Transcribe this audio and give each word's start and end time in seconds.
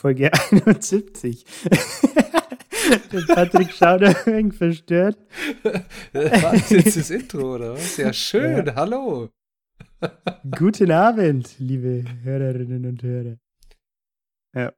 Folge 0.00 0.32
71. 0.50 1.44
Der 3.12 3.34
Patrick 3.34 3.70
schaut 3.70 4.00
wenig 4.00 4.54
verstört. 4.54 5.18
War 5.62 6.52
das 6.52 6.70
jetzt 6.70 6.96
das 6.96 7.10
Intro, 7.10 7.56
oder 7.56 7.74
was? 7.74 7.98
Ja, 7.98 8.10
schön, 8.10 8.64
ja. 8.64 8.74
hallo. 8.74 9.28
Guten 10.56 10.90
Abend, 10.90 11.54
liebe 11.58 12.04
Hörerinnen 12.22 12.86
und 12.86 13.02
Hörer. 13.02 13.36
Ja. 14.56 14.72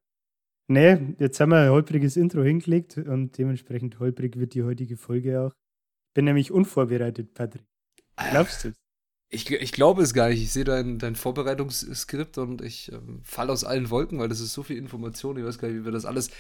Nee, 0.69 1.15
jetzt 1.21 1.39
haben 1.39 1.51
wir 1.51 1.59
ein 1.59 1.71
holpriges 1.71 2.17
Intro 2.17 2.43
hingelegt 2.43 2.99
und 2.99 3.39
dementsprechend 3.39 4.01
holprig 4.01 4.37
wird 4.37 4.55
die 4.55 4.65
heutige 4.65 4.97
Folge 4.97 5.41
auch. 5.41 5.53
Ich 6.09 6.15
bin 6.15 6.25
nämlich 6.25 6.51
unvorbereitet, 6.51 7.33
Patrick. 7.33 7.65
Glaubst 8.17 8.65
du 8.65 8.73
ich, 9.33 9.51
ich 9.51 9.73
glaube 9.73 10.03
es 10.03 10.13
gar 10.13 10.29
nicht. 10.29 10.43
Ich 10.43 10.53
sehe 10.53 10.65
dein, 10.65 10.99
dein 10.99 11.17
Vorbereitungsskript 11.17 12.37
und 12.39 12.61
ich 12.61 12.93
ähm, 12.93 13.21
falle 13.25 13.53
aus 13.53 13.65
allen 13.65 13.89
Wolken, 13.89 14.19
weil 14.19 14.29
das 14.29 14.41
ist 14.41 14.53
so 14.53 14.63
viel 14.63 14.77
Information. 14.77 15.39
Ich 15.39 15.45
weiß 15.45 15.59
gar 15.59 15.69
nicht, 15.69 15.81
wie 15.81 15.85
wir 15.87 15.93
das 15.93 16.05
alles 16.05 16.31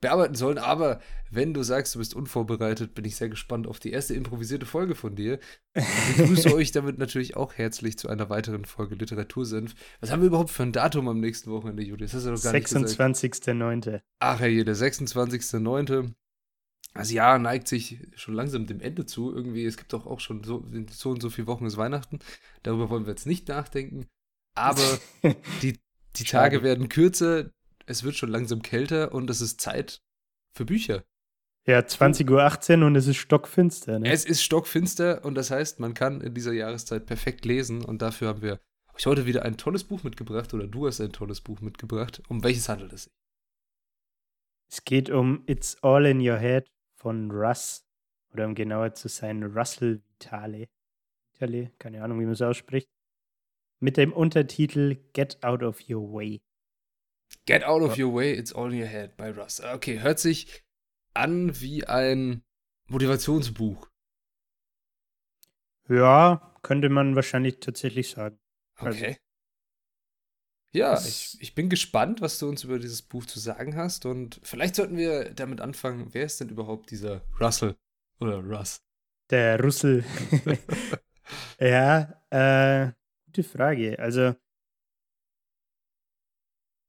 bearbeiten 0.00 0.34
sollen. 0.34 0.58
Aber 0.58 1.00
wenn 1.30 1.54
du 1.54 1.62
sagst, 1.62 1.94
du 1.94 2.00
bist 2.00 2.14
unvorbereitet, 2.14 2.94
bin 2.94 3.04
ich 3.04 3.16
sehr 3.16 3.28
gespannt 3.28 3.68
auf 3.68 3.78
die 3.78 3.92
erste 3.92 4.14
improvisierte 4.14 4.66
Folge 4.66 4.96
von 4.96 5.14
dir. 5.14 5.38
Ich 5.74 6.16
begrüße 6.16 6.52
euch 6.54 6.72
damit 6.72 6.98
natürlich 6.98 7.36
auch 7.36 7.54
herzlich 7.54 7.96
zu 7.98 8.08
einer 8.08 8.30
weiteren 8.30 8.64
Folge 8.64 8.96
Literatursenf. 8.96 9.74
Was 10.00 10.10
haben 10.10 10.20
wir 10.20 10.26
überhaupt 10.26 10.50
für 10.50 10.64
ein 10.64 10.72
Datum 10.72 11.06
am 11.06 11.20
nächsten 11.20 11.52
Wochenende, 11.52 11.84
Juli? 11.84 12.04
Das 12.04 12.14
hast 12.14 12.26
du 12.26 12.30
doch 12.30 12.42
gar 12.42 12.52
26.09. 12.52 14.00
Ach 14.18 14.40
hey, 14.40 14.64
der 14.64 14.74
26.09. 14.74 16.14
Das 16.94 17.12
Jahr 17.12 17.38
neigt 17.38 17.68
sich 17.68 17.98
schon 18.16 18.34
langsam 18.34 18.66
dem 18.66 18.80
Ende 18.80 19.06
zu. 19.06 19.32
Irgendwie, 19.32 19.64
es 19.64 19.76
gibt 19.76 19.92
doch 19.92 20.06
auch 20.06 20.20
schon 20.20 20.42
so, 20.42 20.66
so 20.90 21.10
und 21.10 21.22
so 21.22 21.30
viele 21.30 21.46
Wochen 21.46 21.66
ist 21.66 21.76
Weihnachten. 21.76 22.18
Darüber 22.62 22.90
wollen 22.90 23.06
wir 23.06 23.12
jetzt 23.12 23.26
nicht 23.26 23.48
nachdenken. 23.48 24.06
Aber 24.56 24.98
die, 25.62 25.78
die 26.16 26.24
Tage 26.24 26.62
werden 26.62 26.88
kürzer, 26.88 27.50
es 27.86 28.02
wird 28.02 28.16
schon 28.16 28.30
langsam 28.30 28.62
kälter 28.62 29.12
und 29.12 29.30
es 29.30 29.40
ist 29.40 29.60
Zeit 29.60 30.02
für 30.52 30.64
Bücher. 30.64 31.04
Ja, 31.66 31.78
20.18 31.78 32.80
Uhr 32.80 32.86
und 32.86 32.96
es 32.96 33.06
ist 33.06 33.18
stockfinster. 33.18 33.98
Ne? 34.00 34.10
Es 34.10 34.24
ist 34.24 34.42
stockfinster 34.42 35.24
und 35.24 35.34
das 35.34 35.50
heißt, 35.50 35.78
man 35.78 35.94
kann 35.94 36.20
in 36.20 36.34
dieser 36.34 36.52
Jahreszeit 36.52 37.06
perfekt 37.06 37.44
lesen 37.44 37.84
und 37.84 38.02
dafür 38.02 38.28
haben 38.28 38.42
wir 38.42 38.60
euch 38.94 39.06
heute 39.06 39.26
wieder 39.26 39.44
ein 39.44 39.56
tolles 39.56 39.84
Buch 39.84 40.02
mitgebracht 40.02 40.52
oder 40.54 40.66
du 40.66 40.86
hast 40.86 41.00
ein 41.00 41.12
tolles 41.12 41.40
Buch 41.40 41.60
mitgebracht. 41.60 42.22
Um 42.28 42.42
welches 42.42 42.68
handelt 42.68 42.92
es 42.92 43.04
sich? 43.04 43.12
Es 44.72 44.84
geht 44.84 45.10
um 45.10 45.42
It's 45.46 45.76
All 45.82 46.06
in 46.06 46.20
Your 46.20 46.38
Head 46.38 46.70
von 47.00 47.30
Russ, 47.30 47.86
oder 48.32 48.44
um 48.44 48.54
genauer 48.54 48.94
zu 48.94 49.08
sein, 49.08 49.42
Russell 49.42 50.02
Vitale. 50.12 50.68
Vitale, 51.32 51.72
keine 51.78 52.02
Ahnung, 52.02 52.20
wie 52.20 52.24
man 52.24 52.34
es 52.34 52.42
ausspricht. 52.42 52.88
Mit 53.80 53.96
dem 53.96 54.12
Untertitel 54.12 54.96
Get 55.14 55.42
Out 55.42 55.62
of 55.62 55.80
Your 55.88 56.12
Way. 56.12 56.42
Get 57.46 57.64
Out 57.64 57.82
of 57.82 57.98
Your 57.98 58.14
Way, 58.14 58.34
It's 58.34 58.52
All 58.52 58.72
in 58.72 58.80
Your 58.80 58.86
Head 58.86 59.16
bei 59.16 59.30
Russ. 59.30 59.60
Okay, 59.60 60.00
hört 60.00 60.18
sich 60.18 60.62
an 61.14 61.58
wie 61.60 61.86
ein 61.86 62.42
Motivationsbuch. 62.88 63.88
Ja, 65.88 66.54
könnte 66.62 66.90
man 66.90 67.16
wahrscheinlich 67.16 67.60
tatsächlich 67.60 68.10
sagen. 68.10 68.38
Also 68.76 68.98
okay. 68.98 69.06
Also, 69.06 69.20
ja, 70.72 70.98
ich, 70.98 71.36
ich 71.40 71.54
bin 71.54 71.68
gespannt, 71.68 72.20
was 72.20 72.38
du 72.38 72.48
uns 72.48 72.64
über 72.64 72.78
dieses 72.78 73.02
Buch 73.02 73.26
zu 73.26 73.40
sagen 73.40 73.76
hast. 73.76 74.06
Und 74.06 74.40
vielleicht 74.42 74.76
sollten 74.76 74.96
wir 74.96 75.30
damit 75.30 75.60
anfangen, 75.60 76.08
wer 76.12 76.24
ist 76.24 76.40
denn 76.40 76.48
überhaupt 76.48 76.90
dieser 76.90 77.22
Russell 77.40 77.76
oder 78.20 78.38
Russ? 78.38 78.82
Der 79.30 79.60
Russell. 79.60 80.04
ja, 81.60 82.22
äh, 82.30 82.92
gute 83.26 83.42
Frage. 83.42 83.98
Also 83.98 84.34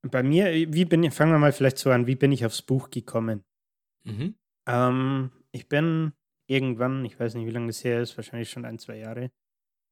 bei 0.03 0.23
mir, 0.23 0.51
wie 0.51 0.85
bin 0.85 1.03
ich, 1.03 1.13
fangen 1.13 1.31
wir 1.31 1.39
mal 1.39 1.51
vielleicht 1.51 1.77
so 1.77 1.91
an, 1.91 2.07
wie 2.07 2.15
bin 2.15 2.31
ich 2.31 2.45
aufs 2.45 2.61
Buch 2.61 2.89
gekommen? 2.89 3.43
Mhm. 4.03 4.35
Ähm, 4.67 5.31
ich 5.51 5.67
bin 5.69 6.13
irgendwann, 6.47 7.05
ich 7.05 7.19
weiß 7.19 7.35
nicht, 7.35 7.45
wie 7.45 7.51
lange 7.51 7.67
das 7.67 7.83
her 7.83 8.01
ist, 8.01 8.17
wahrscheinlich 8.17 8.49
schon 8.49 8.65
ein, 8.65 8.79
zwei 8.79 8.97
Jahre, 8.97 9.31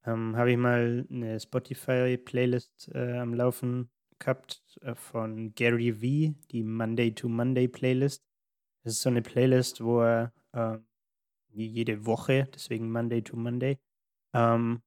ähm, 0.06 0.36
habe 0.36 0.52
ich 0.52 0.58
mal 0.58 1.06
eine 1.10 1.40
Spotify-Playlist 1.40 2.92
äh, 2.94 3.18
am 3.18 3.34
Laufen 3.34 3.90
gehabt 4.20 4.80
äh, 4.82 4.96
von 4.96 5.54
Gary 5.56 5.94
V, 5.94 6.38
die 6.52 6.64
Monday 6.64 7.14
to 7.14 7.28
Monday 7.28 7.68
Playlist. 7.68 8.26
Das 8.84 8.94
ist 8.94 9.02
so 9.02 9.10
eine 9.10 9.22
Playlist, 9.22 9.84
wo 9.84 10.02
er 10.02 10.34
äh, 10.54 10.78
jede 11.52 12.06
Woche, 12.06 12.48
deswegen 12.54 12.92
Monday 12.92 13.22
to 13.22 13.36
Monday, 13.36 13.80
ähm, 14.34 14.82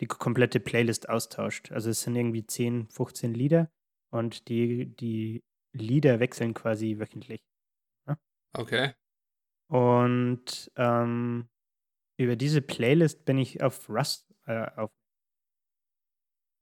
die 0.00 0.06
komplette 0.06 0.60
Playlist 0.60 1.08
austauscht. 1.08 1.72
Also 1.72 1.90
es 1.90 2.02
sind 2.02 2.14
irgendwie 2.14 2.46
10, 2.46 2.88
15 2.90 3.34
Lieder 3.34 3.70
und 4.10 4.48
die, 4.48 4.94
die 4.96 5.42
Lieder 5.72 6.20
wechseln 6.20 6.54
quasi 6.54 6.98
wöchentlich. 6.98 7.42
Ja? 8.06 8.14
Ne? 8.14 8.18
Okay. 8.56 8.92
Und 9.70 10.70
ähm, 10.76 11.48
über 12.16 12.36
diese 12.36 12.62
Playlist 12.62 13.24
bin 13.24 13.38
ich 13.38 13.62
auf 13.62 13.88
Rust 13.88 14.27
äh, 14.48 14.66
auf. 14.76 14.90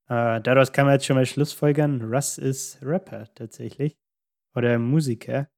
Äh, 0.08 0.40
daraus 0.40 0.72
kann 0.72 0.86
man 0.86 0.94
jetzt 0.94 1.06
schon 1.06 1.16
mal 1.16 1.26
Schlussfolgern, 1.26 2.02
Russ 2.02 2.38
ist 2.38 2.78
Rapper 2.82 3.32
tatsächlich. 3.34 3.96
Oder 4.54 4.78
Musiker. 4.78 5.48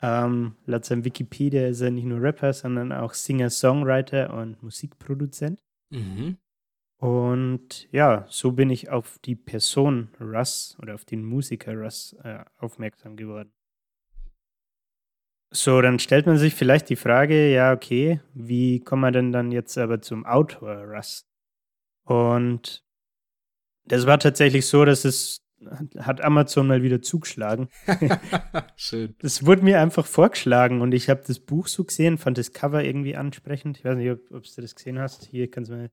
Ähm, 0.00 0.56
laut 0.64 0.84
seinem 0.84 1.04
Wikipedia 1.04 1.66
ist 1.68 1.80
er 1.80 1.90
nicht 1.90 2.04
nur 2.04 2.22
Rapper, 2.22 2.52
sondern 2.52 2.92
auch 2.92 3.14
Singer-Songwriter 3.14 4.32
und 4.32 4.62
Musikproduzent. 4.62 5.60
Mhm. 5.90 6.38
Und 7.00 7.88
ja, 7.92 8.26
so 8.28 8.52
bin 8.52 8.70
ich 8.70 8.90
auf 8.90 9.18
die 9.20 9.36
Person 9.36 10.08
Russ 10.20 10.76
oder 10.80 10.94
auf 10.94 11.04
den 11.04 11.22
Musiker 11.22 11.74
Russ 11.74 12.16
äh, 12.24 12.44
aufmerksam 12.58 13.16
geworden. 13.16 13.52
So, 15.50 15.80
dann 15.80 15.98
stellt 15.98 16.26
man 16.26 16.36
sich 16.36 16.54
vielleicht 16.54 16.90
die 16.90 16.96
Frage, 16.96 17.50
ja, 17.52 17.72
okay, 17.72 18.20
wie 18.34 18.80
kommt 18.80 19.02
man 19.02 19.14
denn 19.14 19.32
dann 19.32 19.50
jetzt 19.50 19.78
aber 19.78 20.00
zum 20.02 20.26
Autor 20.26 20.84
Russ? 20.84 21.27
Und 22.08 22.82
das 23.84 24.06
war 24.06 24.18
tatsächlich 24.18 24.66
so, 24.66 24.86
dass 24.86 25.04
es 25.04 25.44
hat 25.98 26.22
Amazon 26.22 26.68
mal 26.68 26.82
wieder 26.82 27.02
zugeschlagen. 27.02 27.68
Schön. 28.76 29.14
Das 29.18 29.44
wurde 29.44 29.62
mir 29.62 29.80
einfach 29.80 30.06
vorgeschlagen 30.06 30.80
und 30.80 30.94
ich 30.94 31.10
habe 31.10 31.22
das 31.26 31.40
Buch 31.40 31.66
so 31.66 31.84
gesehen, 31.84 32.16
fand 32.16 32.38
das 32.38 32.52
Cover 32.52 32.82
irgendwie 32.82 33.16
ansprechend. 33.16 33.78
Ich 33.78 33.84
weiß 33.84 33.96
nicht, 33.96 34.10
ob, 34.10 34.20
ob 34.30 34.44
du 34.44 34.62
das 34.62 34.74
gesehen 34.74 35.00
hast. 35.00 35.26
Hier 35.26 35.50
kannst 35.50 35.70
du 35.70 35.76
mal 35.76 35.90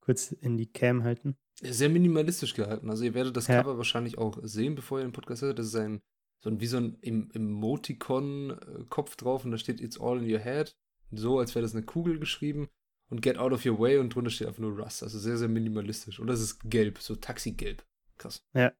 kurz 0.00 0.32
in 0.32 0.58
die 0.58 0.66
Cam 0.66 1.04
halten. 1.04 1.36
Sehr 1.62 1.88
minimalistisch 1.88 2.52
gehalten. 2.54 2.90
Also 2.90 3.04
ihr 3.04 3.14
werdet 3.14 3.36
das 3.36 3.46
ja. 3.46 3.62
Cover 3.62 3.78
wahrscheinlich 3.78 4.18
auch 4.18 4.38
sehen, 4.42 4.74
bevor 4.74 4.98
ihr 4.98 5.04
den 5.04 5.12
Podcast 5.12 5.42
hört. 5.42 5.60
Das 5.60 5.66
ist 5.66 5.76
ein, 5.76 6.02
so 6.40 6.50
ein 6.50 6.60
wie 6.60 6.66
so 6.66 6.76
ein 6.76 7.00
Emoticon-Kopf 7.00 9.16
drauf 9.16 9.44
und 9.44 9.52
da 9.52 9.58
steht 9.58 9.80
It's 9.80 9.98
all 9.98 10.18
in 10.18 10.30
your 10.30 10.40
head. 10.40 10.76
So, 11.12 11.38
als 11.38 11.54
wäre 11.54 11.62
das 11.62 11.74
eine 11.74 11.84
Kugel 11.84 12.18
geschrieben 12.18 12.68
und 13.10 13.22
Get 13.22 13.38
Out 13.38 13.52
of 13.52 13.64
Your 13.64 13.78
Way 13.78 13.98
und 13.98 14.14
drunter 14.14 14.30
steht 14.30 14.48
einfach 14.48 14.60
nur 14.60 14.78
Rust. 14.78 15.02
Also 15.02 15.18
sehr, 15.18 15.36
sehr 15.36 15.48
minimalistisch. 15.48 16.20
Und 16.20 16.26
das 16.26 16.40
ist 16.40 16.60
gelb, 16.68 16.98
so 16.98 17.16
Taxi-gelb. 17.16 17.82
Krass. 18.18 18.44
Ja. 18.54 18.72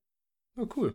Oh, 0.57 0.69
cool. 0.77 0.95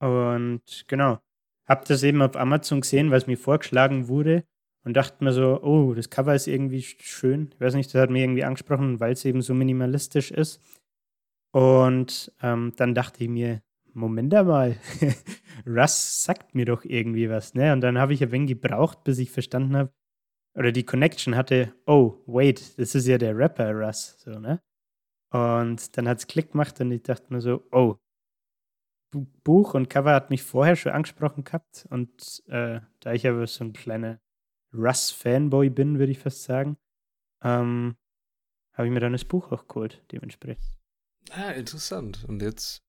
Und 0.00 0.84
genau. 0.86 1.18
Hab 1.66 1.84
das 1.86 2.02
eben 2.02 2.22
auf 2.22 2.36
Amazon 2.36 2.80
gesehen, 2.80 3.10
weil 3.10 3.18
es 3.18 3.26
mir 3.26 3.38
vorgeschlagen 3.38 4.06
wurde 4.08 4.44
und 4.84 4.96
dachte 4.96 5.24
mir 5.24 5.32
so, 5.32 5.60
oh, 5.62 5.94
das 5.94 6.10
Cover 6.10 6.34
ist 6.34 6.46
irgendwie 6.46 6.82
schön. 6.82 7.50
Ich 7.54 7.60
weiß 7.60 7.74
nicht, 7.74 7.92
das 7.92 8.00
hat 8.00 8.10
mir 8.10 8.22
irgendwie 8.22 8.44
angesprochen, 8.44 9.00
weil 9.00 9.12
es 9.12 9.24
eben 9.24 9.42
so 9.42 9.52
minimalistisch 9.52 10.30
ist. 10.30 10.62
Und 11.50 12.32
ähm, 12.42 12.72
dann 12.76 12.94
dachte 12.94 13.24
ich 13.24 13.30
mir, 13.30 13.62
Moment 13.94 14.32
einmal, 14.34 14.76
Russ 15.66 16.22
sagt 16.22 16.54
mir 16.54 16.66
doch 16.66 16.84
irgendwie 16.84 17.30
was, 17.30 17.54
ne? 17.54 17.72
Und 17.72 17.80
dann 17.80 17.98
habe 17.98 18.12
ich 18.12 18.22
ein 18.22 18.30
wenig 18.30 18.50
gebraucht, 18.50 19.02
bis 19.04 19.18
ich 19.18 19.30
verstanden 19.32 19.74
habe, 19.74 19.92
oder 20.56 20.72
die 20.72 20.84
Connection 20.84 21.36
hatte, 21.36 21.74
oh, 21.86 22.22
wait, 22.26 22.78
das 22.78 22.94
ist 22.94 23.06
ja 23.06 23.18
der 23.18 23.36
Rapper 23.36 23.72
Russ, 23.72 24.18
so, 24.18 24.38
ne? 24.38 24.62
Und 25.30 25.96
dann 25.96 26.08
hat 26.08 26.18
es 26.18 26.26
Klick 26.26 26.52
gemacht 26.52 26.80
und 26.80 26.90
ich 26.92 27.02
dachte 27.02 27.32
mir 27.32 27.40
so, 27.40 27.66
oh, 27.72 27.96
Buch 29.44 29.74
und 29.74 29.88
Cover 29.88 30.12
hat 30.12 30.30
mich 30.30 30.42
vorher 30.42 30.76
schon 30.76 30.92
angesprochen 30.92 31.44
gehabt 31.44 31.86
und 31.90 32.42
äh, 32.46 32.80
da 33.00 33.12
ich 33.12 33.26
aber 33.26 33.46
so 33.46 33.64
ein 33.64 33.72
kleiner 33.72 34.20
Russ-Fanboy 34.72 35.70
bin, 35.70 35.98
würde 35.98 36.12
ich 36.12 36.18
fast 36.18 36.42
sagen, 36.42 36.76
ähm, 37.42 37.96
habe 38.72 38.88
ich 38.88 38.92
mir 38.92 39.00
dann 39.00 39.12
das 39.12 39.24
Buch 39.24 39.52
auch 39.52 39.68
geholt, 39.68 40.04
dementsprechend. 40.12 40.64
Ah, 41.30 41.50
interessant. 41.50 42.24
Und 42.28 42.42
jetzt 42.42 42.82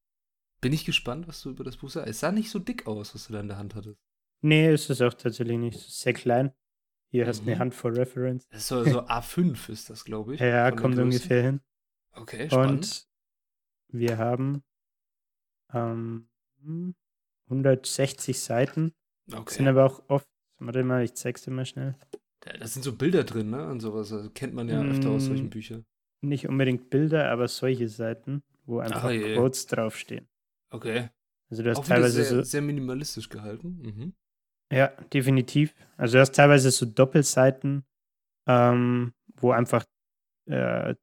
bin 0.61 0.73
ich 0.73 0.85
gespannt, 0.85 1.27
was 1.27 1.41
du 1.41 1.49
über 1.49 1.63
das 1.63 1.77
Buch 1.77 1.89
sagst. 1.89 2.09
Es 2.09 2.19
sah 2.19 2.31
nicht 2.31 2.49
so 2.49 2.59
dick 2.59 2.87
aus, 2.87 3.15
was 3.15 3.27
du 3.27 3.33
da 3.33 3.39
in 3.39 3.47
der 3.47 3.57
Hand 3.57 3.75
hattest. 3.75 3.97
Nee, 4.41 4.73
ist 4.73 4.89
es 4.89 5.01
auch 5.01 5.13
tatsächlich 5.13 5.57
nicht. 5.57 5.75
Ist 5.75 6.01
sehr 6.01 6.13
klein. 6.13 6.51
Hier 7.17 7.27
hast 7.27 7.39
du 7.39 7.43
Mhm. 7.45 7.49
eine 7.49 7.59
Handvoll 7.59 7.93
Reference. 7.95 8.47
Das 8.49 8.59
ist 8.61 8.67
so, 8.67 8.83
so 8.83 8.99
A5 9.07 9.69
ist 9.69 9.89
das, 9.89 10.03
glaube 10.05 10.35
ich. 10.35 10.39
Ja, 10.39 10.69
kommt 10.71 10.97
ungefähr 10.99 11.41
hin. 11.41 11.61
Okay, 12.13 12.47
spannend. 12.47 13.07
Und 13.91 13.99
wir 13.99 14.17
haben 14.19 14.63
ähm, 15.73 16.27
160 17.49 18.39
Seiten. 18.39 18.93
okay. 19.33 19.55
Sind 19.55 19.67
aber 19.67 19.85
auch 19.85 20.03
oft, 20.09 20.27
warte 20.59 20.83
mal, 20.83 21.03
ich 21.03 21.13
zeig's 21.15 21.41
dir 21.43 21.51
mal 21.51 21.65
schnell. 21.65 21.95
Da, 22.41 22.53
da 22.53 22.67
sind 22.67 22.83
so 22.83 22.93
Bilder 22.95 23.23
drin, 23.23 23.49
ne? 23.49 23.67
Und 23.67 23.79
sowas. 23.79 24.11
Also 24.13 24.29
kennt 24.29 24.53
man 24.53 24.69
ja 24.69 24.81
öfter 24.83 25.09
aus 25.09 25.25
solchen 25.25 25.47
Mm. 25.47 25.49
Büchern. 25.49 25.85
Nicht 26.21 26.47
unbedingt 26.47 26.89
Bilder, 26.89 27.29
aber 27.31 27.47
solche 27.47 27.89
Seiten, 27.89 28.43
wo 28.65 28.79
einfach 28.79 29.09
je. 29.11 29.35
Quotes 29.35 29.65
draufstehen. 29.67 30.27
Okay. 30.69 31.09
Also 31.49 31.63
du 31.63 31.69
hast 31.71 31.77
Auch 31.79 31.85
teilweise 31.87 32.23
sehr, 32.23 32.37
so, 32.37 32.43
sehr 32.43 32.61
minimalistisch 32.61 33.29
gehalten. 33.29 33.79
Mhm. 33.81 34.13
Ja, 34.71 34.87
definitiv. 35.13 35.73
Also 35.97 36.13
du 36.17 36.21
hast 36.21 36.35
teilweise 36.35 36.71
so 36.71 36.85
Doppelseiten, 36.85 37.85
ähm, 38.47 39.13
wo 39.35 39.51
einfach 39.51 39.85
äh, 40.45 40.95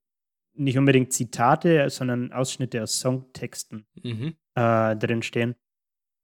nicht 0.57 0.79
unbedingt 0.79 1.13
Zitate, 1.13 1.91
sondern 1.91 2.33
Ausschnitte 2.33 2.83
aus 2.83 3.01
Songtexten 3.01 3.87
Mhm. 4.03 4.37
äh, 4.55 4.97
drin 4.97 5.23
stehen, 5.23 5.55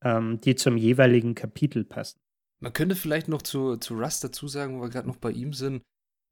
ähm, 0.05 0.41
die 0.41 0.55
zum 0.55 0.77
jeweiligen 0.77 1.35
Kapitel 1.35 1.85
passen. 1.85 2.21
Man 2.63 2.73
könnte 2.73 2.95
vielleicht 2.95 3.29
noch 3.29 3.43
zu, 3.43 3.77
zu 3.77 3.95
Russ 3.95 4.21
dazu 4.21 4.47
sagen, 4.47 4.77
wo 4.79 4.83
wir 4.83 4.91
gerade 4.91 5.09
noch 5.09 5.17
bei 5.17 5.31
ihm 5.33 5.53
sind. 5.53 5.83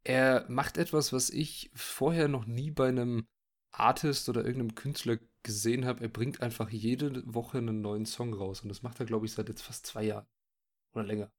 Er 0.04 0.44
macht 0.48 0.78
etwas, 0.78 1.12
was 1.12 1.30
ich 1.30 1.70
vorher 1.74 2.28
noch 2.28 2.46
nie 2.46 2.70
bei 2.70 2.88
einem 2.88 3.26
Artist 3.72 4.28
oder 4.28 4.44
irgendeinem 4.44 4.74
Künstler 4.74 5.18
gesehen 5.42 5.84
habe. 5.84 6.02
Er 6.02 6.08
bringt 6.08 6.40
einfach 6.40 6.70
jede 6.70 7.22
Woche 7.26 7.58
einen 7.58 7.80
neuen 7.80 8.06
Song 8.06 8.32
raus. 8.32 8.62
Und 8.62 8.68
das 8.68 8.82
macht 8.82 9.00
er, 9.00 9.06
glaube 9.06 9.26
ich, 9.26 9.32
seit 9.32 9.48
jetzt 9.48 9.62
fast 9.62 9.86
zwei 9.86 10.04
Jahren. 10.04 10.26
Oder 10.98 11.06
länger. 11.06 11.30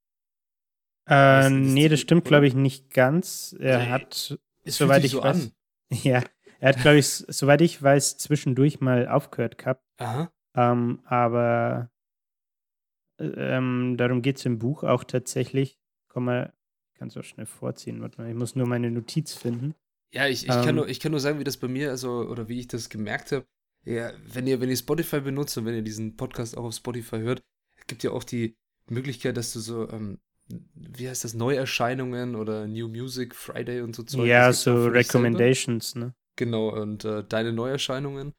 Äh, 1.06 1.10
Das 1.10 1.46
ist 1.48 1.52
nee, 1.52 1.90
das 1.90 2.00
stimmt, 2.00 2.26
glaube 2.26 2.48
ich, 2.48 2.54
nicht 2.54 2.94
ganz. 2.94 3.56
Er 3.60 3.80
Also, 3.80 3.90
hat, 3.92 4.40
soweit 4.66 5.04
ich 5.04 5.12
so 5.12 5.24
weiß, 5.24 5.46
an. 5.46 5.52
ja, 6.04 6.24
er 6.60 6.70
hat, 6.70 6.82
glaube 6.82 6.98
ich, 6.98 7.08
soweit 7.08 7.62
ich 7.62 7.82
weiß, 7.82 8.18
zwischendurch 8.18 8.80
mal 8.80 9.08
aufgehört 9.08 9.58
gehabt. 9.58 9.84
Aha. 9.98 10.32
Ähm, 10.56 11.02
aber 11.06 11.90
ähm, 13.20 13.96
darum 13.98 14.22
geht 14.22 14.38
es 14.38 14.46
im 14.46 14.60
Buch 14.60 14.84
auch 14.84 15.04
tatsächlich. 15.04 15.80
Komm 16.08 16.26
mal, 16.26 16.54
ich 16.94 17.00
kann 17.00 17.10
es 17.10 17.18
auch 17.18 17.24
schnell 17.24 17.46
vorziehen. 17.46 18.02
Warte 18.02 18.22
mal, 18.22 18.30
ich 18.30 18.36
muss 18.36 18.56
nur 18.56 18.68
meine 18.68 18.92
Notiz 18.92 19.34
finden. 19.34 19.76
Ja, 20.12 20.28
ich, 20.28 20.44
ich, 20.44 20.48
kann 20.50 20.70
Ähm. 20.70 20.76
nur, 20.76 20.88
ich 20.90 21.00
kann 21.00 21.12
nur 21.12 21.20
sagen, 21.22 21.40
wie 21.40 21.44
das 21.44 21.58
bei 21.58 21.68
mir, 21.68 21.92
also, 21.92 22.28
oder 22.28 22.48
wie 22.48 22.60
ich 22.60 22.68
das 22.68 22.90
gemerkt 22.90 23.32
habe. 23.32 23.46
Ja, 23.86 24.12
wenn 24.26 24.48
ihr, 24.48 24.60
wenn 24.60 24.70
ihr 24.70 24.78
Spotify 24.78 25.22
benutzt 25.22 25.58
und 25.58 25.66
wenn 25.66 25.76
ihr 25.76 25.82
diesen 25.82 26.18
Podcast 26.18 26.58
auch 26.58 26.66
auf 26.66 26.74
Spotify 26.74 27.18
hört, 27.20 27.44
gibt 27.88 28.04
ja 28.04 28.12
auch 28.12 28.24
die 28.24 28.58
Möglichkeit, 28.94 29.38
dass 29.38 29.54
du 29.54 29.60
so, 29.60 29.90
ähm, 29.90 30.20
wie 30.74 31.08
heißt 31.08 31.24
das, 31.24 31.34
Neuerscheinungen 31.34 32.36
oder 32.36 32.68
New 32.68 32.88
Music 32.88 33.36
Friday 33.36 33.82
und 33.82 33.96
so 33.96 34.04
Zeug. 34.04 34.28
ja, 34.28 34.52
so. 34.54 34.88
Recommendations, 34.88 35.96
ne? 35.96 36.14
Genau, 36.36 36.70
und 36.70 37.06
äh, 37.06 37.24
deine 37.24 37.54
Neuerscheinungen. 37.54 38.34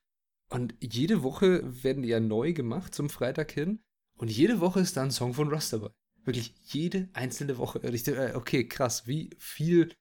Und 0.48 0.74
jede 0.80 1.22
Woche 1.22 1.62
werden 1.84 2.02
die 2.02 2.08
ja 2.08 2.18
neu 2.18 2.52
gemacht 2.52 2.94
zum 2.94 3.08
Freitag 3.08 3.52
hin. 3.52 3.82
Und 4.18 4.30
jede 4.30 4.60
Woche 4.60 4.80
ist 4.80 4.96
da 4.96 5.02
ein 5.02 5.12
Song 5.12 5.34
von 5.34 5.48
Russ 5.48 5.70
dabei. 5.70 5.90
Wirklich 6.24 6.54
jede 6.62 7.08
einzelne 7.12 7.56
Woche. 7.58 7.78
Und 7.78 7.94
ich 7.94 8.02
denke, 8.02 8.32
äh, 8.32 8.34
okay, 8.34 8.66
krass, 8.66 9.06
wie 9.06 9.30
viel 9.38 9.94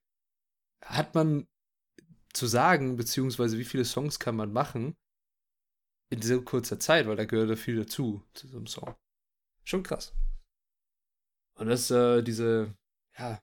hat 0.83 1.13
man 1.13 1.47
zu 2.33 2.47
sagen, 2.47 2.97
beziehungsweise 2.97 3.57
wie 3.57 3.63
viele 3.63 3.85
Songs 3.85 4.19
kann 4.19 4.35
man 4.35 4.51
machen 4.51 4.95
in 6.09 6.21
so 6.21 6.41
kurzer 6.41 6.79
Zeit, 6.79 7.07
weil 7.07 7.15
da 7.15 7.25
gehört 7.25 7.49
ja 7.49 7.55
viel 7.55 7.75
dazu, 7.75 8.23
zu 8.33 8.47
so 8.47 8.57
einem 8.57 8.67
Song. 8.67 8.95
Schon 9.63 9.83
krass. 9.83 10.13
Und 11.59 11.67
das, 11.67 11.91
äh, 11.91 12.21
diese, 12.23 12.73
ja, 13.17 13.39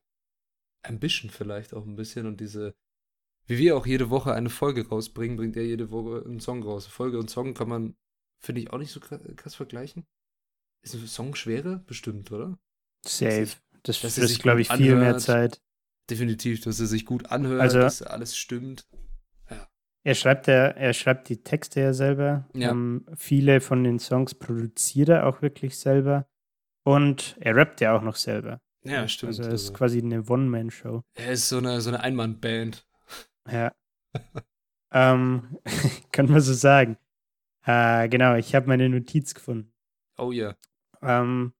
Ambition 0.82 1.30
vielleicht 1.30 1.74
auch 1.74 1.84
ein 1.84 1.96
bisschen 1.96 2.26
und 2.26 2.40
diese, 2.40 2.74
wie 3.46 3.58
wir 3.58 3.76
auch 3.76 3.86
jede 3.86 4.10
Woche 4.10 4.32
eine 4.32 4.50
Folge 4.50 4.88
rausbringen, 4.88 5.36
bringt 5.36 5.56
er 5.56 5.64
jede 5.64 5.90
Woche 5.90 6.24
einen 6.24 6.40
Song 6.40 6.62
raus. 6.62 6.86
Folge 6.86 7.18
und 7.18 7.28
Song 7.30 7.54
kann 7.54 7.68
man, 7.68 7.96
finde 8.40 8.60
ich, 8.62 8.72
auch 8.72 8.78
nicht 8.78 8.92
so 8.92 9.00
krass, 9.00 9.54
vergleichen. 9.54 10.06
Ist 10.82 10.94
ein 10.94 11.06
Song 11.06 11.34
schwerer? 11.34 11.78
Bestimmt, 11.86 12.30
oder? 12.32 12.58
Safe. 13.04 13.40
ist- 13.42 13.58
Das 13.82 14.00
dass 14.00 14.18
er 14.18 14.22
sich 14.26 14.32
frisst, 14.38 14.42
glaube 14.42 14.60
ich, 14.60 14.68
gut 14.68 14.78
viel 14.78 14.94
mehr 14.96 15.06
anhört. 15.06 15.20
Zeit. 15.20 15.62
Definitiv, 16.10 16.60
dass 16.62 16.80
er 16.80 16.86
sich 16.86 17.04
gut 17.06 17.26
anhört, 17.26 17.60
Also- 17.60 17.78
dass 17.78 18.02
alles 18.02 18.36
stimmt. 18.36 18.86
Er 20.04 20.14
schreibt, 20.14 20.46
ja, 20.46 20.68
er 20.68 20.92
schreibt 20.92 21.28
die 21.28 21.42
Texte 21.42 21.80
ja 21.80 21.92
selber. 21.92 22.48
Ja. 22.54 22.70
Ähm, 22.70 23.04
viele 23.16 23.60
von 23.60 23.82
den 23.82 23.98
Songs 23.98 24.34
produziert 24.36 25.08
er 25.08 25.26
auch 25.26 25.42
wirklich 25.42 25.76
selber. 25.78 26.28
Und 26.86 27.36
er 27.40 27.56
rappt 27.56 27.80
ja 27.80 27.96
auch 27.96 28.02
noch 28.02 28.14
selber. 28.14 28.60
Ja, 28.84 29.08
stimmt. 29.08 29.30
Also 29.30 29.42
er 29.42 29.48
ist 29.48 29.62
Also, 29.62 29.72
quasi 29.72 29.98
eine 29.98 30.22
One-Man-Show. 30.22 31.02
er 31.14 31.32
ist 31.32 31.48
so 31.48 31.58
eine, 31.58 31.80
so 31.80 31.90
eine 31.90 32.00
Einmann-Band. 32.00 32.86
Ja. 33.50 33.72
ähm, 34.92 35.58
kann 36.12 36.30
man 36.30 36.40
so 36.40 36.54
sagen. 36.54 36.96
Äh, 37.64 38.08
genau, 38.08 38.36
ich 38.36 38.54
habe 38.54 38.68
meine 38.68 38.88
Notiz 38.88 39.34
gefunden. 39.34 39.72
Oh 40.16 40.30
ja. 40.30 40.54
Ähm, 41.02 41.52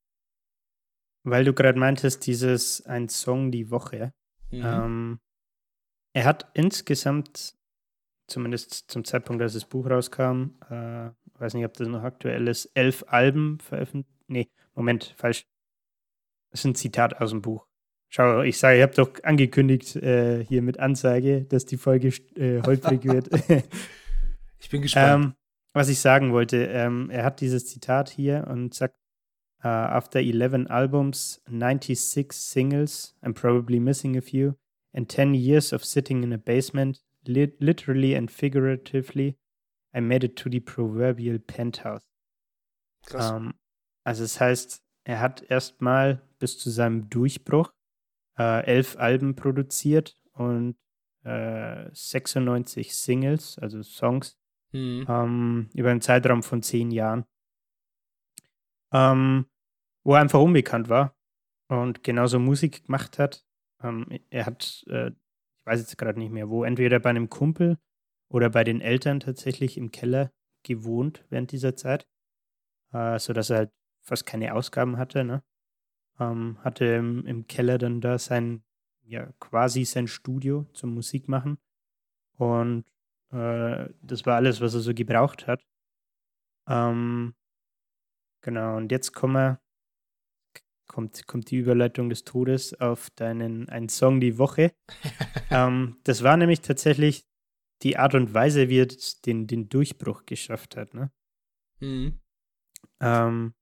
weil 1.25 1.45
du 1.45 1.53
gerade 1.53 1.79
meintest, 1.79 2.25
dieses 2.27 2.87
ein 2.87 3.09
Song 3.09 3.51
die 3.51 3.71
Woche. 3.73 4.13
Mhm. 4.53 4.63
Ähm, 4.65 5.21
er 6.13 6.25
hat 6.25 6.49
insgesamt, 6.55 7.57
zumindest 8.29 8.89
zum 8.93 9.05
Zeitpunkt, 9.05 9.43
als 9.43 9.55
das 9.55 9.65
Buch 9.65 9.91
rauskam, 9.91 10.51
äh, 10.71 11.11
weiß 11.41 11.55
nicht, 11.55 11.65
ob 11.67 11.73
das 11.75 11.89
noch 11.89 12.05
aktuell 12.05 12.47
ist, 12.47 12.67
elf 12.75 13.05
Alben 13.09 13.59
veröffentlicht. 13.59 14.09
Nee, 14.29 14.49
Moment, 14.77 15.15
falsch. 15.17 15.47
Das 16.51 16.61
ist 16.61 16.65
ein 16.65 16.75
Zitat 16.77 17.21
aus 17.21 17.31
dem 17.31 17.43
Buch. 17.43 17.67
Schau, 18.09 18.43
ich 18.43 18.59
sage, 18.59 18.77
ich 18.77 18.83
habe 18.83 18.95
doch 18.95 19.11
angekündigt 19.25 19.97
äh, 19.97 20.45
hier 20.45 20.63
mit 20.63 20.79
Ansage, 20.79 21.43
dass 21.43 21.67
die 21.67 21.77
Folge 21.77 22.09
äh, 22.37 22.63
holprig 22.63 23.05
wird. 23.13 23.29
ich 24.61 24.71
bin 24.71 24.83
gespannt. 24.83 25.25
ähm, 25.25 25.35
was 25.73 25.89
ich 25.89 25.99
sagen 25.99 26.33
wollte, 26.33 26.65
ähm, 26.67 27.11
er 27.11 27.25
hat 27.25 27.41
dieses 27.41 27.67
Zitat 27.67 28.09
hier 28.09 28.47
und 28.49 28.73
sagt, 28.75 28.97
uh, 29.65 29.69
after 29.69 30.21
11 30.21 30.71
albums, 30.71 31.43
96 31.49 32.33
singles, 32.33 33.17
I'm 33.23 33.35
probably 33.35 33.81
missing 33.81 34.17
a 34.17 34.23
few, 34.23 34.55
and 34.95 35.09
10 35.09 35.35
years 35.35 35.73
of 35.73 35.85
sitting 35.85 36.23
in 36.23 36.33
a 36.33 36.39
basement, 36.39 37.03
li 37.27 37.53
literally 37.59 38.17
and 38.17 38.31
figuratively, 38.31 39.37
I 39.93 40.01
made 40.01 40.25
it 40.25 40.37
to 40.37 40.49
the 40.49 40.61
proverbial 40.61 41.39
penthouse. 41.39 42.09
Krass. 43.05 43.33
Ähm, 43.33 43.55
also 44.07 44.25
es 44.25 44.41
heißt, 44.41 44.83
er 45.05 45.21
hat 45.21 45.43
erstmal 45.43 46.23
bis 46.39 46.59
zu 46.59 46.71
seinem 46.71 47.11
Durchbruch 47.11 47.73
äh, 48.39 48.65
elf 48.65 48.97
Alben 48.97 49.35
produziert 49.35 50.17
und 50.33 50.77
äh, 51.25 51.89
96 51.93 52.95
Singles, 52.97 53.59
also 53.59 53.83
Songs, 53.83 54.39
Mhm. 54.73 55.07
ähm, 55.09 55.69
über 55.75 55.91
einen 55.91 56.01
Zeitraum 56.01 56.43
von 56.43 56.61
zehn 56.63 56.91
Jahren, 56.91 57.25
ähm, 58.93 59.47
wo 60.05 60.15
er 60.15 60.21
einfach 60.21 60.41
unbekannt 60.41 60.89
war 60.89 61.17
und 61.69 62.03
genauso 62.03 62.39
Musik 62.39 62.85
gemacht 62.85 63.19
hat. 63.19 63.47
Ähm, 63.83 64.07
er 64.29 64.47
hat, 64.47 64.85
äh, 64.89 65.09
ich 65.11 65.67
weiß 65.67 65.81
jetzt 65.81 65.97
gerade 65.99 66.19
nicht 66.19 66.33
mehr 66.33 66.49
wo, 66.49 66.65
entweder 66.65 66.99
bei 66.99 67.11
einem 67.11 67.31
Kumpel 67.31 67.79
oder 68.29 68.51
bei 68.51 68.65
den 68.65 68.81
Eltern 68.81 69.21
tatsächlich 69.21 69.77
im 69.79 69.93
Keller 69.93 70.33
gewohnt 70.65 71.25
während 71.31 71.53
dieser 71.53 71.77
Zeit, 71.77 72.09
äh, 72.93 73.19
sodass 73.19 73.51
er 73.51 73.57
halt 73.59 73.73
fast 74.07 74.25
keine 74.25 74.55
Ausgaben 74.55 74.97
hatte. 74.97 75.25
Ne? 75.25 75.43
Ähm, 76.19 76.59
hatte 76.63 76.85
im, 76.87 77.27
im 77.27 77.47
Keller 77.47 77.77
dann 77.77 78.01
da 78.01 78.19
sein, 78.19 78.63
ja, 79.03 79.27
quasi 79.41 79.85
sein 79.85 80.07
Studio 80.07 80.65
zum 80.73 80.95
Musik 80.95 81.29
machen. 81.29 81.59
Und 82.39 82.85
äh, 83.33 83.89
das 84.01 84.25
war 84.25 84.37
alles, 84.37 84.61
was 84.61 84.75
er 84.75 84.81
so 84.81 84.95
gebraucht 84.95 85.47
hat. 85.47 85.63
Ähm, 86.69 87.35
genau, 88.41 88.77
und 88.77 88.91
jetzt 88.93 89.13
kommen 89.13 89.35
wir, 89.35 89.61
kommt, 90.87 91.27
kommt 91.27 91.51
die 91.51 91.57
Überleitung 91.57 92.09
des 92.09 92.25
Todes 92.25 92.75
auf 92.81 93.11
deinen 93.11 93.69
einen 93.69 93.89
Song 93.89 94.21
die 94.21 94.39
Woche. 94.39 94.73
ähm, 95.51 95.97
das 96.05 96.23
war 96.23 96.37
nämlich 96.37 96.61
tatsächlich 96.61 97.27
die 97.83 97.99
Art 97.99 98.15
und 98.15 98.33
Weise, 98.33 98.69
wie 98.69 98.81
er 98.81 98.89
den, 99.27 99.47
den 99.47 99.69
Durchbruch 99.69 100.25
geschafft 100.25 100.77
hat. 100.77 100.95
Ne? 100.95 101.11
Mhm. 101.81 102.21
Ähm, 103.01 103.55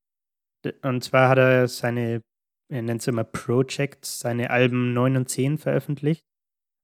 und 0.81 1.03
zwar 1.03 1.29
hat 1.29 1.37
er 1.37 1.67
seine, 1.67 2.21
er 2.69 2.81
nennt 2.81 3.01
es 3.01 3.07
immer 3.07 3.23
Projects, 3.23 4.19
seine 4.19 4.49
Alben 4.49 4.93
9 4.93 5.17
und 5.17 5.29
10 5.29 5.57
veröffentlicht 5.57 6.25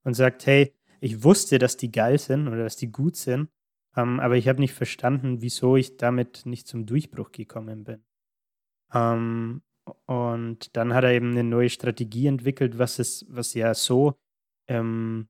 und 0.03 0.13
sagt, 0.13 0.45
hey, 0.45 0.73
ich 0.99 1.23
wusste, 1.23 1.57
dass 1.57 1.77
die 1.77 1.91
geil 1.91 2.19
sind 2.19 2.47
oder 2.47 2.63
dass 2.63 2.75
die 2.75 2.91
gut 2.91 3.15
sind, 3.15 3.49
ähm, 3.95 4.19
aber 4.19 4.37
ich 4.37 4.47
habe 4.47 4.59
nicht 4.59 4.73
verstanden, 4.73 5.41
wieso 5.41 5.75
ich 5.75 5.97
damit 5.97 6.45
nicht 6.45 6.67
zum 6.67 6.85
Durchbruch 6.85 7.31
gekommen 7.31 7.83
bin. 7.83 8.03
Ähm, 8.93 9.63
und 10.05 10.75
dann 10.77 10.93
hat 10.93 11.03
er 11.03 11.11
eben 11.11 11.31
eine 11.31 11.43
neue 11.43 11.69
Strategie 11.69 12.27
entwickelt, 12.27 12.77
was 12.77 12.99
es, 12.99 13.25
was 13.29 13.53
ja 13.53 13.73
so, 13.73 14.19
ähm, 14.67 15.27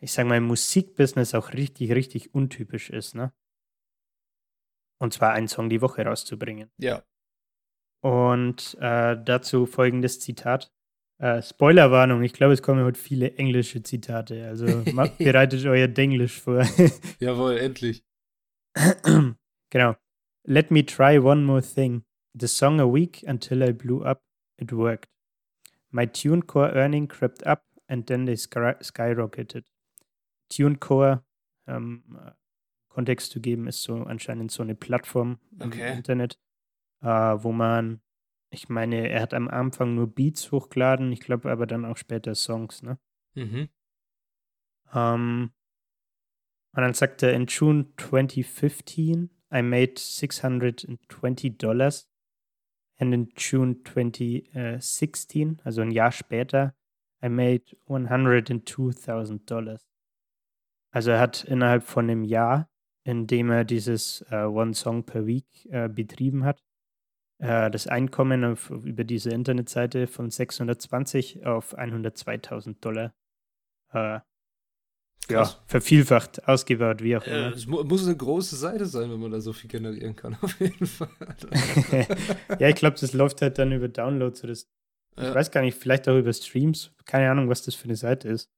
ich 0.00 0.12
sage 0.12 0.28
mal, 0.28 0.36
im 0.36 0.44
Musikbusiness 0.44 1.34
auch 1.34 1.52
richtig, 1.54 1.92
richtig 1.92 2.34
untypisch 2.34 2.90
ist, 2.90 3.14
ne? 3.14 3.32
Und 5.00 5.12
zwar 5.12 5.32
einen 5.32 5.48
Song 5.48 5.68
die 5.68 5.80
Woche 5.80 6.04
rauszubringen. 6.04 6.70
Ja. 6.78 7.04
Und 8.00 8.76
äh, 8.80 9.16
dazu 9.22 9.66
folgendes 9.66 10.20
Zitat. 10.20 10.72
Äh, 11.18 11.42
Spoilerwarnung, 11.42 12.22
ich 12.22 12.32
glaube, 12.32 12.52
es 12.52 12.62
kommen 12.62 12.84
heute 12.84 12.98
viele 12.98 13.34
englische 13.34 13.82
Zitate. 13.82 14.46
Also 14.46 14.66
bereitet 15.18 15.66
euer 15.66 15.88
Denglisch 15.88 16.40
vor. 16.40 16.64
Jawohl, 17.20 17.58
endlich. 17.58 18.04
genau. 19.70 19.96
Let 20.44 20.70
me 20.70 20.86
try 20.86 21.18
one 21.18 21.44
more 21.44 21.62
thing. 21.62 22.04
The 22.38 22.46
song 22.46 22.80
a 22.80 22.86
week 22.86 23.24
until 23.26 23.62
I 23.62 23.72
blew 23.72 24.04
up. 24.04 24.22
It 24.58 24.72
worked. 24.72 25.08
My 25.90 26.06
TuneCore 26.06 26.74
earning 26.74 27.08
crept 27.08 27.46
up 27.46 27.64
and 27.88 28.06
then 28.06 28.26
they 28.26 28.36
skyrocketed. 28.36 29.64
TuneCore, 30.50 31.24
ähm, 31.66 32.04
Kontext 32.88 33.32
zu 33.32 33.40
geben, 33.40 33.66
ist 33.66 33.82
so 33.82 34.02
anscheinend 34.04 34.50
so 34.50 34.62
eine 34.62 34.74
Plattform 34.74 35.38
okay. 35.60 35.92
im 35.92 35.96
Internet, 35.98 36.38
äh, 37.02 37.06
wo 37.06 37.52
man, 37.52 38.00
ich 38.50 38.68
meine, 38.68 39.08
er 39.08 39.22
hat 39.22 39.34
am 39.34 39.48
Anfang 39.48 39.94
nur 39.94 40.06
Beats 40.06 40.52
hochgeladen, 40.52 41.12
ich 41.12 41.20
glaube 41.20 41.50
aber 41.50 41.66
dann 41.66 41.84
auch 41.84 41.96
später 41.96 42.34
Songs, 42.34 42.82
ne? 42.82 42.98
Mhm. 43.34 43.68
Ähm, 44.94 45.52
und 46.74 46.82
dann 46.82 46.94
sagt 46.94 47.22
er, 47.22 47.32
in 47.32 47.46
June 47.46 47.86
2015, 47.96 49.30
I 49.52 49.62
made 49.62 49.94
620 49.96 51.58
Dollars. 51.58 52.08
And 53.00 53.14
in 53.14 53.32
June 53.36 53.76
2016, 53.84 55.60
also 55.64 55.82
ein 55.82 55.92
Jahr 55.92 56.12
später, 56.12 56.74
I 57.22 57.28
made 57.28 57.64
102.000 57.86 59.44
Dollars. 59.46 59.88
Also 60.90 61.12
er 61.12 61.20
hat 61.20 61.44
innerhalb 61.44 61.84
von 61.84 62.10
einem 62.10 62.24
Jahr, 62.24 62.68
in 63.04 63.26
dem 63.26 63.50
er 63.50 63.64
dieses 63.64 64.22
äh, 64.30 64.44
One 64.44 64.74
Song 64.74 65.04
per 65.04 65.26
Week 65.26 65.46
äh, 65.66 65.88
betrieben 65.88 66.44
hat, 66.44 66.64
äh, 67.38 67.70
das 67.70 67.86
Einkommen 67.86 68.44
auf, 68.44 68.70
über 68.70 69.04
diese 69.04 69.30
Internetseite 69.30 70.06
von 70.06 70.30
620 70.30 71.46
auf 71.46 71.76
102.000 71.76 72.76
Dollar 72.80 73.14
äh, 73.92 74.20
ja, 75.30 75.44
vervielfacht, 75.66 76.48
ausgebaut, 76.48 77.02
wie 77.02 77.16
auch 77.16 77.26
immer. 77.26 77.54
es 77.54 77.66
mu 77.66 77.82
muss 77.84 78.06
eine 78.06 78.16
große 78.16 78.56
Seite 78.56 78.86
sein, 78.86 79.10
wenn 79.10 79.20
man 79.20 79.30
da 79.30 79.40
so 79.40 79.52
viel 79.52 79.68
generieren 79.68 80.16
kann, 80.16 80.36
auf 80.42 80.58
jeden 80.60 80.86
Fall. 80.86 81.10
ja, 82.58 82.68
ich 82.68 82.76
glaube, 82.76 82.96
das 82.98 83.12
läuft 83.12 83.42
halt 83.42 83.58
dann 83.58 83.72
über 83.72 83.88
Downloads 83.88 84.42
oder 84.42 84.52
das, 84.52 84.68
ja. 85.16 85.28
ich 85.28 85.34
weiß 85.34 85.50
gar 85.50 85.60
nicht, 85.60 85.76
vielleicht 85.78 86.08
auch 86.08 86.16
über 86.16 86.32
Streams. 86.32 86.92
Keine 87.04 87.30
Ahnung, 87.30 87.48
was 87.48 87.62
das 87.62 87.74
für 87.74 87.84
eine 87.84 87.96
Seite 87.96 88.28
ist. 88.28 88.50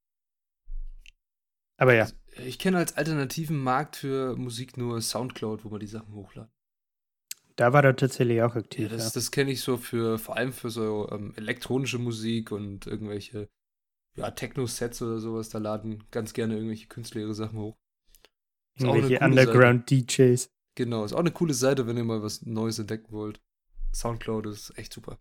Aber 1.76 1.94
ja. 1.94 2.08
Ich 2.44 2.58
kenne 2.58 2.78
als 2.78 2.96
alternativen 2.96 3.58
Markt 3.58 3.96
für 3.96 4.37
Musik 4.37 4.76
nur 4.76 5.00
Soundcloud, 5.00 5.64
wo 5.64 5.70
man 5.70 5.80
die 5.80 5.87
Sachen 5.87 6.14
hochladen. 6.14 6.52
Da 7.61 7.75
war 7.75 7.85
er 7.85 7.95
tatsächlich 7.95 8.40
auch 8.40 8.57
aktiv. 8.57 8.90
Ja, 8.90 8.97
das, 8.97 9.05
ja. 9.05 9.11
das 9.12 9.31
kenne 9.31 9.50
ich 9.50 9.61
so 9.61 9.76
für, 9.76 10.19
vor 10.19 10.35
allem 10.35 10.55
für 10.55 10.71
so 10.71 11.11
ähm, 11.12 11.35
elektronische 11.37 11.99
Musik 11.99 12.52
und 12.52 12.87
irgendwelche 12.87 13.50
ja, 14.17 14.31
Techno-Sets 14.31 15.02
oder 15.02 15.19
sowas, 15.19 15.50
da 15.50 15.59
laden 15.59 16.02
ganz 16.11 16.33
gerne 16.33 16.55
irgendwelche 16.55 16.87
Künstler 16.87 17.21
ihre 17.21 17.35
Sachen 17.35 17.59
hoch. 17.59 17.76
Ist 18.76 18.87
irgendwelche 18.87 19.23
Underground-DJs. 19.23 20.50
Genau, 20.75 21.05
ist 21.05 21.12
auch 21.12 21.19
eine 21.19 21.33
coole 21.33 21.52
Seite, 21.52 21.87
wenn 21.87 21.99
ihr 21.99 22.05
mal 22.05 22.23
was 22.23 22.40
Neues 22.47 22.79
entdecken 22.79 23.12
wollt. 23.12 23.43
Soundcloud 23.95 24.47
ist 24.47 24.79
echt 24.79 24.95
super. 24.95 25.19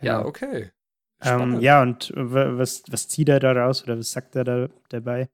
Genau. 0.00 0.12
Ja, 0.12 0.26
okay. 0.26 0.72
Ähm, 1.22 1.60
ja, 1.60 1.80
und 1.80 2.12
was, 2.14 2.82
was 2.90 3.08
zieht 3.08 3.30
er 3.30 3.40
da 3.40 3.52
raus 3.52 3.82
oder 3.84 3.96
was 3.96 4.10
sagt 4.10 4.36
er 4.36 4.44
da 4.44 4.68
dabei? 4.90 5.30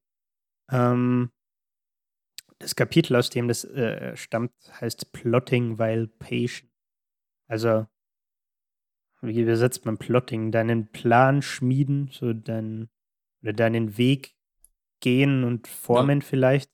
Ähm, 0.71 1.33
das 2.61 2.77
Kapitel, 2.77 3.17
aus 3.17 3.31
dem 3.31 3.49
das 3.49 3.65
äh, 3.65 4.17
stammt, 4.17 4.53
heißt 4.81 5.13
Plotting 5.13 5.79
while 5.79 6.07
patient. 6.07 6.71
Also 7.49 7.87
wie 9.23 9.41
übersetzt 9.41 9.85
man 9.85 9.99
Plotting? 9.99 10.53
Deinen 10.53 10.91
Plan 10.93 11.43
schmieden, 11.43 12.09
so 12.13 12.33
dein, 12.33 12.89
oder 13.43 13.53
deinen 13.53 13.99
Weg 13.99 14.35
gehen 15.01 15.45
und 15.45 15.67
formen 15.67 16.21
ja. 16.21 16.27
vielleicht, 16.27 16.71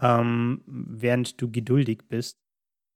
ähm, 0.00 0.62
während 0.66 1.40
du 1.40 1.50
geduldig 1.50 2.08
bist. 2.08 2.38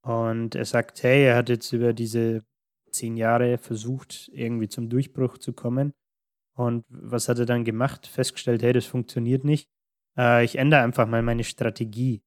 Und 0.02 0.54
er 0.54 0.64
sagt, 0.64 1.02
hey, 1.02 1.24
er 1.24 1.36
hat 1.36 1.48
jetzt 1.48 1.72
über 1.72 1.92
diese 1.92 2.44
zehn 2.90 3.16
Jahre 3.16 3.58
versucht, 3.58 4.28
irgendwie 4.32 4.68
zum 4.68 4.88
Durchbruch 4.88 5.38
zu 5.38 5.52
kommen. 5.52 5.94
Und 6.54 6.84
was 6.88 7.28
hat 7.28 7.38
er 7.38 7.46
dann 7.46 7.64
gemacht? 7.64 8.06
Festgestellt, 8.06 8.62
hey, 8.62 8.72
das 8.72 8.84
funktioniert 8.84 9.44
nicht. 9.44 9.70
Äh, 10.16 10.44
ich 10.44 10.56
ändere 10.56 10.82
einfach 10.82 11.06
mal 11.06 11.22
meine 11.22 11.44
Strategie. 11.44 12.22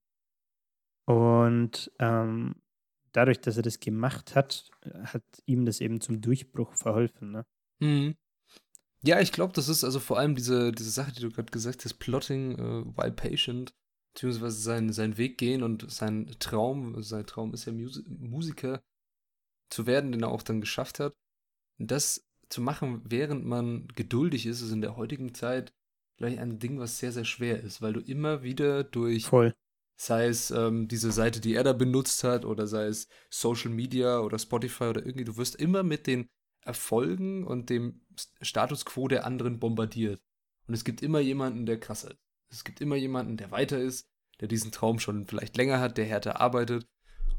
Und 1.06 1.92
ähm, 1.98 2.56
dadurch, 3.12 3.40
dass 3.40 3.56
er 3.56 3.62
das 3.62 3.80
gemacht 3.80 4.34
hat, 4.34 4.70
hat 5.04 5.22
ihm 5.46 5.64
das 5.64 5.80
eben 5.80 6.00
zum 6.00 6.20
Durchbruch 6.20 6.74
verholfen. 6.74 7.30
Ne? 7.32 7.46
Mhm. 7.80 8.16
Ja, 9.02 9.20
ich 9.20 9.32
glaube, 9.32 9.52
das 9.52 9.68
ist 9.68 9.84
also 9.84 10.00
vor 10.00 10.18
allem 10.18 10.34
diese, 10.34 10.72
diese 10.72 10.90
Sache, 10.90 11.12
die 11.12 11.20
du 11.20 11.30
gerade 11.30 11.50
gesagt 11.50 11.84
hast, 11.84 11.94
Plotting 11.94 12.58
uh, 12.58 12.96
while 12.96 13.12
patient, 13.12 13.72
beziehungsweise 14.12 14.58
sein, 14.58 14.92
sein 14.92 15.16
Weg 15.16 15.38
gehen 15.38 15.62
und 15.62 15.90
sein 15.90 16.34
Traum, 16.40 17.02
sein 17.02 17.26
Traum 17.26 17.54
ist 17.54 17.66
ja 17.66 17.72
Mus 17.72 18.02
Musiker 18.06 18.82
zu 19.70 19.86
werden, 19.86 20.12
den 20.12 20.22
er 20.22 20.30
auch 20.30 20.42
dann 20.42 20.60
geschafft 20.60 21.00
hat. 21.00 21.14
Das 21.78 22.26
zu 22.48 22.60
machen, 22.60 23.02
während 23.04 23.44
man 23.44 23.88
geduldig 23.88 24.46
ist, 24.46 24.60
ist 24.60 24.72
in 24.72 24.80
der 24.80 24.96
heutigen 24.96 25.34
Zeit 25.34 25.72
vielleicht 26.16 26.38
ein 26.38 26.58
Ding, 26.58 26.78
was 26.78 26.98
sehr, 26.98 27.12
sehr 27.12 27.24
schwer 27.24 27.62
ist, 27.62 27.82
weil 27.82 27.92
du 27.92 28.00
immer 28.00 28.42
wieder 28.42 28.84
durch 28.84 29.26
Voll. 29.26 29.54
Sei 29.98 30.26
es 30.26 30.50
ähm, 30.50 30.88
diese 30.88 31.10
Seite, 31.10 31.40
die 31.40 31.54
er 31.54 31.64
da 31.64 31.72
benutzt 31.72 32.22
hat, 32.22 32.44
oder 32.44 32.66
sei 32.66 32.86
es 32.86 33.08
Social 33.30 33.70
Media 33.70 34.20
oder 34.20 34.38
Spotify 34.38 34.84
oder 34.84 35.04
irgendwie, 35.04 35.24
du 35.24 35.38
wirst 35.38 35.56
immer 35.56 35.82
mit 35.82 36.06
den 36.06 36.28
Erfolgen 36.60 37.46
und 37.46 37.70
dem 37.70 38.02
Status 38.42 38.84
quo 38.84 39.08
der 39.08 39.24
anderen 39.24 39.58
bombardiert. 39.58 40.20
Und 40.66 40.74
es 40.74 40.84
gibt 40.84 41.00
immer 41.00 41.20
jemanden, 41.20 41.64
der 41.64 41.80
krasser 41.80 42.10
ist. 42.10 42.18
Es 42.50 42.64
gibt 42.64 42.80
immer 42.80 42.96
jemanden, 42.96 43.36
der 43.36 43.50
weiter 43.50 43.78
ist, 43.78 44.06
der 44.40 44.48
diesen 44.48 44.70
Traum 44.70 44.98
schon 44.98 45.26
vielleicht 45.26 45.56
länger 45.56 45.80
hat, 45.80 45.96
der 45.96 46.04
härter 46.04 46.40
arbeitet. 46.40 46.86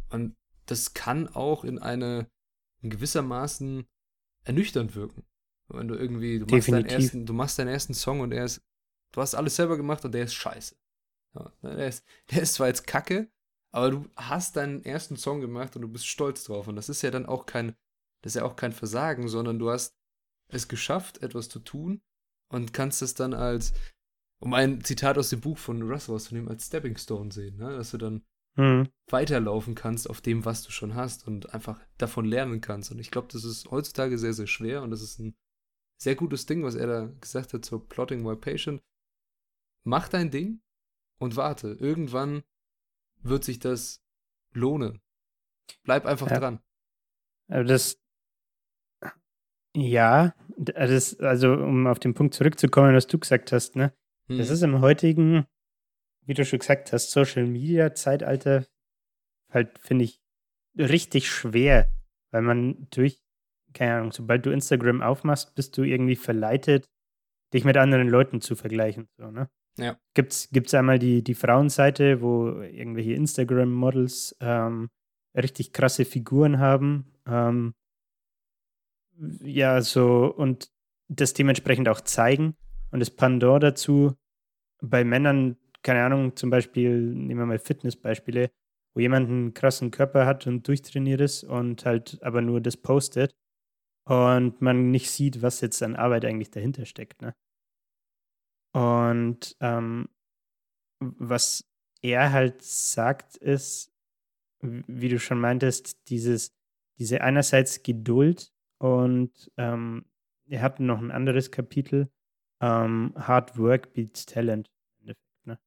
Und 0.10 0.36
das 0.66 0.94
kann 0.94 1.28
auch 1.28 1.64
in 1.64 1.78
eine 1.78 2.28
in 2.82 2.90
gewissermaßen 2.90 3.86
ernüchternd 4.44 4.96
wirken. 4.96 5.24
Wenn 5.68 5.88
du 5.88 5.96
irgendwie, 5.96 6.40
du 6.40 6.46
machst, 6.46 6.70
deinen 6.70 6.86
ersten, 6.86 7.26
du 7.26 7.34
machst 7.34 7.60
deinen 7.60 7.68
ersten 7.68 7.94
Song 7.94 8.22
und 8.22 8.32
er 8.32 8.46
ist, 8.46 8.62
du 9.18 9.22
hast 9.22 9.34
alles 9.34 9.56
selber 9.56 9.78
gemacht 9.78 10.06
und 10.06 10.12
der 10.12 10.26
ist 10.26 10.36
scheiße. 10.36 10.76
Ja, 11.34 11.52
ne, 11.64 11.76
der, 11.76 11.88
ist, 11.88 12.06
der 12.32 12.44
ist 12.44 12.54
zwar 12.54 12.68
jetzt 12.68 12.86
kacke, 12.86 13.32
aber 13.74 13.90
du 13.90 14.06
hast 14.16 14.56
deinen 14.56 14.86
ersten 14.86 15.18
Song 15.18 15.42
gemacht 15.42 15.76
und 15.76 15.82
du 15.82 15.88
bist 15.88 16.08
stolz 16.08 16.44
drauf. 16.44 16.68
Und 16.68 16.76
das 16.76 16.88
ist 16.88 17.02
ja 17.02 17.10
dann 17.10 17.26
auch 17.26 17.48
kein, 17.48 17.76
das 18.22 18.36
ist 18.36 18.40
ja 18.40 18.46
auch 18.46 18.56
kein 18.56 18.72
Versagen, 18.72 19.28
sondern 19.28 19.58
du 19.58 19.72
hast 19.72 19.96
es 20.50 20.68
geschafft, 20.68 21.24
etwas 21.24 21.50
zu 21.50 21.60
tun 21.60 22.02
und 22.50 22.74
kannst 22.74 23.02
es 23.02 23.16
dann 23.16 23.34
als, 23.34 23.74
um 24.40 24.54
ein 24.54 24.84
Zitat 24.84 25.18
aus 25.18 25.30
dem 25.30 25.42
Buch 25.42 25.58
von 25.58 25.82
Russell 25.82 26.14
auszunehmen, 26.14 26.50
als 26.50 26.68
Stepping 26.68 26.96
Stone 26.96 27.32
sehen, 27.32 27.58
ne? 27.58 27.76
dass 27.76 27.92
du 27.92 27.98
dann 27.98 28.24
mhm. 28.56 28.88
weiterlaufen 29.10 29.74
kannst 29.74 30.08
auf 30.08 30.22
dem, 30.22 30.46
was 30.46 30.62
du 30.62 30.72
schon 30.72 30.94
hast 30.94 31.28
und 31.28 31.56
einfach 31.56 31.82
davon 31.98 32.26
lernen 32.26 32.62
kannst. 32.62 32.92
Und 32.92 33.00
ich 33.00 33.10
glaube, 33.10 33.30
das 33.32 33.44
ist 33.44 33.72
heutzutage 33.72 34.20
sehr, 34.20 34.34
sehr 34.34 34.48
schwer 34.48 34.84
und 34.84 34.92
das 34.92 35.02
ist 35.02 35.20
ein 35.20 35.36
sehr 36.00 36.16
gutes 36.16 36.46
Ding, 36.46 36.64
was 36.64 36.76
er 36.76 36.86
da 36.86 37.12
gesagt 37.20 37.54
hat 37.54 37.66
zur 37.66 37.90
Plotting 37.90 38.24
While 38.24 38.38
Patient. 38.38 38.80
Mach 39.84 40.10
dein 40.10 40.32
Ding, 40.32 40.62
und 41.20 41.36
warte. 41.36 41.70
Irgendwann 41.80 42.44
wird 43.22 43.44
sich 43.44 43.60
das 43.60 44.04
lohnen. 44.54 45.02
Bleib 45.84 46.06
einfach 46.06 46.30
ja. 46.30 46.40
dran. 46.40 46.60
Das, 47.48 48.00
ja, 49.76 50.36
das, 50.58 51.20
also 51.20 51.54
um 51.54 51.88
auf 51.88 52.00
den 52.00 52.14
Punkt 52.14 52.34
zurückzukommen, 52.34 52.96
was 52.96 53.08
du 53.08 53.20
gesagt 53.20 53.52
hast, 53.52 53.76
ne? 53.76 53.94
Hm. 54.28 54.38
Das 54.38 54.50
ist 54.50 54.62
im 54.62 54.82
heutigen, 54.82 55.46
wie 56.26 56.34
du 56.34 56.46
schon 56.46 56.60
gesagt 56.60 56.92
hast, 56.94 57.12
Social 57.12 57.46
Media 57.46 57.94
Zeitalter 57.94 58.66
halt, 59.50 59.80
finde 59.80 60.06
ich, 60.06 60.22
richtig 60.78 61.30
schwer, 61.30 61.92
weil 62.32 62.42
man 62.42 62.88
durch, 62.92 63.24
keine 63.74 63.96
Ahnung, 63.96 64.12
sobald 64.12 64.46
du 64.46 64.52
Instagram 64.52 65.02
aufmachst, 65.02 65.56
bist 65.56 65.78
du 65.78 65.84
irgendwie 65.84 66.18
verleitet, 66.18 66.90
dich 67.54 67.64
mit 67.64 67.78
anderen 67.78 68.10
Leuten 68.10 68.42
zu 68.42 68.56
vergleichen. 68.56 69.08
So, 69.18 69.32
ne? 69.32 69.50
Ja. 69.78 69.98
Gibt 70.14 70.34
es 70.34 70.74
einmal 70.74 71.00
die, 71.00 71.24
die 71.24 71.36
Frauenseite, 71.36 72.22
wo 72.22 72.62
irgendwelche 72.62 73.14
Instagram-Models 73.14 74.36
ähm, 74.40 74.90
richtig 75.36 75.72
krasse 75.72 76.06
Figuren 76.06 76.60
haben. 76.60 77.14
Ähm, 77.28 77.74
ja, 79.42 79.82
so 79.82 80.26
und 80.26 80.72
das 81.08 81.34
dementsprechend 81.34 81.90
auch 81.90 82.02
zeigen. 82.02 82.56
Und 82.92 83.00
das 83.00 83.12
Pandor 83.12 83.60
dazu 83.60 84.16
bei 84.82 85.04
Männern, 85.04 85.58
keine 85.84 86.04
Ahnung, 86.04 86.36
zum 86.36 86.50
Beispiel, 86.50 87.00
nehmen 87.02 87.40
wir 87.40 87.46
mal 87.46 87.60
Fitnessbeispiele, 87.60 88.52
wo 88.94 89.00
jemand 89.00 89.30
einen 89.30 89.54
krassen 89.54 89.92
Körper 89.92 90.26
hat 90.26 90.48
und 90.48 90.68
durchtrainiert 90.68 91.22
ist 91.22 91.44
und 91.44 91.86
halt 91.86 92.20
aber 92.22 92.42
nur 92.42 92.62
das 92.62 92.78
postet 92.78 93.36
und 94.06 94.62
man 94.62 94.92
nicht 94.92 95.12
sieht, 95.12 95.42
was 95.42 95.62
jetzt 95.62 95.84
an 95.84 95.96
Arbeit 95.96 96.26
eigentlich 96.26 96.52
dahinter 96.52 96.86
steckt. 96.86 97.22
Ne? 97.22 97.34
Und 98.78 99.58
ähm, 99.60 100.08
was 101.00 101.68
er 102.04 102.32
halt 102.32 102.62
sagt, 102.62 103.36
ist, 103.38 103.92
wie 104.62 105.10
du 105.10 105.20
schon 105.20 105.40
meintest, 105.40 106.08
dieses, 106.10 106.56
diese 107.00 107.22
einerseits 107.22 107.82
Geduld 107.82 108.54
und 108.78 109.52
ähm, 109.58 110.06
er 110.48 110.62
hat 110.62 110.80
noch 110.80 111.00
ein 111.00 111.10
anderes 111.10 111.50
Kapitel, 111.50 112.12
ähm, 112.62 113.16
Hard 113.16 113.58
Work 113.58 113.94
Beats 113.94 114.28
Talent. 114.28 114.72
Ne? 115.44 115.58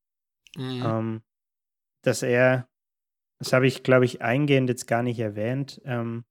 Mhm. 0.57 0.83
Ähm, 0.85 1.23
dass 2.03 2.23
er, 2.23 2.69
das 3.41 3.53
habe 3.53 3.67
ich, 3.67 3.83
glaube 3.83 4.05
ich, 4.05 4.23
eingehend 4.23 4.69
jetzt 4.69 4.87
gar 4.87 5.03
nicht 5.03 5.19
erwähnt. 5.19 5.83
Ähm, 5.85 6.25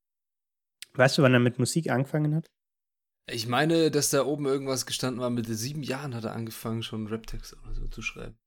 weißt 0.93 1.17
du, 1.17 1.23
wann 1.23 1.33
er 1.33 1.41
mit 1.41 1.59
Musik 1.59 1.89
angefangen 1.89 2.35
hat? 2.35 2.49
Ich 3.31 3.47
meine, 3.47 3.91
dass 3.91 4.09
da 4.09 4.25
oben 4.25 4.45
irgendwas 4.45 4.85
gestanden 4.85 5.21
war, 5.21 5.29
mit 5.29 5.45
sieben 5.47 5.83
Jahren 5.83 6.15
hat 6.15 6.25
er 6.25 6.33
angefangen, 6.33 6.83
schon 6.83 7.07
Raptext 7.07 7.55
oder 7.63 7.73
so 7.73 7.87
zu 7.87 8.01
schreiben. 8.01 8.37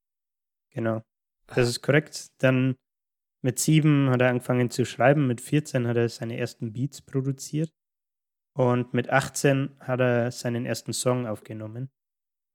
Genau. 0.71 1.03
Das 1.47 1.69
ist 1.69 1.83
korrekt. 1.83 2.29
Dann 2.39 2.77
mit 3.43 3.59
sieben 3.59 4.11
hat 4.11 4.21
er 4.21 4.31
angefangen 4.31 4.71
zu 4.71 4.85
schreiben, 4.85 5.27
mit 5.27 5.41
14 5.41 5.87
hat 5.87 5.97
er 5.97 6.09
seine 6.09 6.39
ersten 6.39 6.73
Beats 6.73 7.03
produziert 7.03 7.73
und 8.55 8.95
mit 8.95 9.11
18 9.11 9.77
hat 9.81 10.01
er 10.01 10.31
seinen 10.31 10.65
ersten 10.65 10.93
Song 10.93 11.27
aufgenommen. 11.27 11.91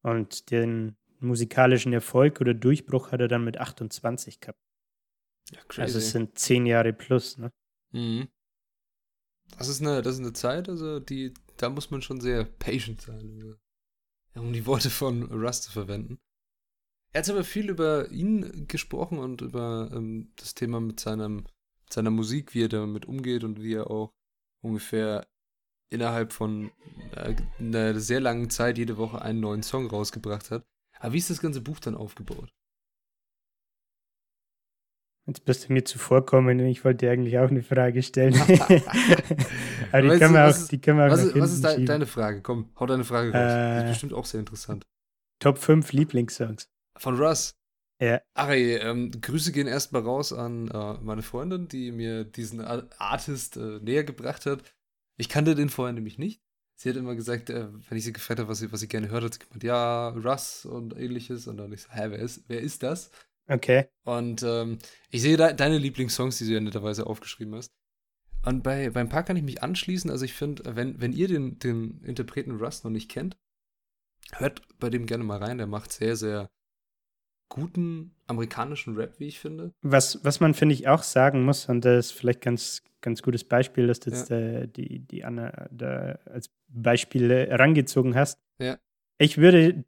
Und 0.02 0.52
den 0.52 0.96
musikalischen 1.20 1.94
Erfolg 1.94 2.40
oder 2.40 2.54
Durchbruch 2.54 3.12
hat 3.12 3.20
er 3.20 3.28
dann 3.28 3.44
mit 3.44 3.58
28 3.58 4.40
gehabt. 4.40 4.60
Ja, 5.52 5.60
crazy. 5.68 5.82
Also 5.82 5.98
es 6.00 6.12
sind 6.12 6.38
zehn 6.38 6.66
Jahre 6.66 6.94
plus, 6.94 7.38
ne? 7.38 7.52
Mhm. 7.92 8.30
Das 9.58 9.68
ist 9.68 9.82
eine, 9.82 10.02
das 10.02 10.16
ist 10.16 10.20
eine 10.22 10.34
Zeit, 10.34 10.70
also 10.70 11.00
die, 11.00 11.34
da 11.58 11.70
muss 11.70 11.92
man 11.92 12.02
schon 12.02 12.22
sehr 12.22 12.46
patient 12.46 13.02
sein, 13.02 13.56
um 14.36 14.54
die 14.54 14.66
Worte 14.66 14.90
von 14.90 15.24
Rust 15.24 15.64
zu 15.64 15.72
verwenden. 15.72 16.20
Er 17.14 17.22
hat 17.22 17.30
aber 17.30 17.44
viel 17.44 17.70
über 17.70 18.12
ihn 18.12 18.68
gesprochen 18.68 19.20
und 19.20 19.42
über 19.42 19.90
ähm, 19.94 20.32
das 20.36 20.54
Thema 20.54 20.80
mit 20.80 21.00
seinem, 21.00 21.46
seiner 21.90 22.12
Musik, 22.12 22.54
wie 22.54 22.64
er 22.64 22.70
damit 22.70 23.06
umgeht 23.06 23.44
und 23.44 23.62
wie 23.62 23.74
er 23.74 23.90
auch 23.90 24.14
ungefähr 24.62 25.26
innerhalb 25.90 26.34
von 26.34 26.72
äh, 27.16 27.36
einer 27.60 28.00
sehr 28.00 28.20
langen 28.20 28.50
Zeit 28.50 28.78
jede 28.78 28.98
Woche 28.98 29.22
einen 29.22 29.40
neuen 29.40 29.64
Song 29.64 29.88
rausgebracht 29.88 30.52
hat. 30.52 30.66
Aber 31.00 31.14
wie 31.14 31.18
ist 31.18 31.30
das 31.30 31.42
ganze 31.42 31.62
Buch 31.62 31.80
dann 31.80 31.96
aufgebaut? 31.96 32.54
Jetzt 35.28 35.44
bist 35.44 35.68
du 35.68 35.74
mir 35.74 35.84
zuvorkommen 35.84 36.60
und 36.60 36.68
ich 36.68 36.86
wollte 36.86 37.10
eigentlich 37.10 37.38
auch 37.38 37.50
eine 37.50 37.64
Frage 37.64 38.02
stellen. 38.02 38.34
Aber 39.92 40.02
die 40.02 40.20
können, 40.20 40.34
wir 40.34 40.48
auch, 40.48 40.68
die 40.68 40.82
können 40.82 40.98
wir 41.00 41.08
auch 41.08 41.12
Was, 41.12 41.24
ist, 41.24 41.40
was 41.40 41.52
ist 41.54 41.64
de 41.64 41.86
deine 41.86 42.06
Frage? 42.06 42.42
Komm, 42.42 42.70
hau 42.80 42.86
deine 42.86 43.04
Frage 43.04 43.32
raus. 43.32 43.52
Äh, 43.52 43.84
ist 43.84 43.90
bestimmt 43.90 44.14
auch 44.14 44.26
sehr 44.26 44.40
interessant. 44.40 44.86
Top 45.40 45.58
5 45.58 45.92
Lieblingssongs. 45.94 46.70
Von 46.98 47.18
Russ. 47.18 47.56
Ja. 48.00 48.22
Ach 48.36 48.50
ey, 48.50 48.76
ähm, 48.76 49.12
Grüße 49.12 49.52
gehen 49.52 49.68
erstmal 49.68 50.04
raus 50.04 50.32
an 50.32 50.70
äh, 50.70 50.94
meine 51.02 51.24
Freundin, 51.24 51.68
die 51.68 51.92
mir 51.92 52.26
diesen 52.26 52.62
Artist 52.62 53.58
äh, 53.58 53.80
näher 53.80 54.04
gebracht 54.04 54.46
hat. 54.46 54.64
Ich 55.18 55.30
kannte 55.30 55.56
den 55.56 55.70
vorher 55.70 55.94
nämlich 55.94 56.20
nicht. 56.20 56.42
Sie 56.76 56.90
hat 56.90 56.96
immer 56.96 57.16
gesagt, 57.16 57.50
äh, 57.50 57.68
wenn 57.90 57.98
ich 57.98 58.04
sie 58.04 58.14
gefragt 58.14 58.40
habe, 58.40 58.50
was 58.50 58.60
sie, 58.60 58.72
was 58.72 58.82
sie 58.82 58.88
gerne 58.88 59.10
hört, 59.10 59.24
hat 59.24 59.34
sie 59.34 59.40
gemeint, 59.40 59.64
ja, 59.64 60.10
Russ 60.10 60.66
und 60.66 60.96
ähnliches. 60.96 61.48
Und 61.48 61.58
dann 61.58 61.74
ich 61.74 61.82
so, 61.82 61.90
hä, 61.92 62.06
wer 62.10 62.20
ist, 62.20 62.44
wer 62.48 62.62
ist 62.62 62.84
das? 62.84 63.10
Okay. 63.48 63.88
Und 64.04 64.44
ähm, 64.44 64.78
ich 65.10 65.22
sehe 65.22 65.38
de 65.38 65.54
deine 65.56 65.80
Lieblingssongs, 65.80 66.38
die 66.38 66.46
du 66.46 66.54
ja 66.54 66.60
netterweise 66.60 67.08
aufgeschrieben 67.08 67.56
hast. 67.56 67.74
Und 68.48 68.64
bei, 68.64 68.90
beim 68.92 69.10
Paar 69.10 69.24
kann 69.24 69.36
ich 69.36 69.44
mich 69.44 69.62
anschließen. 69.62 70.10
Also 70.10 70.24
ich 70.24 70.34
finde, 70.34 70.76
wenn, 70.78 71.02
wenn 71.02 71.12
ihr 71.12 71.28
den, 71.28 71.60
den 71.60 72.02
Interpreten 72.04 72.58
Russ 72.58 72.86
noch 72.86 72.92
nicht 72.92 73.12
kennt, 73.12 73.36
hört 74.36 74.62
bei 74.80 74.90
dem 74.90 75.06
gerne 75.06 75.26
mal 75.26 75.44
rein. 75.44 75.58
Der 75.58 75.68
macht 75.68 75.92
sehr, 75.92 76.16
sehr 76.16 76.50
guten 77.50 78.16
amerikanischen 78.26 78.96
Rap, 78.96 79.20
wie 79.20 79.28
ich 79.28 79.40
finde. 79.40 79.74
Was, 79.82 80.24
was 80.24 80.40
man, 80.40 80.54
finde 80.54 80.76
ich, 80.76 80.88
auch 80.88 81.04
sagen 81.04 81.44
muss, 81.44 81.68
und 81.68 81.84
das 81.84 82.08
ist 82.08 82.12
vielleicht 82.14 82.40
ganz, 82.40 82.84
ganz 83.02 83.22
gutes 83.22 83.44
Beispiel, 83.44 83.88
dass 83.88 84.00
du 84.00 84.12
jetzt 84.12 84.30
ja. 84.30 84.38
äh, 84.38 84.68
die, 84.68 85.00
die 85.00 85.26
Anna 85.26 85.68
da 85.70 86.18
als 86.26 86.50
Beispiel 86.70 87.30
herangezogen 87.30 88.16
hast. 88.16 88.40
Ja. 88.60 88.78
Ich 89.18 89.38
würde 89.38 89.84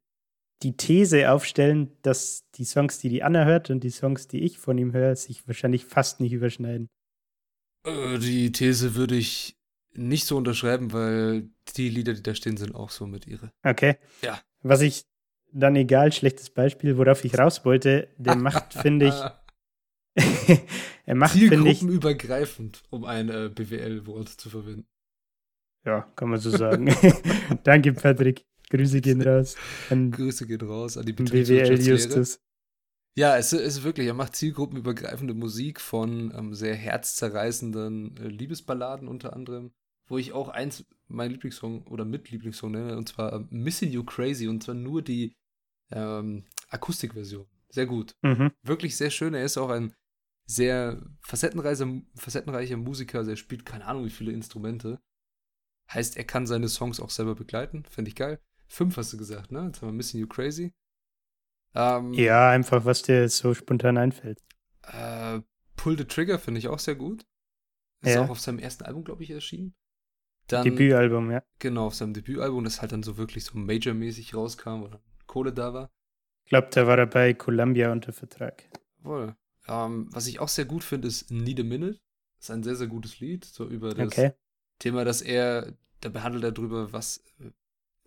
die 0.64 0.76
These 0.76 1.32
aufstellen, 1.32 1.96
dass 2.02 2.44
die 2.56 2.66
Songs, 2.66 3.00
die 3.00 3.08
die 3.08 3.24
Anna 3.24 3.46
hört 3.46 3.70
und 3.70 3.86
die 3.86 3.90
Songs, 3.90 4.28
die 4.28 4.44
ich 4.44 4.60
von 4.60 4.78
ihm 4.78 4.92
höre, 4.92 5.16
sich 5.16 5.48
wahrscheinlich 5.48 5.86
fast 5.86 6.20
nicht 6.20 6.34
überschneiden. 6.34 6.90
Äh, 7.84 8.20
die 8.20 8.52
These 8.52 8.96
würde 8.96 9.16
ich 9.16 9.58
nicht 9.94 10.26
so 10.26 10.38
unterschreiben, 10.38 10.94
weil 10.94 11.50
die 11.76 11.90
Lieder, 11.90 12.14
die 12.14 12.24
da 12.24 12.36
stehen, 12.36 12.58
sind 12.58 12.76
auch 12.76 12.90
so 12.90 13.08
mit 13.08 13.28
ihre. 13.28 13.52
Okay. 13.64 13.98
Ja. 14.22 14.40
Was 14.62 14.82
ich 14.82 15.06
dann 15.52 15.76
egal, 15.76 16.12
schlechtes 16.12 16.50
Beispiel, 16.50 16.98
worauf 16.98 17.26
ich 17.26 17.38
raus 17.38 17.66
wollte, 17.66 18.10
der 18.18 18.36
macht, 18.38 18.74
finde 18.74 19.08
ich, 19.08 19.16
er 21.06 21.16
macht, 21.16 21.38
finde 21.38 21.70
ich. 21.70 21.82
übergreifend, 21.82 22.84
um 22.90 23.06
ein 23.06 23.30
äh, 23.30 23.50
BWL-Wort 23.54 24.30
zu 24.30 24.50
verwenden. 24.50 24.88
Ja, 25.86 26.02
kann 26.16 26.30
man 26.30 26.40
so 26.40 26.50
sagen. 26.50 26.94
Danke, 27.64 27.94
Patrick. 27.94 28.46
Grüße 28.70 29.02
gehen 29.02 29.22
raus. 29.22 29.56
Grüße 29.90 30.46
gehen 30.46 30.62
raus 30.62 30.98
an 30.98 31.06
die 31.06 31.14
BWL-Justus. 31.14 32.40
Ja, 33.20 33.36
es 33.36 33.52
ist 33.52 33.84
wirklich, 33.84 34.08
er 34.08 34.14
macht 34.14 34.38
zielgruppenübergreifende 34.38 35.34
Musik 35.34 35.82
von 35.82 36.34
ähm, 36.34 36.54
sehr 36.54 36.74
herzzerreißenden 36.74 38.16
äh, 38.16 38.28
Liebesballaden 38.30 39.10
unter 39.10 39.34
anderem, 39.34 39.74
wo 40.08 40.18
ich 40.18 40.32
auch 40.32 40.48
eins, 40.48 40.86
mein 41.10 41.32
Lieblingssong 41.32 41.86
oder 41.88 42.06
mit 42.06 42.32
Lieblingssong 42.32 42.72
nenne, 42.72 42.96
und 42.96 43.10
zwar 43.10 43.34
äh, 43.34 43.46
Missing 43.50 43.92
You 43.92 44.06
Crazy, 44.06 44.48
und 44.48 44.64
zwar 44.64 44.76
nur 44.76 45.02
die 45.02 45.36
ähm, 45.92 46.46
Akustikversion. 46.70 47.46
Sehr 47.68 47.88
gut. 47.88 48.16
Mhm. 48.22 48.54
Wirklich 48.64 48.96
sehr 48.96 49.10
schön. 49.10 49.34
Er 49.34 49.44
ist 49.44 49.58
auch 49.58 49.70
ein 49.70 49.94
sehr 50.46 51.06
facettenreicher, 51.20 52.02
facettenreicher 52.16 52.78
Musiker. 52.78 53.18
Also 53.18 53.32
er 53.32 53.38
spielt 53.38 53.66
keine 53.66 53.84
Ahnung 53.84 54.06
wie 54.06 54.12
viele 54.12 54.32
Instrumente. 54.32 55.02
Heißt, 55.92 56.16
er 56.16 56.24
kann 56.24 56.48
seine 56.48 56.70
Songs 56.70 57.02
auch 57.02 57.10
selber 57.10 57.36
begleiten. 57.36 57.84
Fände 57.84 58.08
ich 58.08 58.16
geil. 58.16 58.40
Fünf 58.68 58.96
hast 58.96 59.12
du 59.12 59.18
gesagt, 59.18 59.52
ne? 59.52 59.66
Jetzt 59.66 59.82
haben 59.82 59.90
wir 59.90 59.94
Missing 59.94 60.22
You 60.22 60.28
Crazy. 60.28 60.72
Ähm, 61.76 62.14
ja, 62.14 62.50
einfach, 62.50 62.86
was 62.86 63.04
dir 63.04 63.30
so 63.30 63.54
spontan 63.54 63.98
einfällt. 63.98 64.42
Äh, 64.84 65.42
Pull 65.76 65.98
the 65.98 66.06
Trigger 66.06 66.40
finde 66.40 66.60
ich 66.60 66.68
auch 66.68 66.80
sehr 66.80 66.96
gut. 66.96 67.26
Ist 68.02 68.16
ja. 68.16 68.24
auch 68.24 68.30
auf 68.30 68.40
seinem 68.40 68.60
ersten 68.60 68.86
Album, 68.86 69.04
glaube 69.04 69.24
ich, 69.24 69.32
erschienen. 69.32 69.76
Dann, 70.48 70.64
Debütalbum, 70.64 71.32
ja. 71.32 71.44
Genau, 71.60 71.88
auf 71.88 71.96
seinem 71.96 72.14
Debütalbum, 72.14 72.64
das 72.64 72.82
halt 72.82 72.92
dann 72.92 73.04
so 73.04 73.18
wirklich 73.18 73.44
so 73.44 73.58
Major-mäßig 73.58 74.34
rauskam 74.34 74.84
oder 74.84 75.00
Kohle 75.28 75.54
da 75.54 75.74
war. 75.74 75.92
Ich 76.46 76.50
glaube, 76.50 76.70
da 76.72 76.88
war 76.88 76.98
er 76.98 77.06
bei 77.06 77.34
Columbia 77.34 77.92
unter 77.92 78.12
Vertrag. 78.12 78.64
Wohl. 79.02 79.36
Ähm, 79.68 80.08
was 80.12 80.26
ich 80.26 80.40
auch 80.40 80.48
sehr 80.48 80.66
gut 80.66 80.84
finde, 80.84 81.08
ist 81.08 81.30
Need 81.30 81.60
a 81.60 81.64
Minute. 81.64 82.00
Das 82.38 82.46
ist 82.46 82.52
ein 82.52 82.64
sehr, 82.64 82.76
sehr 82.76 82.88
gutes 82.88 83.20
Lied, 83.20 83.46
so 83.46 83.68
über 83.68 83.94
das 83.94 84.08
okay. 84.08 84.34
Thema, 84.80 85.06
dass 85.06 85.22
er, 85.22 85.78
da 86.02 86.10
behandelt 86.10 86.44
er 86.44 86.52
drüber, 86.52 86.92
was, 86.94 87.24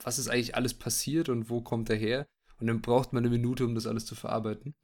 was 0.02 0.18
ist 0.18 0.28
eigentlich 0.28 0.56
alles 0.56 0.74
passiert 0.74 1.28
und 1.28 1.50
wo 1.50 1.60
kommt 1.60 1.90
er 1.90 1.96
her. 1.96 2.26
Und 2.62 2.68
dann 2.68 2.80
braucht 2.80 3.12
man 3.12 3.24
eine 3.24 3.30
Minute, 3.30 3.64
um 3.64 3.74
das 3.74 3.88
alles 3.88 4.06
zu 4.06 4.14
verarbeiten. 4.14 4.76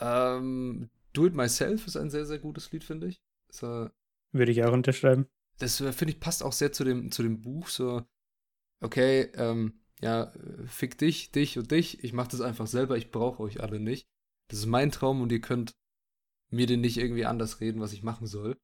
Ähm, 0.00 0.88
Do 1.12 1.26
It 1.26 1.34
Myself 1.34 1.86
ist 1.86 1.98
ein 1.98 2.08
sehr, 2.08 2.24
sehr 2.24 2.38
gutes 2.38 2.72
Lied, 2.72 2.82
finde 2.82 3.08
ich. 3.08 3.22
So, 3.50 3.90
Würde 4.32 4.52
ich 4.52 4.64
auch 4.64 4.72
unterschreiben. 4.72 5.26
Das, 5.58 5.82
äh, 5.82 5.92
finde 5.92 6.14
ich, 6.14 6.20
passt 6.20 6.42
auch 6.42 6.54
sehr 6.54 6.72
zu 6.72 6.82
dem, 6.82 7.12
zu 7.12 7.22
dem 7.22 7.42
Buch. 7.42 7.68
So, 7.68 8.02
okay, 8.80 9.30
ähm, 9.34 9.80
ja, 10.00 10.32
fick 10.66 10.96
dich, 10.96 11.30
dich 11.30 11.58
und 11.58 11.70
dich. 11.70 12.02
Ich 12.02 12.14
mache 12.14 12.30
das 12.30 12.40
einfach 12.40 12.66
selber. 12.66 12.96
Ich 12.96 13.10
brauche 13.10 13.42
euch 13.42 13.60
alle 13.60 13.78
nicht. 13.78 14.08
Das 14.48 14.58
ist 14.58 14.66
mein 14.66 14.90
Traum 14.90 15.20
und 15.20 15.30
ihr 15.32 15.42
könnt 15.42 15.76
mir 16.48 16.66
den 16.66 16.80
nicht 16.80 16.96
irgendwie 16.96 17.26
anders 17.26 17.60
reden, 17.60 17.82
was 17.82 17.92
ich 17.92 18.02
machen 18.02 18.26
soll. 18.26 18.56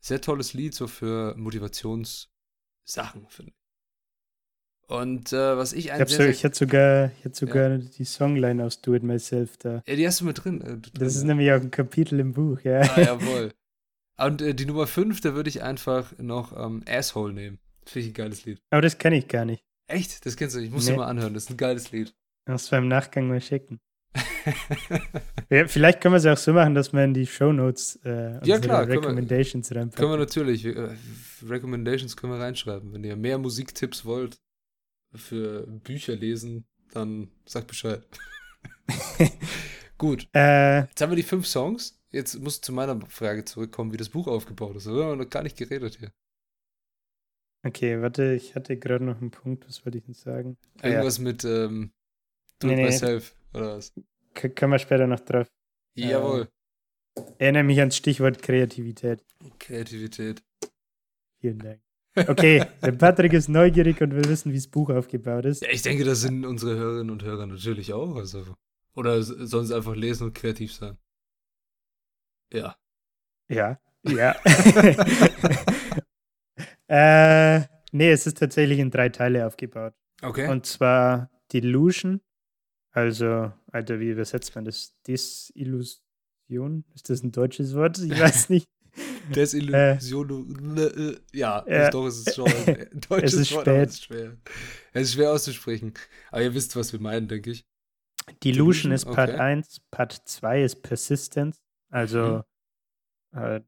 Sehr 0.00 0.20
tolles 0.20 0.52
Lied 0.52 0.74
so 0.74 0.88
für 0.88 1.36
Motivationssachen, 1.36 3.28
finde 3.28 3.52
ich. 3.52 3.63
Und 4.86 5.32
äh, 5.32 5.56
was 5.56 5.72
ich 5.72 5.92
eigentlich. 5.92 6.18
Ich, 6.18 6.26
ich 6.26 6.44
hatte 6.44 6.56
sogar, 6.56 7.10
ich 7.18 7.24
hatte 7.24 7.34
sogar 7.34 7.70
ja. 7.70 7.78
die 7.78 8.04
Songline 8.04 8.64
aus 8.64 8.80
Do 8.80 8.94
It 8.94 9.02
Myself 9.02 9.56
da. 9.56 9.82
Ja, 9.86 9.96
die 9.96 10.06
hast 10.06 10.20
du 10.20 10.26
mit 10.26 10.44
drin. 10.44 10.60
Äh, 10.60 10.64
drin 10.64 10.82
das 10.94 11.14
ist 11.16 11.22
ja. 11.22 11.28
nämlich 11.28 11.50
auch 11.52 11.60
ein 11.60 11.70
Kapitel 11.70 12.20
im 12.20 12.34
Buch, 12.34 12.60
ja. 12.62 12.80
Ah, 12.80 13.00
jawohl. 13.00 13.52
Und 14.18 14.42
äh, 14.42 14.54
die 14.54 14.66
Nummer 14.66 14.86
5, 14.86 15.20
da 15.20 15.34
würde 15.34 15.48
ich 15.48 15.62
einfach 15.62 16.16
noch 16.18 16.52
ähm, 16.56 16.82
Asshole 16.86 17.32
nehmen. 17.32 17.58
Finde 17.86 18.06
ich 18.06 18.12
ein 18.12 18.14
geiles 18.14 18.44
Lied. 18.44 18.60
Aber 18.70 18.82
das 18.82 18.98
kenne 18.98 19.16
ich 19.16 19.28
gar 19.28 19.44
nicht. 19.44 19.64
Echt? 19.86 20.24
Das 20.24 20.36
kennst 20.36 20.54
du 20.54 20.60
nicht. 20.60 20.68
Ich 20.68 20.74
muss 20.74 20.86
nee. 20.86 20.92
dir 20.92 20.98
mal 20.98 21.06
anhören. 21.06 21.34
Das 21.34 21.44
ist 21.44 21.50
ein 21.50 21.56
geiles 21.56 21.90
Lied. 21.90 22.14
Muss 22.46 22.68
beim 22.68 22.88
Nachgang 22.88 23.28
mal 23.28 23.40
schicken. 23.40 23.80
ja, 25.50 25.66
vielleicht 25.66 26.00
können 26.00 26.14
wir 26.14 26.18
es 26.18 26.26
auch 26.26 26.36
so 26.36 26.52
machen, 26.52 26.74
dass 26.74 26.92
wir 26.92 27.02
in 27.02 27.14
die 27.14 27.26
Show 27.26 27.52
Notes 27.52 27.98
äh, 28.04 28.46
ja, 28.46 28.58
klar, 28.58 28.86
Recommendations 28.86 29.68
können 29.68 29.76
wir, 29.76 29.80
reinpacken. 29.80 30.00
Können 30.00 30.12
wir 30.12 30.18
natürlich. 30.18 30.64
Äh, 30.64 31.48
Recommendations 31.48 32.16
können 32.16 32.34
wir 32.34 32.40
reinschreiben. 32.40 32.92
Wenn 32.92 33.02
ihr 33.02 33.16
mehr 33.16 33.38
Musiktipps 33.38 34.04
wollt 34.04 34.38
für 35.14 35.66
Bücher 35.66 36.16
lesen, 36.16 36.66
dann 36.92 37.30
sagt 37.46 37.68
Bescheid. 37.68 38.06
Gut. 39.98 40.28
Äh, 40.34 40.80
Jetzt 40.80 41.00
haben 41.00 41.10
wir 41.10 41.16
die 41.16 41.22
fünf 41.22 41.46
Songs. 41.46 42.00
Jetzt 42.10 42.38
muss 42.40 42.60
zu 42.60 42.72
meiner 42.72 43.00
Frage 43.06 43.44
zurückkommen, 43.44 43.92
wie 43.92 43.96
das 43.96 44.08
Buch 44.08 44.26
aufgebaut 44.26 44.76
ist. 44.76 44.86
Da 44.86 44.90
haben 44.90 45.18
wir 45.18 45.24
noch 45.24 45.30
gar 45.30 45.42
nicht 45.42 45.56
geredet 45.56 45.96
hier. 45.98 46.12
Okay, 47.66 48.00
warte, 48.02 48.34
ich 48.34 48.54
hatte 48.54 48.76
gerade 48.76 49.04
noch 49.04 49.20
einen 49.20 49.30
Punkt, 49.30 49.66
was 49.66 49.84
wollte 49.84 49.98
ich 49.98 50.04
denn 50.04 50.14
sagen? 50.14 50.58
Irgendwas 50.82 51.16
ja. 51.16 51.24
mit 51.24 51.44
ähm, 51.44 51.92
Do 52.58 52.68
nee, 52.68 52.74
it 52.74 52.90
myself, 52.90 53.34
oder 53.54 53.78
was? 53.78 53.94
K 54.34 54.50
können 54.50 54.72
wir 54.72 54.78
später 54.78 55.06
noch 55.06 55.20
drauf. 55.20 55.48
Jawohl. 55.94 56.48
Erinnere 57.38 57.62
mich 57.62 57.78
ans 57.78 57.96
Stichwort 57.96 58.42
Kreativität. 58.42 59.24
Kreativität. 59.58 60.42
Vielen 61.40 61.58
Dank. 61.58 61.80
Okay, 62.16 62.64
der 62.82 62.92
Patrick 62.92 63.32
ist 63.32 63.48
neugierig 63.48 64.00
und 64.00 64.14
will 64.14 64.24
wissen, 64.28 64.52
wie 64.52 64.56
das 64.56 64.68
Buch 64.68 64.90
aufgebaut 64.90 65.44
ist. 65.44 65.62
Ja, 65.62 65.70
ich 65.70 65.82
denke, 65.82 66.04
das 66.04 66.20
sind 66.20 66.44
unsere 66.44 66.76
Hörerinnen 66.76 67.10
und 67.10 67.22
Hörer 67.24 67.46
natürlich 67.46 67.92
auch. 67.92 68.16
Also. 68.16 68.44
Oder 68.94 69.22
sollen 69.22 69.66
sie 69.66 69.74
einfach 69.74 69.96
lesen 69.96 70.28
und 70.28 70.34
kreativ 70.34 70.72
sein? 70.72 70.96
Ja. 72.52 72.76
Ja, 73.48 73.80
ja. 74.04 74.36
äh, 77.58 77.60
nee, 77.90 78.10
es 78.10 78.26
ist 78.26 78.38
tatsächlich 78.38 78.78
in 78.78 78.90
drei 78.90 79.08
Teile 79.08 79.46
aufgebaut. 79.46 79.94
Okay. 80.22 80.48
Und 80.48 80.66
zwar 80.66 81.30
Delusion, 81.52 82.20
also, 82.94 83.52
Alter, 83.72 83.98
wie 83.98 84.10
übersetzt 84.10 84.54
man 84.54 84.64
das? 84.64 84.94
Desillusion? 85.08 86.84
Ist 86.94 87.10
das 87.10 87.24
ein 87.24 87.32
deutsches 87.32 87.74
Wort? 87.74 87.98
Ich 87.98 88.18
weiß 88.18 88.48
nicht. 88.50 88.68
Desillusion. 89.32 90.76
Äh, 90.76 91.16
ja, 91.32 91.64
ja. 91.66 91.90
doch, 91.90 92.06
es 92.06 92.18
ist 92.26 92.34
schon 92.34 92.46
ein 92.48 92.88
deutsches 93.08 93.32
es 93.34 93.40
ist 93.40 93.52
Wort, 93.54 93.66
spät. 93.66 93.88
ist 93.88 94.04
schwer. 94.04 94.36
Es 94.92 95.02
ist 95.08 95.14
schwer 95.14 95.32
auszusprechen. 95.32 95.94
Aber 96.30 96.42
ihr 96.42 96.54
wisst, 96.54 96.76
was 96.76 96.92
wir 96.92 97.00
meinen, 97.00 97.28
denke 97.28 97.50
ich. 97.50 97.64
Delusion 98.42 98.90
Delusion, 98.90 98.92
ist 98.92 99.04
Part 99.04 99.30
okay. 99.30 99.38
1, 99.38 99.80
Part 99.90 100.12
2 100.12 100.62
ist 100.62 100.82
Persistence, 100.82 101.60
also 101.90 102.42
äh, 103.32 103.60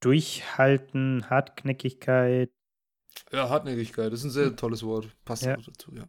Durchhalten, 0.00 1.28
Hartnäckigkeit 1.28 2.52
Ja, 3.32 3.48
Hartnäckigkeit, 3.48 4.12
das 4.12 4.20
ist 4.20 4.26
ein 4.26 4.30
sehr 4.30 4.54
tolles 4.56 4.82
Wort. 4.84 5.08
Passt 5.24 5.42
Ja. 5.44 5.56
auch 5.56 5.62
dazu, 5.64 5.92
ja. 5.94 6.08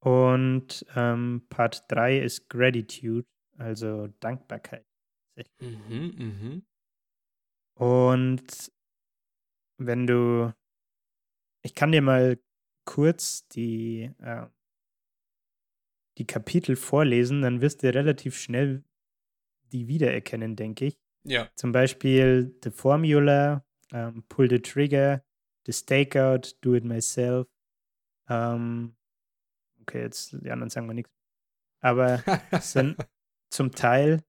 und 0.00 0.84
ähm, 0.96 1.46
Part 1.48 1.84
3 1.88 2.18
ist 2.20 2.48
Gratitude, 2.48 3.26
also 3.56 4.08
Dankbarkeit. 4.20 4.84
Mhm, 5.60 6.14
mhm. 6.18 6.66
Und 7.74 8.72
wenn 9.78 10.06
du, 10.06 10.54
ich 11.62 11.74
kann 11.74 11.92
dir 11.92 12.02
mal 12.02 12.38
kurz 12.84 13.46
die, 13.48 14.10
äh, 14.18 14.46
die 16.18 16.26
Kapitel 16.26 16.76
vorlesen, 16.76 17.42
dann 17.42 17.60
wirst 17.60 17.82
du 17.82 17.92
relativ 17.92 18.36
schnell 18.38 18.84
die 19.72 19.88
wiedererkennen, 19.88 20.56
denke 20.56 20.86
ich. 20.86 20.98
Ja. 21.24 21.50
Zum 21.54 21.72
Beispiel 21.72 22.54
The 22.62 22.70
Formula, 22.70 23.64
ähm, 23.92 24.24
Pull 24.28 24.50
the 24.50 24.60
Trigger, 24.60 25.24
The 25.66 25.72
Stakeout, 25.72 26.56
Do 26.60 26.74
It 26.74 26.84
Myself. 26.84 27.48
Ähm, 28.28 28.96
okay, 29.80 30.02
jetzt 30.02 30.32
die 30.32 30.50
anderen 30.50 30.70
sagen 30.70 30.86
wir 30.86 30.94
nichts. 30.94 31.12
Aber 31.80 32.22
es 32.50 32.72
sind 32.72 32.96
zum 33.50 33.70
Teil 33.72 34.22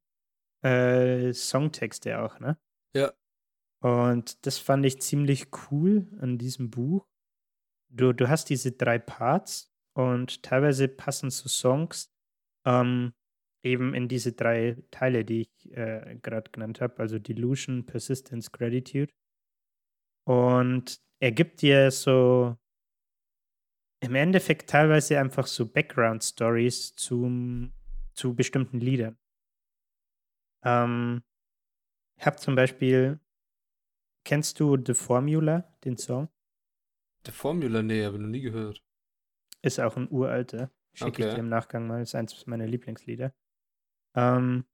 äh, 0.64 1.34
Songtexte 1.34 2.20
auch, 2.22 2.40
ne? 2.40 2.58
Ja. 2.96 3.12
Und 3.84 4.46
das 4.46 4.60
fand 4.60 4.86
ich 4.86 5.02
ziemlich 5.02 5.48
cool 5.70 6.08
an 6.22 6.38
diesem 6.38 6.70
Buch. 6.70 7.06
Du, 7.90 8.14
du 8.14 8.30
hast 8.30 8.50
diese 8.50 8.72
drei 8.72 8.98
Parts 8.98 9.74
und 9.94 10.42
teilweise 10.42 10.88
passen 10.88 11.30
so 11.30 11.50
Songs 11.50 12.10
ähm, 12.66 13.14
eben 13.62 13.94
in 13.94 14.08
diese 14.08 14.32
drei 14.32 14.78
Teile, 14.90 15.26
die 15.26 15.42
ich 15.42 15.72
äh, 15.74 16.18
gerade 16.22 16.50
genannt 16.52 16.80
habe, 16.80 16.98
also 17.00 17.20
Delusion, 17.20 17.86
Persistence, 17.86 18.52
Gratitude. 18.54 19.14
Und 20.26 21.02
er 21.20 21.34
gibt 21.34 21.62
dir 21.62 21.92
so 21.92 22.58
im 24.02 24.16
Endeffekt 24.16 24.70
teilweise 24.70 25.20
einfach 25.20 25.48
so 25.48 25.66
Background-Stories 25.66 26.96
zum, 26.96 27.74
zu 28.14 28.34
bestimmten 28.34 28.80
Liedern. 28.80 29.18
Ähm, 30.64 31.22
ich 32.18 32.26
habe 32.26 32.38
zum 32.38 32.56
Beispiel, 32.56 33.20
kennst 34.26 34.60
du 34.60 34.78
The 34.84 34.94
Formula, 34.94 35.74
den 35.84 35.98
Song? 35.98 36.30
Der 37.26 37.34
Formula, 37.34 37.82
nee, 37.84 38.06
habe 38.06 38.16
ich 38.16 38.22
noch 38.22 38.30
nie 38.30 38.40
gehört. 38.40 38.82
Ist 39.62 39.80
auch 39.80 39.98
ein 39.98 40.10
uralter. 40.12 40.72
Schicke 40.94 41.22
ich 41.24 41.26
Okay. 41.26 41.30
dir 41.30 41.40
im 41.40 41.50
Nachgang 41.50 41.88
mal. 41.88 42.02
Ist 42.02 42.16
eins 42.16 42.46
meiner 42.46 42.68
Lieblingslieder. 42.68 43.34
Ähm, 44.16 44.66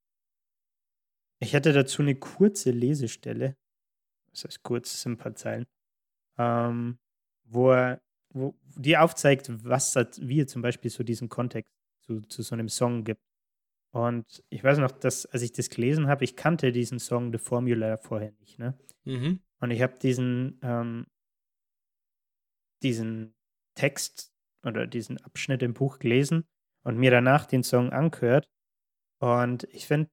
ich 1.41 1.53
hätte 1.53 1.73
dazu 1.73 2.01
eine 2.01 2.15
kurze 2.15 2.71
Lesestelle. 2.71 3.57
Das 4.31 4.45
heißt 4.45 4.63
kurz, 4.63 5.01
sind 5.01 5.13
ein 5.13 5.17
paar 5.17 5.35
Zeilen. 5.35 5.67
Ähm, 6.37 6.99
wo 7.45 7.71
er, 7.71 8.01
wo 8.33 8.55
die 8.77 8.97
aufzeigt, 8.97 9.49
was 9.65 9.95
wie 10.19 10.41
er 10.41 10.47
zum 10.47 10.61
Beispiel 10.63 10.91
so 10.91 11.03
diesen 11.03 11.29
Kontext 11.29 11.73
zu, 12.05 12.21
zu 12.21 12.43
so 12.43 12.55
einem 12.55 12.69
Song 12.69 13.03
gibt. 13.05 13.21
Und 13.91 14.43
ich 14.49 14.63
weiß 14.63 14.77
noch, 14.77 14.91
dass, 14.91 15.25
als 15.25 15.41
ich 15.41 15.51
das 15.51 15.69
gelesen 15.69 16.07
habe, 16.07 16.23
ich 16.23 16.35
kannte 16.35 16.71
diesen 16.71 16.99
Song 16.99 17.31
The 17.31 17.39
Formula 17.39 17.97
vorher 17.97 18.31
nicht, 18.39 18.59
ne? 18.59 18.77
Mhm. 19.05 19.39
Und 19.59 19.71
ich 19.71 19.81
habe 19.81 19.97
diesen, 19.97 20.59
ähm, 20.61 21.07
diesen 22.83 23.35
Text 23.75 24.31
oder 24.63 24.87
diesen 24.87 25.17
Abschnitt 25.17 25.63
im 25.63 25.73
Buch 25.73 25.99
gelesen 25.99 26.45
und 26.83 26.97
mir 26.97 27.11
danach 27.11 27.45
den 27.45 27.63
Song 27.63 27.91
angehört. 27.91 28.49
Und 29.19 29.63
ich 29.71 29.87
finde, 29.87 30.09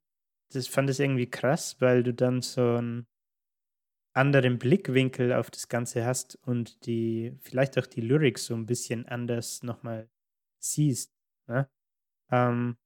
das 0.53 0.67
fand 0.67 0.89
es 0.89 0.99
irgendwie 0.99 1.29
krass, 1.29 1.81
weil 1.81 2.03
du 2.03 2.15
dann 2.15 2.43
so 2.43 2.77
einen 2.77 3.07
anderen 4.15 4.59
Blickwinkel 4.59 5.33
auf 5.33 5.51
das 5.51 5.69
Ganze 5.69 6.05
hast 6.07 6.37
und 6.47 6.87
die, 6.87 7.37
vielleicht 7.41 7.79
auch 7.79 7.87
die 7.87 8.01
Lyrics 8.01 8.47
so 8.47 8.55
ein 8.55 8.67
bisschen 8.67 9.07
anders 9.07 9.63
nochmal 9.63 10.09
siehst. 10.59 11.15
Ne? 11.47 11.69
Ähm, 12.31 12.79